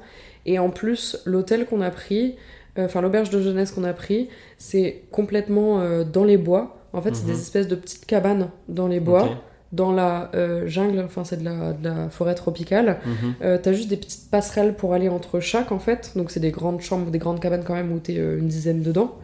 Et 0.47 0.59
en 0.59 0.69
plus, 0.71 1.19
l'hôtel 1.25 1.65
qu'on 1.67 1.81
a 1.81 1.91
pris, 1.91 2.37
euh, 2.79 2.85
enfin 2.85 3.01
l'auberge 3.01 3.31
de 3.31 3.41
jeunesse 3.41 3.71
qu'on 3.71 3.85
a 3.85 3.93
pris, 3.95 4.29
c'est 4.59 5.03
complètement 5.11 5.81
euh, 5.81 6.05
dans 6.05 6.25
les 6.25 6.37
bois. 6.37 6.77
En 6.93 7.01
fait, 7.01 7.15
c'est 7.17 7.25
Mhm. 7.25 7.33
des 7.33 7.41
espèces 7.41 7.69
de 7.69 7.77
petites 7.77 8.05
cabanes 8.07 8.51
dans 8.69 8.87
les 8.89 9.01
bois, 9.01 9.29
dans 9.73 9.91
la 9.91 10.31
euh, 10.35 10.67
jungle, 10.69 11.01
enfin 11.05 11.25
c'est 11.25 11.39
de 11.39 11.45
la, 11.45 11.73
de 11.73 11.89
la 11.89 12.09
forêt 12.11 12.35
tropicale. 12.35 12.99
Mhm. 13.07 13.59
T'as 13.63 13.73
juste 13.73 13.89
des 13.89 13.97
petites 13.97 14.31
passerelles 14.31 14.75
pour 14.75 14.93
aller 14.93 15.09
entre 15.09 15.41
chaque 15.41 15.73
en 15.73 15.79
fait, 15.79 16.13
donc 16.15 16.31
c'est 16.31 16.41
des 16.41 16.51
grandes 16.53 16.81
chambres, 16.83 17.11
des 17.11 17.19
grandes 17.19 17.41
cabanes 17.41 17.65
quand 17.65 17.75
même 17.75 17.91
où 17.91 17.99
t'es 17.99 18.15
une 18.17 18.47
dizaine 18.49 18.83
dedans. 18.83 19.17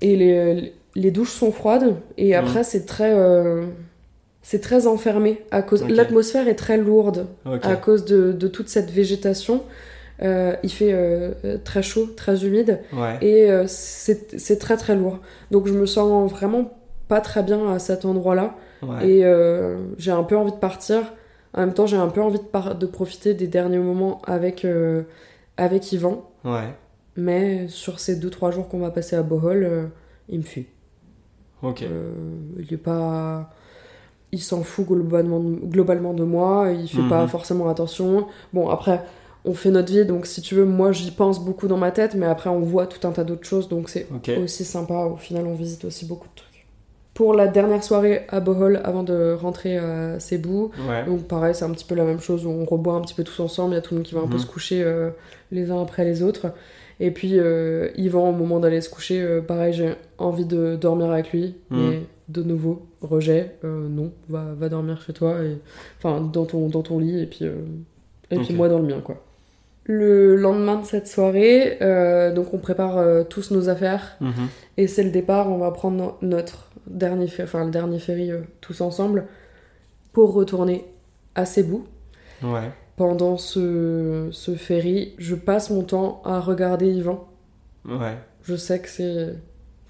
Et 0.00 0.14
les, 0.16 0.54
les 0.54 0.72
douches 1.10 1.32
sont 1.32 1.52
froides, 1.52 1.94
et 2.16 2.28
Mhm. 2.36 2.44
après 2.44 2.64
c'est 2.64 2.86
très... 2.86 3.12
euh, 3.14 3.64
c'est 4.42 4.60
très 4.60 4.86
enfermé. 4.86 5.42
à 5.50 5.62
cause. 5.62 5.84
L'atmosphère 5.88 6.46
est 6.48 6.54
très 6.54 6.76
lourde 6.76 7.26
à 7.44 7.76
cause 7.76 8.04
de, 8.04 8.32
de 8.32 8.48
toute 8.48 8.68
cette 8.68 8.90
végétation. 8.90 9.62
Euh, 10.22 10.54
il 10.62 10.70
fait 10.70 10.92
euh, 10.92 11.32
très 11.64 11.82
chaud, 11.82 12.06
très 12.16 12.44
humide, 12.46 12.78
Ouais. 12.92 13.18
et 13.20 13.50
c'est 13.66 14.58
très 14.58 14.76
très 14.76 14.94
lourd. 14.94 15.18
Donc 15.50 15.66
je 15.66 15.72
me 15.74 15.84
sens 15.86 16.30
vraiment 16.30 16.72
pas 17.08 17.20
très 17.20 17.42
bien 17.42 17.72
à 17.72 17.78
cet 17.78 18.04
endroit-là. 18.04 18.54
Ouais. 18.82 19.08
Et 19.08 19.24
j'ai 19.98 20.10
un 20.12 20.22
peu 20.22 20.36
envie 20.36 20.52
de 20.52 20.56
partir. 20.56 21.02
En 21.54 21.60
même 21.60 21.72
temps, 21.74 21.86
j'ai 21.86 21.96
un 21.96 22.08
peu 22.08 22.20
envie 22.22 22.38
de, 22.38 22.72
de 22.74 22.86
profiter 22.86 23.34
des 23.34 23.46
derniers 23.48 23.78
moments 23.78 24.20
avec, 24.26 24.64
avec 25.56 25.92
Yvan. 25.92 26.24
Ouais. 26.44 26.68
Mais 27.16 27.66
sur 27.68 27.98
ces 27.98 28.16
2-3 28.16 28.52
jours 28.52 28.68
qu'on 28.68 28.78
va 28.78 28.90
passer 28.90 29.16
à 29.16 29.22
Bohol, 29.22 29.90
il 30.28 30.38
me 30.38 30.44
fuit. 30.44 30.66
Ok. 31.62 31.82
Euh, 31.82 32.12
il 32.58 32.72
est 32.72 32.76
pas. 32.78 33.50
Il 34.32 34.40
s'en 34.40 34.62
fout 34.62 34.86
globalement 34.86 35.40
de, 35.40 35.54
globalement 35.64 36.12
de 36.12 36.24
moi, 36.24 36.70
il 36.72 36.88
fait 36.88 37.00
Mhm. 37.02 37.08
pas 37.08 37.26
forcément 37.28 37.68
attention. 37.68 38.26
Bon, 38.52 38.68
après, 38.68 39.02
on 39.44 39.54
fait 39.54 39.70
notre 39.70 39.92
vie, 39.92 40.04
donc 40.04 40.26
si 40.26 40.42
tu 40.42 40.54
veux, 40.56 40.64
moi 40.66 40.90
j'y 40.92 41.10
pense 41.12 41.42
beaucoup 41.42 41.68
dans 41.68 41.76
ma 41.78 41.92
tête, 41.92 42.14
mais 42.16 42.26
après 42.26 42.50
on 42.50 42.58
voit 42.60 42.86
tout 42.86 43.06
un 43.06 43.12
tas 43.12 43.22
d'autres 43.24 43.46
choses, 43.46 43.68
donc 43.68 43.88
c'est 43.88 44.06
aussi 44.36 44.64
sympa. 44.64 45.04
Au 45.06 45.16
final, 45.16 45.46
on 45.46 45.54
visite 45.54 45.84
aussi 45.84 46.04
beaucoup 46.04 46.26
de 46.28 46.34
trucs. 46.34 46.66
Pour 47.14 47.32
la 47.32 47.46
dernière 47.46 47.82
soirée 47.82 48.26
à 48.28 48.40
Bohol, 48.40 48.80
avant 48.84 49.04
de 49.04 49.32
rentrer 49.40 49.78
à 49.78 50.18
Cebu, 50.20 50.48
Ouais. 50.88 51.04
donc 51.06 51.22
pareil, 51.22 51.54
c'est 51.54 51.64
un 51.64 51.70
petit 51.70 51.84
peu 51.86 51.94
la 51.94 52.04
même 52.04 52.20
chose, 52.20 52.44
on 52.44 52.64
reboit 52.66 52.94
un 52.94 53.00
petit 53.00 53.14
peu 53.14 53.24
tous 53.24 53.40
ensemble, 53.40 53.72
il 53.72 53.76
y 53.76 53.78
a 53.78 53.80
tout 53.80 53.94
le 53.94 53.98
monde 54.00 54.06
qui 54.06 54.14
va 54.14 54.20
un 54.20 54.26
peu 54.26 54.34
Mhm. 54.34 54.40
se 54.40 54.46
coucher 54.46 54.82
euh, 54.82 55.10
les 55.52 55.70
uns 55.70 55.80
après 55.80 56.04
les 56.04 56.22
autres. 56.22 56.48
Et 56.98 57.10
puis 57.10 57.32
euh, 57.38 57.88
Yvan, 57.96 58.30
au 58.30 58.32
moment 58.32 58.58
d'aller 58.58 58.80
se 58.80 58.88
coucher, 58.88 59.20
euh, 59.20 59.40
pareil, 59.42 59.72
j'ai 59.74 59.94
envie 60.18 60.46
de 60.46 60.76
dormir 60.76 61.10
avec 61.10 61.30
lui, 61.32 61.54
Mhm. 61.70 61.78
mais 61.90 62.00
de 62.28 62.42
nouveau, 62.42 62.86
rejet, 63.02 63.56
euh, 63.64 63.86
non, 63.88 64.12
va, 64.28 64.54
va 64.56 64.68
dormir 64.68 65.00
chez 65.02 65.12
toi, 65.12 65.36
et, 65.42 65.58
enfin 65.98 66.20
dans 66.20 66.46
ton, 66.46 66.68
dans 66.68 66.82
ton 66.82 66.98
lit, 66.98 67.20
et 67.22 67.26
puis, 67.26 67.44
et 68.30 68.38
puis 68.38 68.54
moi 68.54 68.68
dans 68.68 68.78
le 68.78 68.86
mien, 68.86 69.00
quoi. 69.04 69.22
Le 69.84 70.34
lendemain 70.34 70.80
de 70.80 70.84
cette 70.86 71.06
soirée, 71.06 71.78
donc 72.34 72.52
on 72.54 72.58
prépare 72.58 73.26
tous 73.28 73.50
nos 73.52 73.68
affaires, 73.68 74.16
Mhm. 74.20 74.32
et 74.78 74.86
c'est 74.88 75.04
le 75.04 75.10
départ, 75.10 75.48
on 75.52 75.58
va 75.58 75.70
prendre 75.70 75.96
no- 75.96 76.16
notre 76.22 76.70
dernier, 76.88 77.26
enfin, 77.42 77.64
le 77.64 77.70
dernier 77.70 77.98
ferry 78.00 78.30
tous 78.60 78.80
ensemble 78.80 79.26
pour 80.12 80.32
retourner 80.32 80.84
à 81.36 81.44
Cebu. 81.44 81.76
Ouais. 82.42 82.70
Pendant 82.96 83.36
ce, 83.36 84.28
ce 84.32 84.54
ferry, 84.54 85.14
je 85.18 85.34
passe 85.34 85.68
mon 85.70 85.82
temps 85.82 86.22
à 86.24 86.40
regarder 86.40 86.86
Yvan. 86.86 87.28
Ouais. 87.84 88.16
Je 88.42 88.56
sais 88.56 88.80
que 88.80 88.88
c'est 88.88 89.34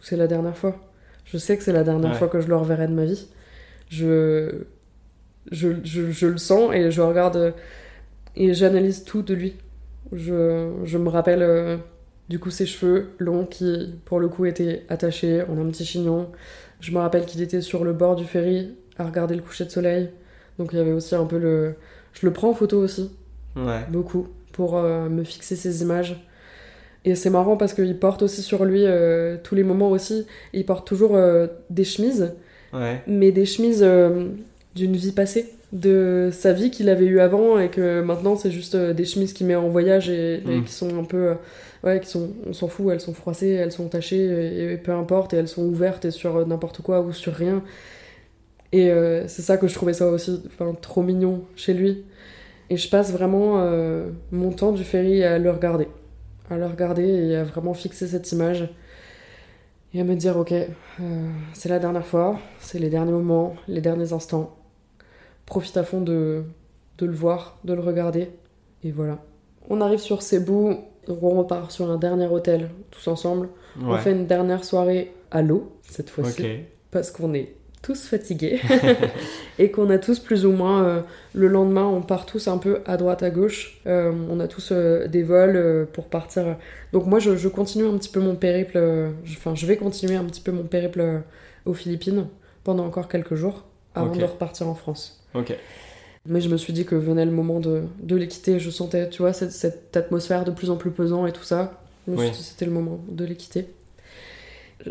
c'est 0.01 0.17
la 0.17 0.27
dernière 0.27 0.57
fois. 0.57 0.77
Je 1.25 1.39
sais 1.39 1.57
que 1.57 1.63
c'est 1.63 1.73
la 1.73 1.85
dernière 1.85 2.13
Ouais. 2.13 2.17
fois 2.19 2.29
que 2.29 2.41
je 2.41 2.49
le 2.49 2.57
reverrai 2.57 2.89
de 2.89 2.93
ma 2.93 3.05
vie. 3.05 3.29
Je, 3.89 4.65
je, 5.53 5.69
je, 5.85 6.11
je 6.11 6.27
le 6.27 6.39
sens 6.39 6.73
et 6.75 6.91
je 6.91 7.01
regarde 7.01 7.55
et 8.35 8.55
j'analyse 8.55 9.05
tout 9.05 9.23
de 9.23 9.35
lui. 9.35 9.55
Je, 10.13 10.73
je 10.85 10.99
me 10.99 11.09
rappelle 11.09 11.43
euh, 11.43 11.77
du 12.29 12.39
coup 12.41 12.51
ses 12.51 12.67
cheveux 12.67 13.11
longs 13.19 13.47
qui 13.47 13.95
pour 14.05 14.19
le 14.21 14.29
coup 14.29 14.47
étaient 14.47 14.85
attachés 14.89 15.43
en 15.43 15.59
un 15.59 15.69
petit 15.71 15.85
chignon. 15.85 16.31
Je 16.81 16.91
me 16.93 16.99
rappelle 16.99 17.25
qu'il 17.25 17.41
était 17.43 17.61
sur 17.61 17.85
le 17.85 17.93
bord 17.93 18.17
du 18.17 18.25
ferry 18.25 18.75
à 18.99 19.05
regarder 19.05 19.35
le 19.37 19.43
coucher 19.43 19.65
de 19.65 19.71
soleil. 19.71 20.11
Donc 20.59 20.71
il 20.73 20.79
y 20.79 20.81
avait 20.81 20.93
aussi 20.93 21.15
un 21.15 21.25
peu 21.27 21.39
le... 21.39 21.75
Je 22.21 22.27
le 22.27 22.33
prends 22.33 22.51
en 22.51 22.55
photo 22.55 22.79
aussi 22.79 23.11
Ouais. 23.57 23.85
beaucoup 23.91 24.29
pour 24.53 24.77
euh, 24.77 25.09
me 25.09 25.25
fixer 25.25 25.57
ces 25.57 25.83
images. 25.83 26.23
Et 27.05 27.15
c'est 27.15 27.31
marrant 27.31 27.57
parce 27.57 27.73
qu'il 27.75 27.97
porte 27.99 28.23
aussi 28.23 28.43
sur 28.43 28.65
lui 28.65 28.83
euh, 28.85 29.37
tous 29.43 29.55
les 29.55 29.63
moments 29.63 29.91
aussi. 29.91 30.27
Il 30.53 30.65
porte 30.67 30.87
toujours 30.87 31.15
euh, 31.17 31.47
des 31.71 31.85
chemises, 31.85 32.33
Ouais. 32.73 33.01
mais 33.07 33.31
des 33.33 33.47
chemises 33.47 33.87
d'une 34.75 34.97
vie 34.97 35.13
passée, 35.13 35.53
de 35.73 36.31
sa 36.33 36.53
vie 36.53 36.71
qu'il 36.71 36.89
avait 36.89 37.07
eue 37.07 37.21
avant 37.21 37.59
et 37.59 37.69
que 37.71 38.01
maintenant 38.03 38.37
c'est 38.37 38.51
juste 38.51 38.77
des 38.77 39.05
chemises 39.05 39.33
qu'il 39.33 39.47
met 39.47 39.55
en 39.55 39.69
voyage 39.69 40.11
et, 40.11 40.37
et 40.37 40.41
Mm. 40.59 40.65
qui 40.65 40.73
sont 40.73 40.99
un 40.99 41.05
peu. 41.05 41.35
ouais, 41.85 42.01
qui 42.01 42.09
sont. 42.09 42.31
On 42.47 42.53
s'en 42.53 42.67
fout, 42.69 42.87
elles 42.93 43.01
sont 43.01 43.15
froissées, 43.15 43.51
elles 43.51 43.73
sont 43.73 43.89
tachées 43.89 44.25
et, 44.25 44.73
et 44.73 44.77
peu 44.77 44.93
importe, 44.93 45.33
et 45.33 45.37
elles 45.37 45.49
sont 45.49 45.65
ouvertes 45.65 46.05
et 46.07 46.11
sur 46.11 46.45
n'importe 46.47 46.83
quoi 46.83 47.01
ou 47.03 47.13
sur 47.13 47.33
rien. 47.35 47.63
Et 48.73 48.91
euh, 48.91 49.27
c'est 49.29 49.43
ça 49.43 49.57
que 49.57 49.69
je 49.69 49.75
trouvais 49.75 49.93
ça 49.93 50.09
aussi 50.09 50.43
enfin, 50.47 50.75
trop 50.81 51.03
mignon 51.03 51.45
chez 51.55 51.75
lui. 51.75 52.05
Et 52.69 52.77
je 52.77 52.89
passe 52.89 53.13
vraiment 53.13 53.61
euh, 53.61 54.11
mon 54.33 54.51
temps 54.51 54.73
du 54.73 54.85
ferry 54.85 55.23
à 55.23 55.39
le 55.39 55.51
regarder. 55.51 55.89
À 56.51 56.57
le 56.57 56.67
regarder 56.67 57.05
et 57.05 57.37
à 57.37 57.45
vraiment 57.45 57.75
fixer 57.75 58.07
cette 58.07 58.31
image. 58.33 58.69
Et 59.95 60.01
à 60.01 60.05
me 60.05 60.15
dire, 60.15 60.37
ok, 60.37 60.53
euh, 60.53 60.67
c'est 61.53 61.69
la 61.69 61.79
dernière 61.79 62.07
fois, 62.07 62.39
c'est 62.59 62.79
les 62.79 62.91
derniers 62.91 63.13
moments, 63.13 63.55
les 63.69 63.81
derniers 63.81 64.13
instants. 64.13 64.57
Profite 65.47 65.77
à 65.77 65.85
fond 65.85 66.01
de, 66.01 66.43
de 66.99 67.07
le 67.07 67.13
voir, 67.13 67.59
de 67.65 67.73
le 67.73 67.81
regarder. 67.81 68.31
Et 68.83 68.91
voilà. 68.91 69.19
On 69.71 69.81
arrive 69.81 70.01
sur 70.01 70.23
Cebu, 70.23 70.77
on 71.09 71.31
repart 71.31 71.71
sur 71.71 71.91
un 71.91 71.99
dernier 71.99 72.27
hôtel, 72.27 72.71
tous 72.91 73.09
ensemble. 73.09 73.49
On 73.81 73.97
fait 73.97 74.13
une 74.13 74.27
dernière 74.27 74.65
soirée 74.65 75.13
à 75.31 75.43
l'eau, 75.43 75.73
cette 75.83 76.11
fois-ci 76.11 76.65
parce 76.97 77.11
qu'on 77.11 77.35
est 77.35 77.53
tous 77.87 78.07
fatigués 78.09 78.61
et 79.59 79.71
qu'on 79.71 79.89
a 79.91 79.99
tous 79.99 80.19
plus 80.19 80.45
ou 80.45 80.51
moins 80.53 80.83
euh, 80.85 81.01
le 81.35 81.47
lendemain 81.47 81.85
on 81.87 82.03
part 82.03 82.27
tous 82.27 82.49
un 82.49 82.59
peu 82.59 82.81
à 82.85 82.97
droite 82.97 83.23
à 83.23 83.31
gauche. 83.31 83.81
Euh, 83.87 84.13
on 84.29 84.41
a 84.41 84.49
tous 84.49 84.71
euh, 84.73 85.07
des 85.07 85.23
vols 85.23 85.87
pour 85.93 86.07
partir. 86.07 86.57
Donc 86.93 87.07
moi 87.07 87.19
je, 87.21 87.37
je 87.37 87.49
continue 87.49 87.87
un 87.87 87.97
petit 87.97 88.09
peu 88.11 88.21
mon 88.21 88.35
périple 88.35 88.79
enfin 89.31 89.55
je 89.55 89.67
vais 89.67 89.77
continuer 89.77 90.17
un 90.17 90.25
petit 90.25 90.41
peu 90.41 90.51
mon 90.53 90.65
périple 90.65 91.23
aux 91.65 91.75
Philippines 91.75 92.27
pendant 92.65 92.85
encore 92.85 93.09
quelques 93.09 93.37
jours 93.37 93.65
avant 93.95 94.15
de 94.15 94.25
repartir 94.25 94.67
en 94.69 94.75
France. 94.75 95.25
Ok. 95.35 95.55
mais 96.27 96.41
je 96.41 96.49
me 96.49 96.57
suis 96.57 96.73
dit 96.73 96.85
que 96.85 96.97
venait 96.97 97.25
le 97.25 97.31
moment 97.31 97.61
de, 97.61 97.83
de 98.03 98.17
les 98.17 98.27
quitter. 98.27 98.59
Je 98.59 98.71
sentais 98.71 99.09
tu 99.09 99.23
vois 99.23 99.33
cette, 99.33 99.53
cette 99.53 99.97
atmosphère 99.97 100.45
de 100.45 100.51
plus 100.51 100.71
en 100.71 100.77
plus 100.77 100.91
pesant 100.91 101.27
et 101.27 101.33
tout 101.33 101.45
ça. 101.45 101.81
Je 102.07 102.13
me 102.13 102.17
suis 102.17 102.27
Oui. 102.27 102.33
dit 102.33 102.39
que 102.39 102.45
c'était 102.45 102.65
le 102.67 102.73
moment 102.73 102.99
de 103.09 103.25
les 103.25 103.37
quitter 103.37 103.69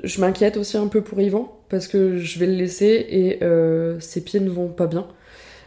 je 0.03 0.21
m'inquiète 0.21 0.57
aussi 0.57 0.77
un 0.77 0.87
peu 0.87 1.01
pour 1.01 1.19
Yvan 1.21 1.57
parce 1.69 1.87
que 1.87 2.17
je 2.17 2.39
vais 2.39 2.47
le 2.47 2.53
laisser 2.55 3.05
et 3.09 3.43
euh, 3.43 3.99
ses 3.99 4.21
pieds 4.23 4.39
ne 4.39 4.49
vont 4.49 4.67
pas 4.67 4.87
bien. 4.87 5.07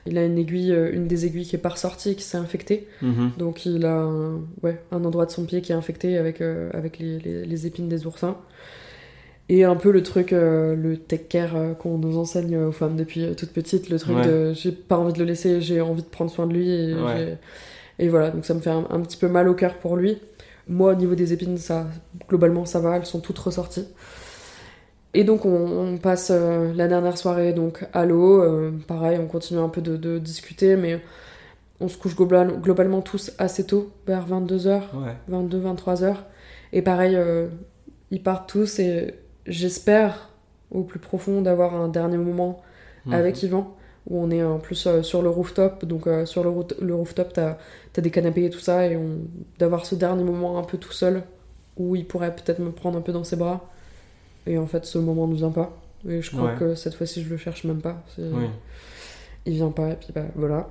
Il 0.06 0.16
a 0.16 0.24
une 0.24 0.38
aiguille, 0.38 0.72
euh, 0.72 0.90
une 0.92 1.06
des 1.06 1.26
aiguilles 1.26 1.44
qui 1.44 1.56
est 1.56 1.58
pas 1.58 1.68
ressortie 1.70 2.10
et 2.10 2.14
qui 2.14 2.22
s'est 2.24 2.38
infectée. 2.38 2.86
Mhm. 3.02 3.32
Donc 3.38 3.66
il 3.66 3.84
a 3.84 3.94
un, 4.00 4.40
ouais, 4.62 4.80
un 4.90 5.04
endroit 5.04 5.26
de 5.26 5.30
son 5.30 5.44
pied 5.44 5.60
qui 5.60 5.72
est 5.72 5.74
infecté 5.74 6.16
avec, 6.16 6.40
euh, 6.40 6.70
avec 6.72 6.98
les, 6.98 7.18
les- 7.18 7.44
les 7.44 7.66
épines 7.66 7.88
des 7.88 8.06
oursins. 8.06 8.36
Et 9.50 9.64
un 9.64 9.76
peu 9.76 9.90
le 9.90 10.02
truc, 10.02 10.32
euh, 10.34 10.74
le 10.76 10.96
tech 10.98 11.22
care 11.28 11.56
euh, 11.56 11.72
qu'on 11.72 11.96
nous 11.98 12.18
enseigne 12.18 12.56
aux 12.58 12.72
femmes 12.72 12.96
depuis 12.96 13.34
toute 13.34 13.50
petite, 13.50 13.88
le 13.88 13.98
truc 13.98 14.16
Ouais. 14.18 14.26
de 14.26 14.52
j'ai 14.52 14.72
pas 14.72 14.98
envie 14.98 15.12
de 15.14 15.18
le 15.18 15.24
laisser, 15.24 15.60
j'ai 15.62 15.80
envie 15.80 16.02
de 16.02 16.08
prendre 16.08 16.30
soin 16.30 16.46
de 16.46 16.52
lui. 16.52 16.70
Et, 16.70 16.94
Ouais. 16.94 17.16
j'ai- 17.98 18.04
et 18.04 18.08
voilà, 18.08 18.30
donc 18.30 18.44
ça 18.44 18.54
me 18.54 18.60
fait 18.60 18.70
un, 18.70 18.86
un 18.90 19.00
petit 19.00 19.16
peu 19.16 19.26
mal 19.28 19.48
au 19.48 19.54
cœur 19.54 19.74
pour 19.78 19.96
lui. 19.96 20.18
Moi, 20.68 20.92
au 20.92 20.94
niveau 20.96 21.14
des 21.14 21.32
épines, 21.32 21.56
ça, 21.58 21.86
globalement, 22.28 22.64
ça 22.66 22.78
va, 22.80 22.96
elles 22.96 23.06
sont 23.06 23.20
toutes 23.20 23.38
ressorties. 23.38 23.88
Et 25.14 25.24
donc, 25.24 25.44
on, 25.46 25.50
on 25.94 25.98
passe 25.98 26.30
euh, 26.30 26.72
la 26.74 26.86
dernière 26.88 27.16
soirée 27.16 27.52
donc 27.52 27.86
à 27.92 28.04
l'eau. 28.04 28.42
euh, 28.42 28.72
pareil, 28.86 29.18
on 29.20 29.26
continue 29.26 29.60
un 29.60 29.68
peu 29.70 29.80
de, 29.80 29.96
de 29.96 30.18
discuter, 30.18 30.76
mais 30.76 31.00
on 31.80 31.88
se 31.88 31.96
couche 31.96 32.14
global- 32.14 32.60
globalement 32.60 33.00
tous 33.00 33.32
assez 33.38 33.64
tôt, 33.64 33.90
vers 34.06 34.26
22h, 34.26 34.82
Ouais. 34.94 35.14
22, 35.28 35.60
23h. 35.60 36.16
Et 36.72 36.82
pareil, 36.82 37.16
euh, 37.16 37.48
ils 38.10 38.22
partent 38.22 38.48
tous 38.48 38.78
et 38.78 39.14
j'espère 39.46 40.28
au 40.70 40.82
plus 40.82 40.98
profond 40.98 41.40
d'avoir 41.40 41.74
un 41.74 41.88
dernier 41.88 42.18
moment 42.18 42.60
Mhm. 43.06 43.14
avec 43.14 43.42
Yvan, 43.42 43.74
où 44.08 44.22
on 44.22 44.30
est 44.30 44.42
en 44.42 44.58
plus 44.58 44.86
euh, 44.86 45.02
sur 45.02 45.22
le 45.22 45.28
rooftop. 45.28 45.84
Donc 45.84 46.06
euh, 46.06 46.24
sur 46.26 46.42
le, 46.42 46.94
rooftop, 46.94 47.32
t'as 47.32 47.56
as 47.96 48.00
des 48.00 48.10
canapés 48.10 48.44
et 48.46 48.50
tout 48.50 48.58
ça, 48.60 48.86
et 48.86 48.98
d'avoir 49.58 49.84
ce 49.86 49.94
dernier 49.94 50.22
moment 50.24 50.58
un 50.58 50.62
peu 50.62 50.78
tout 50.78 50.92
seul, 50.92 51.22
où 51.76 51.94
il 51.96 52.06
pourrait 52.06 52.34
peut-être 52.34 52.58
me 52.60 52.70
prendre 52.70 52.96
un 52.98 53.02
peu 53.02 53.12
dans 53.12 53.24
ses 53.24 53.36
bras. 53.36 53.68
Et 54.46 54.56
en 54.58 54.66
fait, 54.66 54.84
ce 54.86 54.98
moment 54.98 55.26
ne 55.26 55.34
vient 55.34 55.50
pas. 55.50 55.76
Et 56.08 56.22
je 56.22 56.30
crois 56.30 56.50
Ouais. 56.52 56.56
que 56.58 56.74
cette 56.74 56.94
fois-ci, 56.94 57.22
je 57.22 57.28
le 57.28 57.36
cherche 57.36 57.64
même 57.64 57.80
pas. 57.80 58.02
Oui. 58.18 58.46
Il 59.46 59.54
vient 59.54 59.70
pas, 59.70 59.90
et 59.90 59.94
puis 59.96 60.08
bah 60.14 60.24
voilà. 60.36 60.68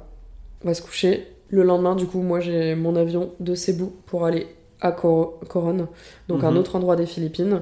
On 0.64 0.68
va 0.68 0.74
se 0.74 0.82
coucher. 0.82 1.28
Le 1.50 1.64
lendemain, 1.64 1.96
du 1.96 2.06
coup, 2.08 2.22
moi 2.22 2.40
j'ai 2.40 2.76
mon 2.76 2.96
avion 2.96 3.32
de 3.40 3.56
Cebu 3.56 3.86
pour 4.06 4.26
aller 4.26 4.48
à 4.82 4.92
Cor- 4.92 5.40
Coron, 5.50 5.88
donc 6.28 6.44
un 6.44 6.52
Mhm. 6.52 6.58
autre 6.58 6.76
endroit 6.76 6.96
des 6.96 7.06
Philippines, 7.06 7.62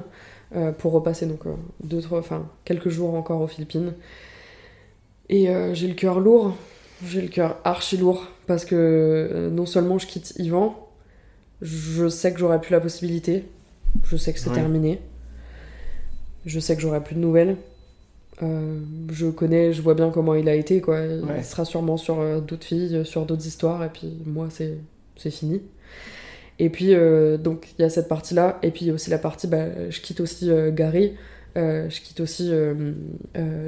euh, 0.54 0.72
pour 0.72 0.92
repasser 0.92 1.26
donc 1.26 1.46
euh, 1.46 1.50
deux, 1.82 2.00
trois, 2.00 2.22
quelques 2.64 2.88
jours 2.88 3.14
encore 3.14 3.40
aux 3.40 3.46
Philippines. 3.46 3.92
Et 5.28 5.48
euh, 5.50 5.74
j'ai 5.74 5.88
le 5.88 5.94
cœur 5.94 6.20
lourd, 6.20 6.56
j'ai 7.04 7.20
le 7.20 7.28
cœur 7.28 7.58
archi 7.64 7.96
lourd 7.96 8.26
parce 8.46 8.64
que 8.64 8.74
euh, 8.76 9.50
non 9.50 9.66
seulement 9.66 9.98
je 9.98 10.06
quitte 10.06 10.34
Yvan, 10.38 10.88
je 11.62 12.08
sais 12.08 12.32
que 12.32 12.38
j'aurai 12.38 12.60
plus 12.60 12.72
la 12.72 12.80
possibilité, 12.80 13.44
je 14.04 14.16
sais 14.16 14.32
que 14.32 14.38
c'est 14.38 14.50
Ouais. 14.50 14.54
terminé, 14.56 15.00
je 16.44 16.60
sais 16.60 16.76
que 16.76 16.82
j'aurai 16.82 17.02
plus 17.02 17.14
de 17.16 17.20
nouvelles. 17.20 17.56
Euh, 18.42 18.78
je 19.10 19.26
connais, 19.28 19.72
je 19.72 19.80
vois 19.82 19.94
bien 19.94 20.10
comment 20.10 20.34
il 20.34 20.48
a 20.48 20.54
été, 20.54 20.80
quoi. 20.80 21.00
Il 21.00 21.24
Ouais. 21.24 21.42
sera 21.42 21.64
sûrement 21.64 21.96
sur 21.96 22.16
d'autres 22.42 22.66
filles, 22.66 23.00
sur 23.04 23.24
d'autres 23.24 23.46
histoires, 23.46 23.82
et 23.82 23.88
puis 23.88 24.18
moi, 24.26 24.48
c'est 24.50 24.74
c'est 25.16 25.30
fini. 25.30 25.62
Et 26.58 26.68
puis, 26.68 26.94
donc, 27.42 27.68
il 27.78 27.82
y 27.82 27.84
a 27.84 27.88
cette 27.88 28.08
partie-là, 28.08 28.58
et 28.62 28.70
puis 28.70 28.90
aussi 28.90 29.08
la 29.08 29.16
partie, 29.18 29.46
bah, 29.46 29.90
je 29.90 30.00
quitte 30.02 30.20
aussi 30.20 30.50
Gary, 30.72 31.14
je 31.54 32.00
quitte 32.02 32.20
aussi 32.20 32.52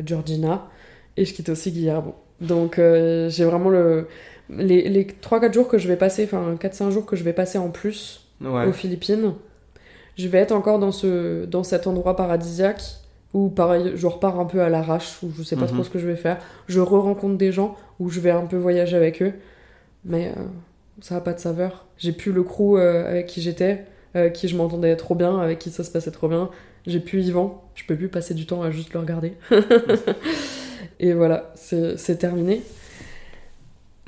Georgina, 0.04 0.68
et 1.20 1.24
je 1.24 1.34
quitte 1.34 1.48
aussi 1.48 1.70
Guillermo. 1.72 2.14
Donc, 2.40 2.78
euh, 2.78 3.28
j'ai 3.28 3.44
vraiment 3.44 3.70
le. 3.70 4.06
Les, 4.50 4.88
les 4.88 5.04
3-4 5.04 5.52
jours 5.52 5.68
que 5.68 5.76
je 5.76 5.88
vais 5.88 5.96
passer, 5.96 6.24
enfin 6.24 6.54
4-5 6.58 6.90
jours 6.90 7.04
que 7.04 7.16
je 7.16 7.22
vais 7.24 7.34
passer 7.34 7.58
en 7.58 7.68
plus 7.70 8.24
Ouais. 8.40 8.64
aux 8.66 8.72
Philippines, 8.72 9.34
je 10.16 10.26
vais 10.28 10.38
être 10.38 10.52
encore 10.52 10.78
dans, 10.78 10.92
ce, 10.92 11.44
dans 11.44 11.64
cet 11.64 11.86
endroit 11.86 12.14
paradisiaque 12.16 12.82
où 13.34 13.48
pareil, 13.50 13.92
je 13.94 14.06
repars 14.06 14.40
un 14.40 14.46
peu 14.46 14.62
à 14.62 14.68
l'arrache, 14.70 15.18
où 15.22 15.30
je 15.36 15.42
sais 15.42 15.56
pas 15.56 15.66
Mhm. 15.66 15.72
trop 15.74 15.84
ce 15.84 15.90
que 15.90 15.98
je 15.98 16.06
vais 16.06 16.16
faire. 16.16 16.38
Je 16.66 16.80
re-rencontre 16.80 17.36
des 17.36 17.52
gens 17.52 17.76
où 18.00 18.08
je 18.08 18.20
vais 18.20 18.30
un 18.30 18.46
peu 18.46 18.56
voyager 18.56 18.96
avec 18.96 19.20
eux, 19.22 19.32
mais 20.06 20.28
euh, 20.28 20.40
ça 21.02 21.16
a 21.16 21.20
pas 21.20 21.34
de 21.34 21.40
saveur. 21.40 21.84
J'ai 21.98 22.12
plus 22.12 22.32
le 22.32 22.42
crew 22.42 22.76
euh, 22.78 23.06
avec 23.10 23.26
qui 23.26 23.42
j'étais, 23.42 23.84
avec 24.14 24.32
qui 24.32 24.48
je 24.48 24.56
m'entendais 24.56 24.96
trop 24.96 25.14
bien, 25.14 25.38
avec 25.40 25.58
qui 25.58 25.70
ça 25.70 25.84
se 25.84 25.90
passait 25.90 26.10
trop 26.12 26.28
bien. 26.28 26.48
J'ai 26.86 27.00
plus 27.00 27.26
Yvan, 27.26 27.62
je 27.74 27.84
peux 27.84 27.96
plus 27.96 28.08
passer 28.08 28.32
du 28.32 28.46
temps 28.46 28.62
à 28.62 28.70
juste 28.70 28.94
le 28.94 29.00
regarder. 29.00 29.34
Et 31.00 31.12
voilà, 31.12 31.52
c'est 31.54 32.18
terminé. 32.18 32.62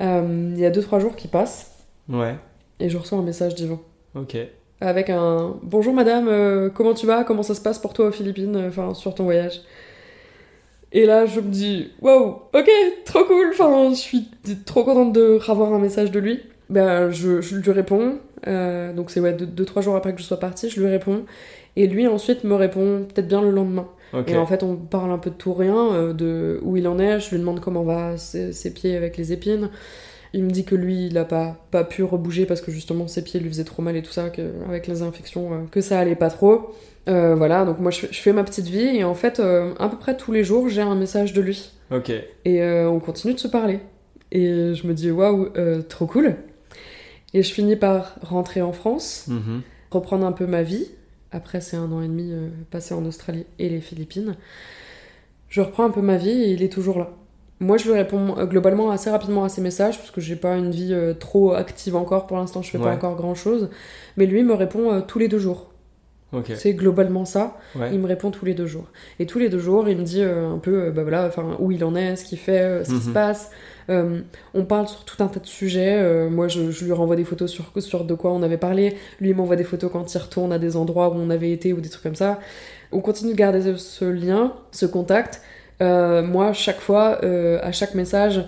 Euh, 0.01 0.51
Il 0.55 0.59
y 0.59 0.65
a 0.65 0.71
2-3 0.71 0.99
jours 0.99 1.15
qui 1.15 1.27
passent 1.27 1.71
Ouais. 2.09 2.35
et 2.79 2.89
je 2.89 2.97
reçois 2.97 3.17
un 3.19 3.23
message 3.23 3.55
d'Yvan 3.55 3.79
Ok. 4.15 4.35
avec 4.81 5.09
un 5.09 5.55
bonjour 5.63 5.93
madame, 5.93 6.27
euh, 6.27 6.69
comment 6.69 6.93
tu 6.93 7.05
vas, 7.05 7.23
comment 7.23 7.43
ça 7.43 7.53
se 7.55 7.61
passe 7.61 7.77
pour 7.79 7.93
toi 7.93 8.07
aux 8.07 8.11
Philippines, 8.11 8.55
euh, 8.55 8.67
enfin 8.67 8.93
sur 8.95 9.13
ton 9.15 9.23
voyage? 9.25 9.61
Et 10.91 11.05
là 11.05 11.25
je 11.27 11.39
me 11.39 11.49
dis 11.49 11.91
waouh, 12.01 12.39
ok, 12.53 12.69
trop 13.05 13.23
cool, 13.25 13.49
enfin 13.51 13.89
je 13.91 13.95
suis 13.95 14.27
trop 14.65 14.83
contente 14.83 15.13
de 15.13 15.37
revoir 15.41 15.71
un 15.73 15.79
message 15.79 16.11
de 16.11 16.19
lui. 16.19 16.41
Ben 16.69 17.09
je, 17.11 17.39
je 17.41 17.55
lui 17.55 17.71
réponds, 17.71 18.17
euh, 18.47 18.91
donc 18.93 19.11
c'est 19.11 19.19
ouais 19.19 19.33
2-3 19.33 19.81
jours 19.83 19.95
après 19.95 20.13
que 20.13 20.19
je 20.19 20.25
sois 20.25 20.39
partie, 20.39 20.69
je 20.69 20.81
lui 20.81 20.89
réponds 20.89 21.23
Et 21.75 21.85
lui 21.87 22.07
ensuite 22.07 22.43
me 22.43 22.55
répond 22.55 23.05
peut-être 23.13 23.27
bien 23.27 23.41
le 23.41 23.51
lendemain. 23.51 23.87
Ok. 24.13 24.29
Et 24.29 24.37
en 24.37 24.45
fait, 24.45 24.63
on 24.63 24.75
parle 24.75 25.11
un 25.11 25.17
peu 25.17 25.29
de 25.29 25.35
tout 25.35 25.53
rien, 25.53 25.93
euh, 25.93 26.13
de 26.13 26.59
où 26.63 26.75
il 26.77 26.87
en 26.87 26.99
est. 26.99 27.19
Je 27.19 27.31
lui 27.31 27.37
demande 27.39 27.59
comment 27.59 27.83
va 27.83 28.17
ses, 28.17 28.51
ses 28.53 28.73
pieds 28.73 28.95
avec 28.97 29.17
les 29.17 29.31
épines. 29.33 29.69
Il 30.33 30.43
me 30.43 30.49
dit 30.49 30.63
que 30.63 30.75
lui, 30.75 31.07
il 31.07 31.17
a 31.17 31.25
pas, 31.25 31.57
pas 31.71 31.83
pu 31.83 32.03
rebouger 32.03 32.45
parce 32.45 32.61
que 32.61 32.71
justement 32.71 33.07
ses 33.07 33.21
pieds 33.23 33.39
lui 33.39 33.49
faisaient 33.49 33.63
trop 33.65 33.81
mal 33.81 33.95
et 33.97 34.01
tout 34.01 34.11
ça, 34.13 34.29
que, 34.29 34.41
avec 34.67 34.87
les 34.87 35.01
infections, 35.01 35.53
euh, 35.53 35.57
que 35.69 35.81
ça 35.81 35.99
allait 35.99 36.15
pas 36.15 36.29
trop. 36.29 36.69
Euh, 37.09 37.35
voilà, 37.35 37.65
donc 37.65 37.79
moi 37.79 37.89
je, 37.91 37.99
fais- 38.01 38.07
je 38.11 38.21
fais 38.21 38.31
ma 38.31 38.43
petite 38.43 38.67
vie 38.67 38.95
et 38.97 39.03
en 39.03 39.13
fait, 39.15 39.39
euh, 39.39 39.73
à 39.79 39.89
peu 39.89 39.97
près 39.97 40.15
tous 40.15 40.31
les 40.31 40.43
jours, 40.43 40.69
j'ai 40.69 40.81
un 40.81 40.95
message 40.95 41.33
de 41.33 41.41
lui. 41.41 41.71
Ok. 41.91 42.11
Et 42.45 42.61
euh, 42.63 42.89
on 42.89 42.99
continue 42.99 43.33
de 43.33 43.39
se 43.39 43.47
parler. 43.49 43.79
Et 44.31 44.73
je 44.73 44.87
me 44.87 44.93
dis, 44.93 45.11
waouh, 45.11 45.49
trop 45.89 46.05
cool. 46.05 46.35
Et 47.33 47.43
je 47.43 47.53
finis 47.53 47.75
par 47.75 48.15
rentrer 48.21 48.61
en 48.61 48.71
France 48.71 49.25
Mhm. 49.27 49.61
reprendre 49.89 50.25
un 50.25 50.31
peu 50.31 50.45
ma 50.45 50.63
vie. 50.63 50.87
Après, 51.31 51.61
c'est 51.61 51.77
un 51.77 51.91
an 51.91 52.01
et 52.01 52.07
demi 52.07 52.31
euh, 52.31 52.49
passé 52.71 52.93
en 52.93 53.05
Australie 53.05 53.45
et 53.59 53.69
les 53.69 53.79
Philippines. 53.81 54.35
Je 55.49 55.61
reprends 55.61 55.85
un 55.85 55.89
peu 55.89 56.01
ma 56.01 56.17
vie 56.17 56.29
et 56.43 56.51
il 56.51 56.63
est 56.63 56.71
toujours 56.71 56.99
là. 56.99 57.09
Moi, 57.59 57.77
je 57.77 57.85
lui 57.85 57.93
réponds 57.93 58.37
euh, 58.37 58.45
globalement 58.45 58.91
assez 58.91 59.09
rapidement 59.09 59.43
à 59.43 59.49
ses 59.49 59.61
messages 59.61 59.97
parce 59.97 60.11
que 60.11 60.19
j'ai 60.21 60.35
pas 60.35 60.55
une 60.57 60.71
vie 60.71 60.93
euh, 60.93 61.13
trop 61.13 61.53
active 61.53 61.95
encore 61.95 62.25
pour 62.27 62.37
l'instant, 62.37 62.61
je 62.61 62.69
fais 62.71 62.77
Ouais. 62.77 62.83
pas 62.85 62.93
encore 62.93 63.15
grand 63.15 63.35
chose. 63.35 63.69
Mais 64.17 64.25
lui 64.25 64.43
me 64.43 64.53
répond 64.53 64.91
euh, 64.91 65.01
tous 65.01 65.19
les 65.19 65.27
deux 65.27 65.39
jours. 65.39 65.67
Ok. 66.33 66.51
C'est 66.55 66.73
globalement 66.73 67.25
ça. 67.25 67.57
Ouais. 67.75 67.89
Il 67.93 67.99
me 67.99 68.07
répond 68.07 68.31
tous 68.31 68.45
les 68.45 68.53
deux 68.53 68.65
jours. 68.65 68.85
Et 69.19 69.25
tous 69.25 69.37
les 69.37 69.49
deux 69.49 69.59
jours, 69.59 69.87
il 69.89 69.97
me 69.97 70.03
dit 70.03 70.21
euh, 70.21 70.49
un 70.49 70.57
peu 70.59 70.89
bah 70.91 71.03
voilà, 71.03 71.25
enfin, 71.27 71.57
où 71.59 71.71
il 71.71 71.83
en 71.83 71.93
est, 71.95 72.15
ce 72.15 72.23
qu'il 72.25 72.37
fait, 72.39 72.83
ce 72.85 72.93
qui 72.93 73.01
se 73.01 73.07
Mhm. 73.07 73.13
passe. 73.13 73.51
Euh, 73.91 74.21
on 74.53 74.63
parle 74.63 74.87
sur 74.87 75.03
tout 75.03 75.21
un 75.21 75.27
tas 75.27 75.39
de 75.39 75.45
sujets. 75.45 75.97
Euh, 75.99 76.29
moi, 76.29 76.47
je, 76.47 76.71
je 76.71 76.85
lui 76.85 76.91
renvoie 76.93 77.15
des 77.15 77.23
photos 77.25 77.51
sur, 77.51 77.65
sur 77.79 78.05
de 78.05 78.13
quoi 78.13 78.31
on 78.31 78.41
avait 78.41 78.57
parlé. 78.57 78.95
Lui, 79.19 79.29
il 79.29 79.35
m'envoie 79.35 79.57
des 79.57 79.63
photos 79.63 79.91
quand 79.91 80.13
il 80.13 80.17
retourne 80.17 80.53
à 80.53 80.57
des 80.57 80.77
endroits 80.77 81.09
où 81.09 81.15
on 81.15 81.29
avait 81.29 81.51
été 81.51 81.73
ou 81.73 81.81
des 81.81 81.89
trucs 81.89 82.03
comme 82.03 82.15
ça. 82.15 82.39
On 82.91 83.01
continue 83.01 83.33
de 83.33 83.37
garder 83.37 83.75
ce, 83.77 84.05
lien, 84.05 84.53
ce 84.71 84.85
contact. 84.85 85.41
Euh, 85.81 86.23
moi, 86.23 86.53
chaque 86.53 86.79
fois, 86.79 87.19
à 87.23 87.71
chaque 87.71 87.93
message, 87.93 88.43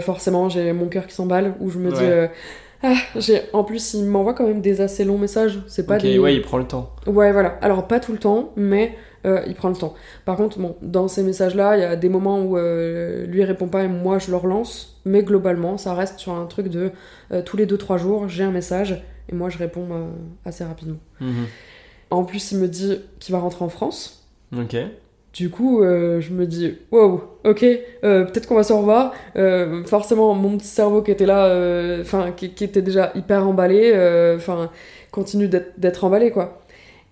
forcément, 0.00 0.48
j'ai 0.48 0.72
mon 0.72 0.88
cœur 0.88 1.06
qui 1.06 1.14
s'emballe, 1.14 1.54
où 1.60 1.70
je 1.70 1.78
me 1.78 1.90
dis... 1.92 2.02
Ouais. 2.02 2.30
ah, 2.82 2.94
j'ai... 3.16 3.42
En 3.52 3.64
plus, 3.64 3.94
il 3.94 4.04
m'envoie 4.04 4.34
quand 4.34 4.46
même 4.46 4.60
des 4.60 4.80
assez 4.80 5.04
longs 5.04 5.18
messages. 5.18 5.60
C'est 5.66 5.86
pas 5.86 5.98
des... 5.98 6.18
ouais, 6.18 6.34
il 6.34 6.42
prend 6.42 6.58
le 6.58 6.66
temps. 6.66 6.94
Ouais, 7.06 7.32
voilà. 7.32 7.58
Alors, 7.62 7.86
pas 7.86 8.00
tout 8.00 8.12
le 8.12 8.18
temps, 8.18 8.52
mais 8.56 8.96
euh, 9.26 9.42
il 9.46 9.54
prend 9.54 9.68
le 9.68 9.76
temps. 9.76 9.94
Par 10.24 10.36
contre, 10.36 10.58
bon, 10.58 10.76
dans 10.82 11.08
ces 11.08 11.22
messages-là, 11.22 11.76
il 11.76 11.80
y 11.80 11.84
a 11.84 11.96
des 11.96 12.08
moments 12.08 12.40
où 12.40 12.56
euh, 12.56 13.26
lui 13.26 13.44
répond 13.44 13.68
pas 13.68 13.84
et 13.84 13.88
moi 13.88 14.18
je 14.18 14.30
le 14.30 14.36
relance, 14.36 15.00
mais 15.04 15.22
globalement, 15.22 15.76
ça 15.76 15.94
reste 15.94 16.18
sur 16.18 16.32
un 16.32 16.46
truc 16.46 16.68
de 16.68 16.92
euh, 17.32 17.42
tous 17.42 17.56
les 17.56 17.66
2-3 17.66 17.98
jours, 17.98 18.28
j'ai 18.28 18.44
un 18.44 18.50
message 18.50 19.02
et 19.30 19.34
moi 19.34 19.48
je 19.48 19.58
réponds 19.58 19.88
euh, 19.90 20.06
assez 20.44 20.64
rapidement. 20.64 20.98
Mhm. 21.20 21.46
En 22.10 22.24
plus, 22.24 22.52
il 22.52 22.58
me 22.58 22.68
dit 22.68 23.00
qu'il 23.18 23.32
va 23.32 23.40
rentrer 23.40 23.64
en 23.64 23.68
France. 23.68 24.26
Ok. 24.56 24.76
Du 25.34 25.50
coup, 25.50 25.82
je 25.82 26.32
me 26.32 26.46
dis, 26.46 26.78
wow, 26.90 27.22
ok, 27.44 27.60
peut-être 28.00 28.46
qu'on 28.46 28.54
va 28.54 28.62
se 28.62 28.72
revoir. 28.72 29.12
Forcément, 29.84 30.34
mon 30.34 30.56
petit 30.56 30.66
cerveau 30.66 31.02
qui 31.02 31.10
était 31.10 31.26
là, 31.26 32.00
enfin, 32.00 32.32
qui, 32.34 32.54
qui 32.54 32.64
était 32.64 32.80
déjà 32.80 33.12
hyper 33.14 33.46
emballé, 33.46 33.92
enfin, 34.34 34.70
continue 35.10 35.46
d'être 35.48 35.78
d'être 35.78 36.02
emballé, 36.02 36.30
quoi. 36.30 36.62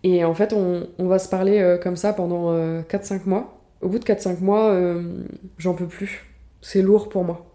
Et 0.05 0.24
en 0.24 0.34
fait, 0.34 0.53
on, 0.53 0.86
on 0.99 1.07
va 1.07 1.18
se 1.18 1.28
parler 1.28 1.59
euh, 1.61 1.78
comme 1.78 1.97
ça 1.97 2.12
pendant 2.12 2.51
euh, 2.53 2.82
4-5 2.90 3.20
mois. 3.26 3.59
Au 3.82 3.88
bout 3.88 3.99
de 3.99 4.05
4-5 4.05 4.40
mois, 4.40 4.70
euh, 4.70 5.03
j'en 5.59 5.74
peux 5.74 5.86
plus. 5.86 6.24
C'est 6.62 6.82
lourd 6.82 7.09
pour 7.09 7.24
moi. 7.24 7.47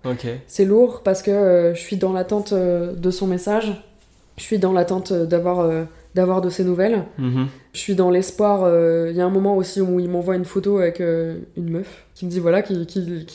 C'est 0.48 0.66
lourd 0.66 1.02
parce 1.04 1.22
que 1.22 1.32
euh, 1.32 1.74
je 1.74 1.80
suis 1.80 1.98
dans 1.98 2.14
l'attente 2.14 2.54
de 2.54 3.12
son 3.12 3.28
message. 3.28 3.84
Je 4.38 4.44
suis 4.44 4.58
dans 4.60 4.74
l'attente 4.74 5.12
d'avoir 5.14 5.70
d'avoir 6.14 6.42
de 6.42 6.50
ses 6.50 6.64
nouvelles. 6.66 7.04
Mhm. 7.18 7.48
Je 7.74 7.80
suis 7.80 7.96
dans 7.96 8.10
l'espoir. 8.10 8.64
euh, 8.66 9.08
Il 9.12 9.16
y 9.16 9.22
a 9.22 9.26
un 9.26 9.30
moment 9.30 9.56
aussi 9.56 9.80
où 9.80 10.00
il 10.00 10.10
m'envoie 10.10 10.36
une 10.36 10.44
photo 10.46 10.78
avec 10.80 11.00
euh, 11.00 11.38
une 11.56 11.70
meuf 11.70 12.06
qui 12.16 12.26
me 12.26 12.30
dit 12.32 12.40
voilà 12.42 12.62
qu'il 12.62 12.86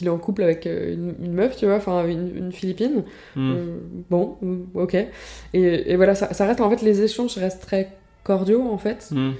est 0.02 0.08
en 0.08 0.18
couple 0.18 0.42
avec 0.42 0.66
euh, 0.66 0.92
une, 0.92 1.14
une 1.24 1.32
meuf, 1.32 1.56
tu 1.56 1.64
vois, 1.66 1.76
enfin 1.76 2.06
une, 2.06 2.36
une 2.36 2.52
Philippine. 2.52 3.02
Euh, 3.38 3.78
bon, 4.10 4.36
euh, 4.42 4.56
ok. 4.74 4.94
Et, 4.94 5.06
et 5.92 5.96
voilà, 5.96 6.14
ça, 6.14 6.34
ça 6.34 6.44
reste 6.46 6.60
en 6.60 6.68
fait 6.70 6.82
les 6.82 7.00
échanges 7.02 7.36
restent 7.38 7.62
très 7.62 7.88
cordiaux 8.26 8.68
en 8.70 8.78
fait. 8.78 9.08
Mhm. 9.12 9.34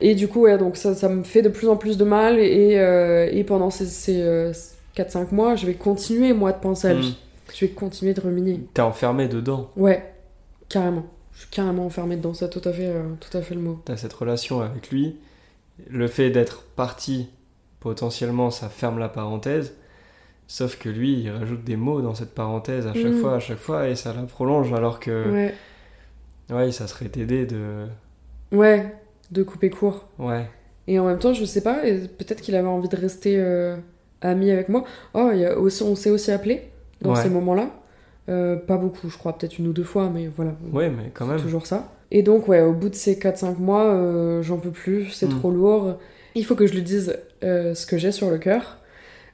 Et 0.00 0.14
du 0.14 0.28
coup, 0.28 0.42
ouais, 0.42 0.58
donc 0.58 0.76
ça, 0.76 0.94
ça 0.94 1.08
me 1.08 1.22
fait 1.22 1.40
de 1.42 1.48
plus 1.48 1.68
en 1.68 1.76
plus 1.76 1.96
de 1.96 2.04
mal. 2.04 2.38
Et, 2.38 2.78
euh, 2.78 3.28
et 3.30 3.44
pendant 3.44 3.70
ces, 3.70 3.86
ces 3.86 4.20
euh, 4.20 4.52
4-5 4.96 5.32
mois, 5.32 5.56
je 5.56 5.66
vais 5.66 5.74
continuer 5.74 6.32
moi 6.32 6.52
de 6.52 6.58
penser 6.58 6.88
à 6.88 6.94
lui. 6.94 7.06
Mhm. 7.06 7.14
Je 7.54 7.64
vais 7.66 7.70
continuer 7.72 8.12
de 8.14 8.20
ruminer. 8.20 8.60
T'es 8.74 8.82
enfermé 8.82 9.28
dedans. 9.28 9.70
Ouais, 9.76 10.12
carrément. 10.68 11.04
Je 11.34 11.40
suis 11.40 11.50
carrément 11.50 11.86
enfermée 11.86 12.16
dedans, 12.16 12.34
ça 12.34 12.48
tout 12.48 12.60
à 12.64 12.72
fait, 12.72 12.86
euh, 12.86 13.02
tout 13.20 13.36
à 13.36 13.42
fait 13.42 13.54
le 13.54 13.60
mot. 13.60 13.80
T'as 13.84 13.96
cette 13.96 14.12
relation 14.12 14.60
avec 14.60 14.90
lui. 14.90 15.16
Le 15.90 16.06
fait 16.06 16.30
d'être 16.30 16.62
parti, 16.76 17.28
potentiellement, 17.80 18.50
ça 18.50 18.68
ferme 18.68 18.98
la 18.98 19.08
parenthèse. 19.08 19.74
Sauf 20.46 20.76
que 20.78 20.88
lui, 20.88 21.20
il 21.20 21.30
rajoute 21.30 21.64
des 21.64 21.76
mots 21.76 22.02
dans 22.02 22.14
cette 22.14 22.34
parenthèse 22.34 22.86
à 22.86 22.92
chaque 22.94 23.04
Mhm. 23.12 23.20
fois, 23.20 23.34
à 23.36 23.40
chaque 23.40 23.58
fois, 23.58 23.88
et 23.88 23.96
ça 23.96 24.12
la 24.12 24.22
prolonge, 24.22 24.72
alors 24.72 25.00
que, 25.00 25.30
Ouais, 25.32 25.54
ouais, 26.50 26.72
ça 26.72 26.86
serait 26.86 27.08
t'aider 27.08 27.46
de, 27.46 27.86
ouais, 28.52 28.94
de 29.30 29.42
couper 29.42 29.70
court. 29.70 30.06
ouais, 30.18 30.48
Et 30.86 30.98
en 30.98 31.06
même 31.06 31.18
temps, 31.18 31.32
je 31.34 31.44
sais 31.44 31.62
pas, 31.62 31.80
peut-être 31.82 32.40
qu'il 32.40 32.54
avait 32.56 32.68
envie 32.68 32.88
de 32.88 32.96
rester 32.96 33.36
euh, 33.38 33.76
ami 34.20 34.50
avec 34.50 34.68
moi. 34.68 34.84
Oh, 35.14 35.30
il 35.32 35.40
y 35.40 35.44
a 35.46 35.58
aussi, 35.58 35.82
on 35.82 35.94
s'est 35.96 36.10
aussi 36.10 36.30
appelé 36.30 36.62
dans 37.00 37.14
Ouais. 37.14 37.22
ces 37.22 37.30
moments-là. 37.30 37.70
Euh, 38.30 38.56
pas 38.56 38.76
beaucoup, 38.78 39.10
je 39.10 39.18
crois, 39.18 39.36
peut-être 39.36 39.58
une 39.58 39.68
ou 39.68 39.72
deux 39.72 39.84
fois, 39.84 40.08
mais 40.12 40.28
voilà. 40.28 40.54
ouais, 40.72 40.88
mais 40.88 41.10
quand 41.12 41.26
C'est 41.26 41.32
même. 41.32 41.40
toujours 41.42 41.66
ça. 41.66 41.92
Et 42.10 42.22
donc, 42.22 42.48
ouais, 42.48 42.60
au 42.62 42.72
bout 42.72 42.88
de 42.88 42.94
ces 42.94 43.16
4-5 43.18 43.58
mois, 43.58 43.84
euh, 43.92 44.42
j'en 44.42 44.56
peux 44.58 44.70
plus, 44.70 45.10
c'est 45.10 45.26
Mm. 45.26 45.38
trop 45.38 45.50
lourd. 45.50 45.98
Il 46.34 46.44
faut 46.44 46.54
que 46.54 46.66
je 46.66 46.74
lui 46.74 46.82
dise 46.82 47.16
ce 47.42 47.86
que 47.86 47.98
j'ai 47.98 48.12
sur 48.12 48.30
le 48.30 48.38
cœur. 48.38 48.78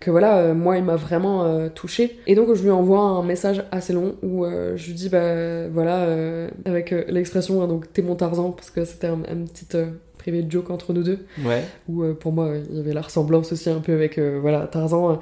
Que 0.00 0.10
voilà, 0.10 0.38
euh, 0.38 0.54
moi, 0.54 0.78
il 0.78 0.84
m'a 0.84 0.96
vraiment 0.96 1.44
euh, 1.44 1.68
touché. 1.68 2.18
Et 2.26 2.34
donc, 2.34 2.52
je 2.54 2.62
lui 2.62 2.70
envoie 2.70 3.00
un 3.00 3.22
message 3.22 3.64
assez 3.70 3.92
long 3.92 4.16
où 4.22 4.44
euh, 4.44 4.76
je 4.76 4.86
lui 4.86 4.94
dis, 4.94 5.08
bah 5.10 5.68
voilà, 5.68 6.06
avec 6.64 6.90
l'expression, 7.08 7.62
hein, 7.62 7.68
donc 7.68 7.92
t'es 7.92 8.02
mon 8.02 8.16
Tarzan, 8.16 8.50
parce 8.50 8.70
que 8.70 8.84
c'était 8.84 9.08
un, 9.08 9.20
un 9.28 9.44
petit 9.44 9.66
privé 10.20 10.42
de 10.42 10.50
joke 10.50 10.70
entre 10.70 10.92
nous 10.92 11.02
deux. 11.02 11.18
Ouais, 11.44 11.64
où 11.88 12.02
euh, 12.02 12.12
pour 12.12 12.32
moi 12.32 12.52
il 12.70 12.76
y 12.76 12.80
avait 12.80 12.92
la 12.92 13.00
ressemblance 13.00 13.52
aussi 13.52 13.70
un 13.70 13.80
peu 13.80 13.94
avec 13.94 14.18
euh, 14.18 14.38
voilà 14.40 14.66
Tarzan. 14.66 15.18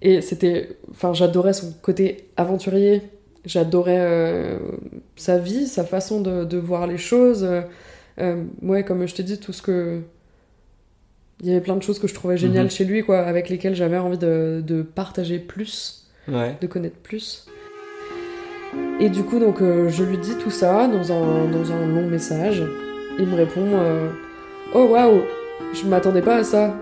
Et 0.00 0.22
c'était 0.22 0.78
enfin 0.90 1.12
j'adorais 1.12 1.52
son 1.52 1.72
côté 1.82 2.28
aventurier. 2.36 3.02
J'adorais 3.44 3.98
euh, 4.00 4.58
sa 5.16 5.38
vie 5.38 5.66
sa 5.66 5.84
façon 5.84 6.20
de, 6.20 6.44
de 6.44 6.58
voir 6.58 6.86
les 6.86 6.98
choses. 6.98 7.46
Ouais 8.62 8.84
comme 8.84 9.06
je 9.06 9.14
t'ai 9.14 9.22
dit 9.22 9.38
tout 9.38 9.52
ce 9.52 9.62
que 9.62 10.00
il 11.40 11.46
y 11.48 11.50
avait 11.52 11.60
plein 11.60 11.76
de 11.76 11.82
choses 11.82 11.98
que 11.98 12.08
je 12.08 12.14
trouvais 12.14 12.36
géniales 12.36 12.64
Mhm. 12.64 12.70
chez 12.70 12.84
lui 12.84 13.02
quoi 13.04 13.20
avec 13.20 13.48
lesquelles 13.48 13.74
j'avais 13.74 13.98
envie 13.98 14.18
de, 14.18 14.62
de 14.66 14.82
partager 14.82 15.38
plus 15.38 16.06
ouais. 16.28 16.56
de 16.60 16.66
connaître 16.66 16.98
plus. 16.98 17.46
Et 19.00 19.08
du 19.08 19.22
coup 19.22 19.38
donc 19.38 19.62
euh, 19.62 19.88
je 19.88 20.02
lui 20.04 20.18
dis 20.18 20.36
tout 20.42 20.50
ça 20.50 20.88
dans 20.88 21.12
un, 21.12 21.44
dans 21.50 21.72
un 21.72 21.86
long 21.86 22.06
message. 22.08 22.62
Il 23.18 23.26
me 23.26 23.36
répond 23.36 23.64
euh, 23.74 24.10
oh 24.74 24.84
waouh 24.90 25.22
je 25.74 25.84
m'attendais 25.86 26.22
pas 26.22 26.36
à 26.36 26.44
ça. 26.44 26.74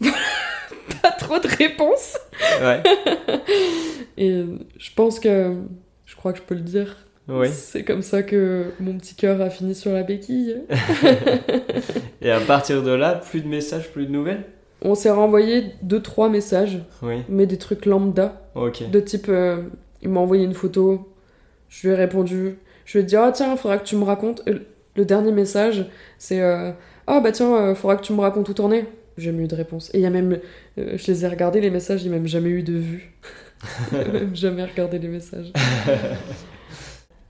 Pas 1.02 1.10
trop 1.12 1.38
de 1.38 1.46
réponses 1.48 2.16
Ouais, 2.60 2.82
et 4.16 4.44
je 4.78 4.90
pense 4.94 5.20
que 5.20 5.54
je 6.06 6.16
crois 6.16 6.32
que 6.32 6.38
je 6.38 6.42
peux 6.44 6.54
le 6.54 6.60
dire 6.62 6.96
oui. 7.28 7.48
c'est 7.52 7.84
comme 7.84 8.02
ça 8.02 8.22
que 8.22 8.72
mon 8.80 8.96
petit 8.98 9.14
cœur 9.14 9.40
a 9.40 9.50
fini 9.50 9.74
sur 9.74 9.92
la 9.92 10.02
béquille 10.02 10.56
Et 12.22 12.30
à 12.30 12.40
partir 12.40 12.82
de 12.82 12.90
là, 12.90 13.14
plus 13.14 13.40
de 13.42 13.48
messages, 13.48 13.90
plus 13.90 14.06
de 14.06 14.10
nouvelles? 14.12 14.44
On 14.82 14.94
s'est 14.94 15.10
renvoyé 15.10 15.72
deux 15.82 16.00
trois 16.00 16.28
messages 16.28 16.80
Oui, 17.02 17.22
mais 17.28 17.46
des 17.46 17.58
trucs 17.58 17.84
lambda. 17.86 18.50
De 18.90 19.00
type, 19.00 19.26
euh, 19.28 19.62
il 20.02 20.08
m'a 20.08 20.20
envoyé 20.20 20.44
une 20.44 20.54
photo, 20.54 21.12
je 21.68 21.86
lui 21.88 21.94
ai 21.94 21.96
répondu, 21.96 22.56
je 22.84 22.98
lui 22.98 23.02
ai 23.02 23.06
dit, 23.06 23.16
ah 23.16 23.30
tiens, 23.34 23.56
faudra 23.56 23.78
que 23.78 23.84
tu 23.84 23.96
me 23.96 24.04
racontes. 24.04 24.42
Euh, 24.48 24.60
Le 24.96 25.04
dernier 25.04 25.30
message, 25.32 25.86
c'est, 26.18 26.40
euh, 26.40 26.72
ah 27.06 27.20
bah 27.20 27.30
tiens, 27.32 27.54
euh, 27.54 27.74
faudra 27.74 27.96
que 27.96 28.02
tu 28.02 28.12
me 28.12 28.20
racontes 28.20 28.48
où 28.48 28.54
t'en 28.54 28.70
es. 28.72 28.86
J'ai 29.16 29.30
jamais 29.30 29.44
eu 29.44 29.48
de 29.48 29.54
réponse. 29.56 29.90
Et 29.94 29.98
il 29.98 30.02
y 30.02 30.06
a 30.06 30.10
même, 30.10 30.38
euh, 30.78 30.96
je 30.96 31.06
les 31.08 31.24
ai 31.24 31.28
regardés 31.28 31.60
les 31.60 31.70
messages, 31.70 32.02
il 32.02 32.08
n'y 32.10 32.14
a 32.14 32.18
même 32.18 32.28
jamais 32.28 32.50
eu 32.50 32.62
de 32.62 32.74
vue. 32.74 33.12
Même 33.92 34.36
jamais 34.36 34.64
regardé 34.64 35.00
les 35.00 35.08
messages. 35.08 35.52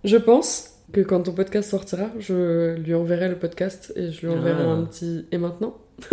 Je 0.05 0.17
pense 0.17 0.71
que 0.93 1.01
quand 1.01 1.21
ton 1.23 1.33
podcast 1.33 1.71
sortira, 1.71 2.07
je 2.19 2.75
lui 2.77 2.95
enverrai 2.95 3.29
le 3.29 3.37
podcast 3.37 3.93
et 3.97 4.11
je 4.11 4.21
lui 4.27 4.29
enverrai 4.35 4.63
Ah. 4.67 4.71
un 4.71 4.85
petit 4.85 5.27
et 5.33 5.39
maintenant? 5.39 5.75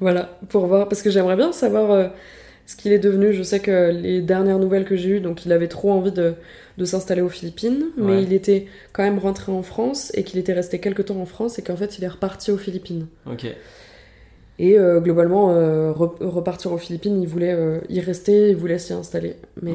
voilà, 0.00 0.38
pour 0.48 0.66
voir, 0.66 0.88
parce 0.88 1.02
que 1.02 1.10
j'aimerais 1.10 1.36
bien 1.36 1.52
savoir 1.52 1.90
euh, 1.90 2.08
ce 2.66 2.76
qu'il 2.76 2.92
est 2.92 2.98
devenu. 2.98 3.32
Je 3.32 3.42
sais 3.42 3.60
que 3.60 3.90
les 3.90 4.20
dernières 4.20 4.58
nouvelles 4.58 4.84
que 4.84 4.96
j'ai 4.96 5.10
eues, 5.10 5.20
donc 5.20 5.44
il 5.46 5.52
avait 5.52 5.68
trop 5.68 5.90
envie 5.92 6.12
de, 6.12 6.34
de 6.78 6.84
s'installer 6.84 7.22
aux 7.22 7.28
Philippines, 7.28 7.86
mais 7.96 8.12
Ouais. 8.16 8.22
il 8.22 8.32
était 8.32 8.66
quand 8.92 9.02
même 9.02 9.18
rentré 9.18 9.50
en 9.52 9.62
France 9.62 10.10
et 10.14 10.22
qu'il 10.24 10.38
était 10.38 10.52
resté 10.52 10.78
quelques 10.78 11.06
temps 11.06 11.20
en 11.20 11.26
France 11.26 11.58
et 11.58 11.62
qu'en 11.62 11.76
fait 11.76 11.98
il 11.98 12.04
est 12.04 12.08
reparti 12.08 12.50
aux 12.50 12.56
Philippines. 12.58 13.06
Ok, 13.26 13.46
Et 14.58 14.78
euh, 14.78 15.00
globalement, 15.00 15.50
euh, 15.52 15.92
re- 15.92 16.22
repartir 16.24 16.72
aux 16.72 16.78
Philippines, 16.78 17.20
il 17.20 17.26
voulait 17.28 17.56
y 17.88 18.00
rester, 18.00 18.50
il 18.50 18.56
voulait 18.56 18.78
s'y 18.78 18.92
installer. 18.92 19.36
Mais. 19.62 19.72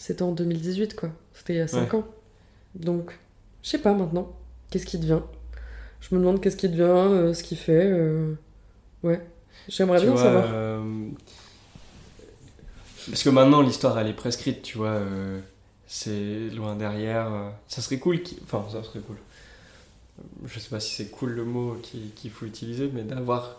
C'était 0.00 0.22
en 0.22 0.32
2018, 0.32 0.96
quoi. 0.96 1.10
C'était 1.34 1.54
il 1.54 1.56
y 1.58 1.60
a 1.60 1.68
5 1.68 1.94
ans. 1.94 2.06
Donc, 2.74 3.18
Je 3.62 3.68
sais 3.68 3.78
pas 3.78 3.92
maintenant. 3.94 4.32
Qu'est-ce 4.70 4.86
qui 4.86 4.98
devient? 4.98 5.20
Je 6.00 6.14
me 6.14 6.20
demande 6.20 6.40
qu'est-ce 6.40 6.56
qui 6.56 6.68
devient, 6.68 6.82
euh, 6.84 7.34
ce 7.34 7.42
qu'il 7.42 7.58
fait. 7.58 7.84
euh, 7.86 8.34
Ouais. 9.02 9.20
J'aimerais 9.68 10.00
bien 10.00 10.10
vois, 10.12 10.22
savoir. 10.22 10.44
euh, 10.52 11.08
Parce 13.08 13.22
que 13.22 13.30
maintenant, 13.30 13.60
l'histoire, 13.62 13.98
elle 13.98 14.06
est 14.08 14.12
prescrite, 14.14 14.62
tu 14.62 14.78
vois. 14.78 15.00
C'est 15.86 16.48
loin 16.54 16.76
derrière. 16.76 17.28
Ça 17.68 17.82
serait 17.82 17.98
cool. 17.98 18.20
Enfin, 18.44 18.64
ça 18.70 18.82
serait 18.82 19.00
cool. 19.00 19.16
Je 20.46 20.58
sais 20.60 20.68
pas 20.70 20.80
si 20.80 20.94
c'est 20.94 21.10
cool 21.10 21.30
le 21.32 21.44
mot 21.44 21.76
qui- 21.82 22.12
qu'il 22.14 22.30
faut 22.30 22.46
utiliser, 22.46 22.90
mais 22.92 23.02
d'avoir 23.02 23.58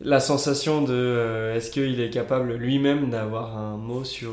la 0.00 0.20
sensation 0.20 0.82
de 0.82 1.52
est-ce 1.54 1.70
qu'il 1.70 2.00
est 2.00 2.10
capable 2.10 2.52
lui-même 2.54 3.10
d'avoir 3.10 3.56
un 3.56 3.76
mot 3.76 4.04
sur, 4.04 4.30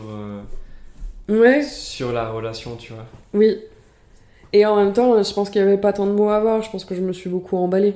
Ouais, 1.30 1.64
sur 1.64 2.12
la 2.14 2.30
relation, 2.30 2.76
tu 2.76 2.94
vois. 2.94 3.06
oui. 3.34 3.58
Et 4.54 4.66
en 4.66 4.78
même 4.78 4.94
temps, 4.94 5.22
je 5.22 5.34
pense 5.34 5.50
qu'il 5.50 5.60
y 5.60 5.64
avait 5.66 5.78
pas 5.78 5.92
tant 5.92 6.06
de 6.08 6.12
mots 6.14 6.30
à 6.30 6.38
avoir. 6.38 6.62
Je 6.62 6.72
pense 6.72 6.86
que 6.86 6.96
je 6.96 7.02
me 7.02 7.12
suis 7.12 7.30
beaucoup 7.30 7.58
emballée. 7.58 7.94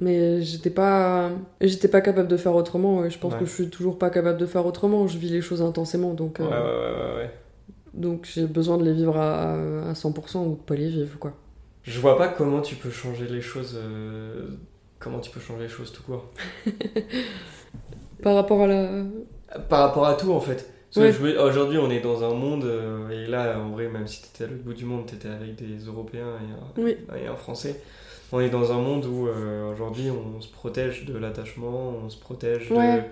Mais 0.00 0.40
j'étais 0.42 0.70
pas, 0.70 1.30
j'étais 1.60 1.88
pas 1.88 2.00
capable 2.00 2.28
de 2.28 2.36
faire 2.36 2.54
autrement. 2.54 3.04
Et 3.04 3.10
je 3.10 3.18
pense 3.18 3.32
Ouais. 3.34 3.40
que 3.40 3.44
je 3.46 3.50
suis 3.52 3.68
toujours 3.70 3.98
pas 3.98 4.10
capable 4.10 4.38
de 4.38 4.46
faire 4.46 4.64
autrement. 4.66 5.08
Je 5.08 5.18
vis 5.18 5.30
les 5.30 5.40
choses 5.40 5.60
intensément, 5.62 6.14
donc 6.14 6.38
euh, 6.40 6.44
Ouais, 6.44 6.50
ouais, 6.50 6.56
ouais, 6.58 7.14
ouais, 7.16 7.16
ouais. 7.24 7.30
donc 7.94 8.28
j'ai 8.32 8.46
besoin 8.46 8.78
de 8.78 8.84
les 8.84 8.92
vivre 8.92 9.16
à, 9.16 9.54
à 9.90 9.94
100% 9.94 10.46
ou 10.46 10.50
de 10.56 10.60
pas 10.60 10.74
les 10.76 10.88
vivre, 10.88 11.18
quoi. 11.18 11.32
Je 11.82 11.98
vois 11.98 12.16
pas 12.16 12.28
comment 12.28 12.60
tu 12.60 12.76
peux 12.76 12.90
changer 12.90 13.26
les 13.26 13.40
choses. 13.40 13.76
euh, 13.76 14.50
Comment 15.00 15.18
tu 15.18 15.32
peux 15.32 15.40
changer 15.40 15.64
les 15.64 15.68
choses 15.68 15.90
tout 15.92 16.02
court. 16.04 16.26
Par 18.22 18.34
rapport 18.36 18.62
à 18.62 18.66
la, 18.68 19.02
Par 19.68 19.80
rapport 19.80 20.06
à 20.06 20.14
tout 20.14 20.32
en 20.32 20.40
fait. 20.40 20.68
Ouais. 20.96 21.12
Aujourd'hui 21.38 21.78
on 21.78 21.90
est 21.90 22.00
dans 22.00 22.22
un 22.22 22.34
monde, 22.34 22.64
euh, 22.64 23.08
et 23.10 23.26
là 23.26 23.58
en 23.58 23.70
vrai 23.70 23.88
même 23.88 24.06
si 24.06 24.22
t'étais 24.22 24.44
à 24.44 24.46
l'autre 24.48 24.62
bout 24.62 24.74
du 24.74 24.84
monde, 24.84 25.06
t'étais 25.06 25.28
avec 25.28 25.54
des 25.56 25.84
Européens 25.86 26.26
et 26.40 26.80
un, 26.80 26.84
Oui. 26.84 26.96
et 27.22 27.26
un 27.26 27.36
Français. 27.36 27.80
On 28.30 28.40
est 28.40 28.50
dans 28.50 28.72
un 28.72 28.78
monde 28.78 29.04
où 29.06 29.26
euh, 29.28 29.70
aujourd'hui 29.72 30.08
on 30.10 30.40
se 30.40 30.48
protège 30.50 31.04
de 31.06 31.16
l'attachement, 31.16 31.94
on 32.04 32.08
se 32.10 32.18
protège 32.18 32.68
de- 32.70 32.74
Ouais. 32.74 33.04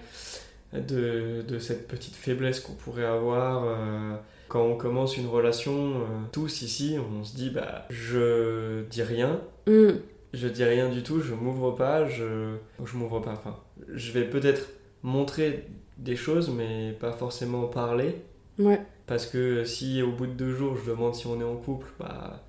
de, 0.72 1.42
de 1.46 1.58
cette 1.58 1.88
petite 1.88 2.14
faiblesse 2.16 2.60
qu'on 2.60 2.74
pourrait 2.74 3.04
avoir. 3.04 3.64
euh, 3.64 4.14
quand 4.48 4.62
on 4.64 4.74
commence 4.76 5.16
une 5.16 5.28
relation, 5.28 5.92
tous 6.32 6.62
ici, 6.62 6.96
on 6.98 7.22
se 7.24 7.36
dit 7.36 7.50
bah 7.50 7.86
je 7.88 8.82
dis 8.90 9.02
rien, 9.02 9.40
Hmm. 9.68 9.92
je 10.34 10.48
dis 10.48 10.64
rien 10.64 10.88
du 10.88 11.02
tout, 11.04 11.20
je 11.20 11.34
m'ouvre 11.34 11.70
pas, 11.72 12.06
je. 12.08 12.56
Je 12.84 12.96
m'ouvre 12.96 13.20
pas, 13.20 13.30
enfin. 13.32 13.56
Je 13.94 14.10
vais 14.12 14.24
peut-être 14.24 14.68
montrer 15.02 15.66
des 16.00 16.16
choses, 16.16 16.50
mais 16.50 16.92
pas 16.98 17.12
forcément 17.12 17.66
parler. 17.66 18.16
ouais, 18.58 18.80
Parce 19.06 19.26
que 19.26 19.64
si 19.64 20.02
au 20.02 20.12
bout 20.12 20.26
de 20.26 20.32
deux 20.32 20.54
jours 20.54 20.76
je 20.76 20.90
demande 20.90 21.14
si 21.14 21.26
on 21.26 21.40
est 21.40 21.44
en 21.44 21.56
couple, 21.56 21.86
bah. 21.98 22.44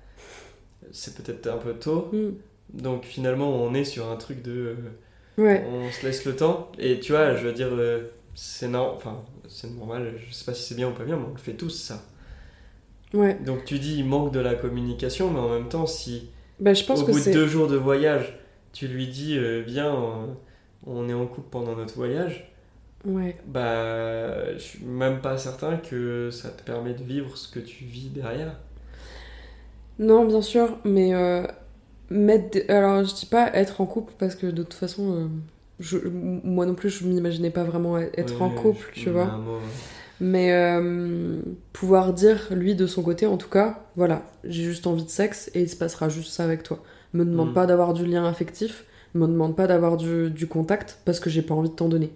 C'est 0.90 1.14
peut-être 1.16 1.46
un 1.46 1.56
peu 1.58 1.74
tôt. 1.74 2.08
Hmm. 2.12 2.32
Donc 2.74 3.04
finalement, 3.04 3.50
on 3.62 3.74
est 3.74 3.84
sur 3.84 4.10
un 4.10 4.16
truc 4.16 4.42
de. 4.42 4.76
ouais, 5.38 5.64
On 5.70 5.90
se 5.90 6.04
laisse 6.06 6.24
le 6.24 6.36
temps. 6.36 6.70
Et 6.78 7.00
tu 7.00 7.12
vois, 7.12 7.34
je 7.36 7.46
veux 7.46 7.52
dire, 7.52 7.68
euh, 7.72 8.10
c'est 8.34 8.68
normal. 8.68 8.94
Enfin, 8.96 9.22
c'est 9.48 9.70
normal, 9.74 10.14
je 10.18 10.32
sais 10.34 10.44
pas 10.44 10.54
si 10.54 10.62
c'est 10.64 10.74
bien 10.74 10.88
ou 10.88 10.92
pas 10.92 11.04
bien, 11.04 11.16
mais 11.16 11.24
on 11.28 11.32
le 11.32 11.38
fait 11.38 11.54
tous, 11.54 11.70
ça. 11.70 12.02
ouais. 13.14 13.34
Donc 13.44 13.64
tu 13.64 13.78
dis, 13.78 13.96
il 13.98 14.04
manque 14.06 14.32
de 14.32 14.40
la 14.40 14.54
communication, 14.54 15.30
mais 15.30 15.38
en 15.40 15.48
même 15.50 15.68
temps, 15.68 15.86
si. 15.86 16.30
Bah, 16.60 16.74
je 16.74 16.84
pense 16.84 17.02
au 17.02 17.06
que 17.06 17.12
bout 17.12 17.24
de 17.24 17.32
deux 17.32 17.46
jours 17.46 17.68
de 17.68 17.76
voyage, 17.76 18.38
tu 18.72 18.86
lui 18.88 19.06
dis 19.08 19.38
viens, 19.66 19.94
euh, 19.94 20.26
on 20.86 21.08
est 21.08 21.14
en 21.14 21.26
couple 21.26 21.48
pendant 21.50 21.76
notre 21.76 21.94
voyage, 21.94 22.51
Ouais. 23.04 23.36
bah 23.44 24.52
je 24.54 24.58
suis 24.58 24.84
même 24.84 25.20
pas 25.20 25.36
certain 25.38 25.76
que 25.76 26.30
ça 26.30 26.50
te 26.50 26.62
permet 26.62 26.94
de 26.94 27.02
vivre 27.02 27.36
ce 27.36 27.48
que 27.48 27.60
tu 27.60 27.84
vis 27.84 28.10
derrière. 28.10 28.56
Non, 29.98 30.24
bien 30.26 30.42
sûr, 30.42 30.78
mais 30.84 31.14
euh, 31.14 31.46
mettre. 32.10 32.58
Alors, 32.70 33.04
je 33.04 33.14
dis 33.14 33.26
pas 33.26 33.50
être 33.54 33.80
en 33.80 33.86
couple 33.86 34.14
parce 34.18 34.34
que 34.34 34.46
de 34.46 34.62
toute 34.62 34.74
façon, 34.74 35.12
euh, 35.14 35.28
je... 35.80 35.98
moi 36.08 36.66
non 36.66 36.74
plus, 36.74 36.90
je 36.90 37.06
m'imaginais 37.06 37.50
pas 37.50 37.64
vraiment 37.64 37.98
être 37.98 38.42
en 38.42 38.50
couple, 38.50 38.90
je- 38.94 39.02
tu 39.02 39.10
vois. 39.10 39.40
Mais 40.20 40.52
euh, 40.52 41.42
pouvoir 41.72 42.14
dire, 42.14 42.48
lui, 42.52 42.74
de 42.76 42.86
son 42.86 43.02
côté, 43.02 43.26
en 43.26 43.38
tout 43.38 43.50
cas, 43.50 43.80
voilà, 43.96 44.22
j'ai 44.44 44.64
juste 44.64 44.86
envie 44.86 45.04
de 45.04 45.10
sexe 45.10 45.50
et 45.54 45.62
il 45.62 45.68
se 45.70 45.76
passera 45.76 46.08
juste 46.08 46.32
ça 46.32 46.44
avec 46.44 46.62
toi. 46.64 46.82
Me 47.14 47.24
demande 47.24 47.52
Mm. 47.52 47.54
pas 47.54 47.66
d'avoir 47.66 47.94
du 47.94 48.06
lien 48.06 48.26
affectif, 48.26 48.84
me 49.14 49.26
demande 49.28 49.56
pas 49.56 49.66
d'avoir 49.68 49.96
du, 49.98 50.30
du 50.30 50.46
contact 50.48 51.00
parce 51.04 51.20
que 51.20 51.30
j'ai 51.30 51.42
pas 51.42 51.54
envie 51.54 51.70
de 51.70 51.74
t'en 51.74 51.88
donner. 51.88 52.12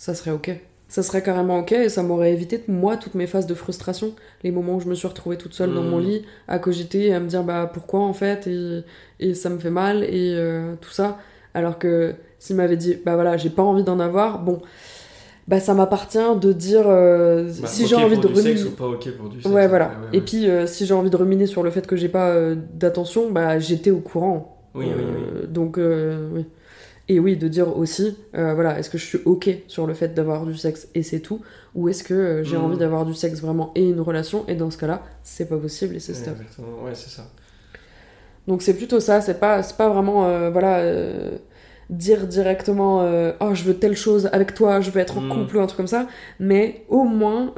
Ça 0.00 0.14
serait 0.14 0.30
ok. 0.30 0.50
Ça 0.88 1.02
serait 1.02 1.22
carrément 1.22 1.58
ok 1.58 1.72
et 1.72 1.90
ça 1.90 2.02
m'aurait 2.02 2.32
évité, 2.32 2.64
moi, 2.68 2.96
toutes 2.96 3.14
mes 3.14 3.26
phases 3.26 3.46
de 3.46 3.52
frustration, 3.52 4.14
les 4.42 4.50
moments 4.50 4.76
où 4.76 4.80
je 4.80 4.86
me 4.88 4.94
suis 4.94 5.06
retrouvée 5.06 5.36
toute 5.36 5.52
seule 5.52 5.74
dans 5.74 5.82
mon 5.82 5.98
lit, 5.98 6.24
à 6.48 6.58
cogiter 6.58 7.08
et 7.08 7.12
à 7.12 7.20
me 7.20 7.26
dire, 7.28 7.42
bah 7.44 7.70
pourquoi 7.70 8.00
en 8.00 8.14
fait, 8.14 8.46
et, 8.46 8.80
et 9.20 9.34
ça 9.34 9.50
me 9.50 9.58
fait 9.58 9.68
mal 9.68 10.02
et 10.04 10.32
euh, 10.34 10.72
tout 10.80 10.88
ça. 10.88 11.18
Alors 11.52 11.78
que 11.78 12.14
s'il 12.38 12.56
m'avait 12.56 12.78
dit, 12.78 12.96
bah 13.04 13.14
voilà, 13.14 13.36
j'ai 13.36 13.50
pas 13.50 13.62
envie 13.62 13.84
d'en 13.84 14.00
avoir, 14.00 14.38
bon, 14.38 14.62
bah 15.46 15.60
ça 15.60 15.74
m'appartient 15.74 16.18
de 16.40 16.52
dire 16.54 16.84
euh, 16.86 17.52
bah, 17.60 17.68
si 17.68 17.86
j'ai 17.86 17.96
envie 17.96 18.16
pour 18.16 18.30
de 18.30 18.34
sexe 18.36 18.46
ruminer. 18.62 18.64
ou 18.68 18.70
pas 18.76 18.86
ok 18.86 19.10
pour 19.18 19.28
du 19.28 19.42
sexe. 19.42 19.54
Ouais, 19.54 19.68
voilà. 19.68 19.88
ouais, 19.88 20.16
Et 20.16 20.22
puis 20.22 20.48
euh, 20.48 20.66
si 20.66 20.86
j'ai 20.86 20.94
envie 20.94 21.10
de 21.10 21.16
ruminer 21.16 21.44
sur 21.44 21.62
le 21.62 21.70
fait 21.70 21.86
que 21.86 21.96
j'ai 21.96 22.08
pas 22.08 22.30
euh, 22.30 22.56
d'attention, 22.72 23.30
bah 23.30 23.58
j'étais 23.58 23.90
au 23.90 24.00
courant. 24.00 24.56
Oui, 24.74 24.86
oui, 24.86 25.04
oui. 25.42 25.46
Donc, 25.46 25.78
oui. 25.78 26.46
Et 27.12 27.18
oui, 27.18 27.36
de 27.36 27.48
dire 27.48 27.76
aussi, 27.76 28.16
euh, 28.36 28.54
voilà, 28.54 28.78
est-ce 28.78 28.88
que 28.88 28.96
je 28.96 29.04
suis 29.04 29.18
ok 29.24 29.50
sur 29.66 29.88
le 29.88 29.94
fait 29.94 30.14
d'avoir 30.14 30.46
du 30.46 30.56
sexe 30.56 30.86
et 30.94 31.02
c'est 31.02 31.18
tout 31.18 31.40
Ou 31.74 31.88
est-ce 31.88 32.04
que 32.04 32.14
euh, 32.14 32.44
j'ai 32.44 32.56
Mm. 32.56 32.60
envie 32.60 32.76
d'avoir 32.78 33.04
du 33.04 33.14
sexe 33.14 33.40
vraiment 33.40 33.72
et 33.74 33.82
une 33.88 34.00
relation 34.00 34.44
Et 34.46 34.54
dans 34.54 34.70
ce 34.70 34.78
cas-là, 34.78 35.02
c'est 35.24 35.48
pas 35.48 35.56
possible 35.56 35.96
et 35.96 35.98
c'est 35.98 36.14
stop. 36.14 36.34
exactement. 36.34 36.84
Ouais, 36.84 36.94
c'est 36.94 37.10
ça. 37.10 37.24
Donc 38.46 38.62
c'est 38.62 38.74
plutôt 38.76 39.00
ça, 39.00 39.20
c'est 39.20 39.40
pas, 39.40 39.60
pas 39.76 39.88
vraiment, 39.88 40.26
euh, 40.28 40.50
voilà, 40.50 40.84
dire 41.90 42.28
directement, 42.28 43.00
oh 43.40 43.54
je 43.54 43.64
veux 43.64 43.74
telle 43.74 43.96
chose 43.96 44.28
avec 44.32 44.54
toi, 44.54 44.80
je 44.80 44.92
veux 44.92 45.00
être 45.00 45.18
en 45.18 45.22
Mm. 45.22 45.28
couple 45.30 45.56
ou 45.56 45.60
un 45.60 45.66
truc 45.66 45.78
comme 45.78 45.86
ça, 45.88 46.06
mais 46.38 46.84
au 46.88 47.02
moins 47.02 47.52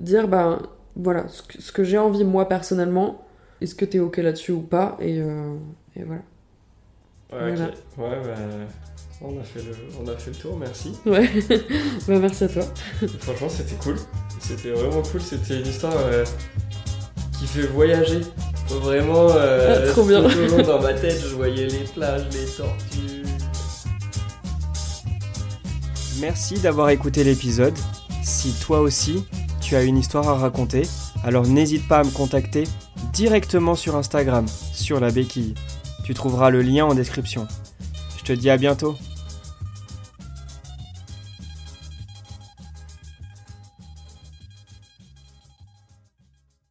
dire, 0.00 0.28
ben 0.28 0.62
voilà, 0.94 1.26
ce 1.28 1.72
que, 1.72 1.82
j'ai 1.82 1.98
envie 1.98 2.22
moi 2.24 2.48
personnellement, 2.48 3.22
est-ce 3.60 3.74
que 3.74 3.84
t'es 3.84 3.98
ok 3.98 4.18
là-dessus 4.18 4.52
ou 4.52 4.60
pas 4.60 4.96
Et, 5.00 5.16
et 5.96 6.02
voilà. 6.04 6.22
Ouais, 7.32 7.54
Voilà. 7.54 7.64
Ouais, 7.98 8.20
bah, 8.24 8.40
on, 9.20 9.38
a 9.38 9.42
fait 9.42 9.60
le, 9.60 9.74
on 10.02 10.08
a 10.08 10.16
fait 10.16 10.30
le 10.30 10.36
tour, 10.36 10.56
merci. 10.58 10.92
Ouais, 11.06 11.28
bah 12.06 12.18
merci 12.20 12.44
à 12.44 12.48
toi. 12.48 12.62
Franchement, 13.20 13.48
c'était 13.48 13.74
cool. 13.76 13.96
C'était 14.40 14.70
vraiment 14.70 15.02
cool. 15.02 15.20
C'était 15.20 15.60
une 15.60 15.66
histoire 15.66 15.94
euh, 15.96 16.24
qui 17.38 17.46
fait 17.46 17.66
voyager. 17.66 18.20
Vraiment, 18.68 19.28
euh, 19.30 19.86
Ah, 19.88 19.90
trop 19.92 20.04
bien. 20.04 20.22
tout 20.22 20.38
au 20.38 20.46
long 20.58 20.62
dans 20.62 20.80
ma 20.82 20.94
tête, 20.94 21.20
je 21.20 21.34
voyais 21.34 21.66
les 21.66 21.84
plages, 21.94 22.26
les 22.32 22.46
tortues. 22.46 23.24
Merci 26.20 26.58
d'avoir 26.58 26.90
écouté 26.90 27.24
l'épisode. 27.24 27.74
Si 28.22 28.52
toi 28.60 28.80
aussi, 28.80 29.24
tu 29.60 29.76
as 29.76 29.82
une 29.82 29.96
histoire 29.96 30.28
à 30.28 30.34
raconter, 30.34 30.82
alors 31.24 31.46
n'hésite 31.46 31.86
pas 31.88 31.98
à 32.00 32.04
me 32.04 32.10
contacter 32.10 32.64
directement 33.12 33.74
sur 33.74 33.96
Instagram, 33.96 34.46
sur 34.72 35.00
la 35.00 35.10
béquille. 35.10 35.54
Tu 36.08 36.14
trouveras 36.14 36.48
le 36.48 36.62
lien 36.62 36.86
en 36.86 36.94
description. 36.94 37.46
Je 38.16 38.24
te 38.24 38.32
dis 38.32 38.48
à 38.48 38.56
bientôt. 38.56 38.96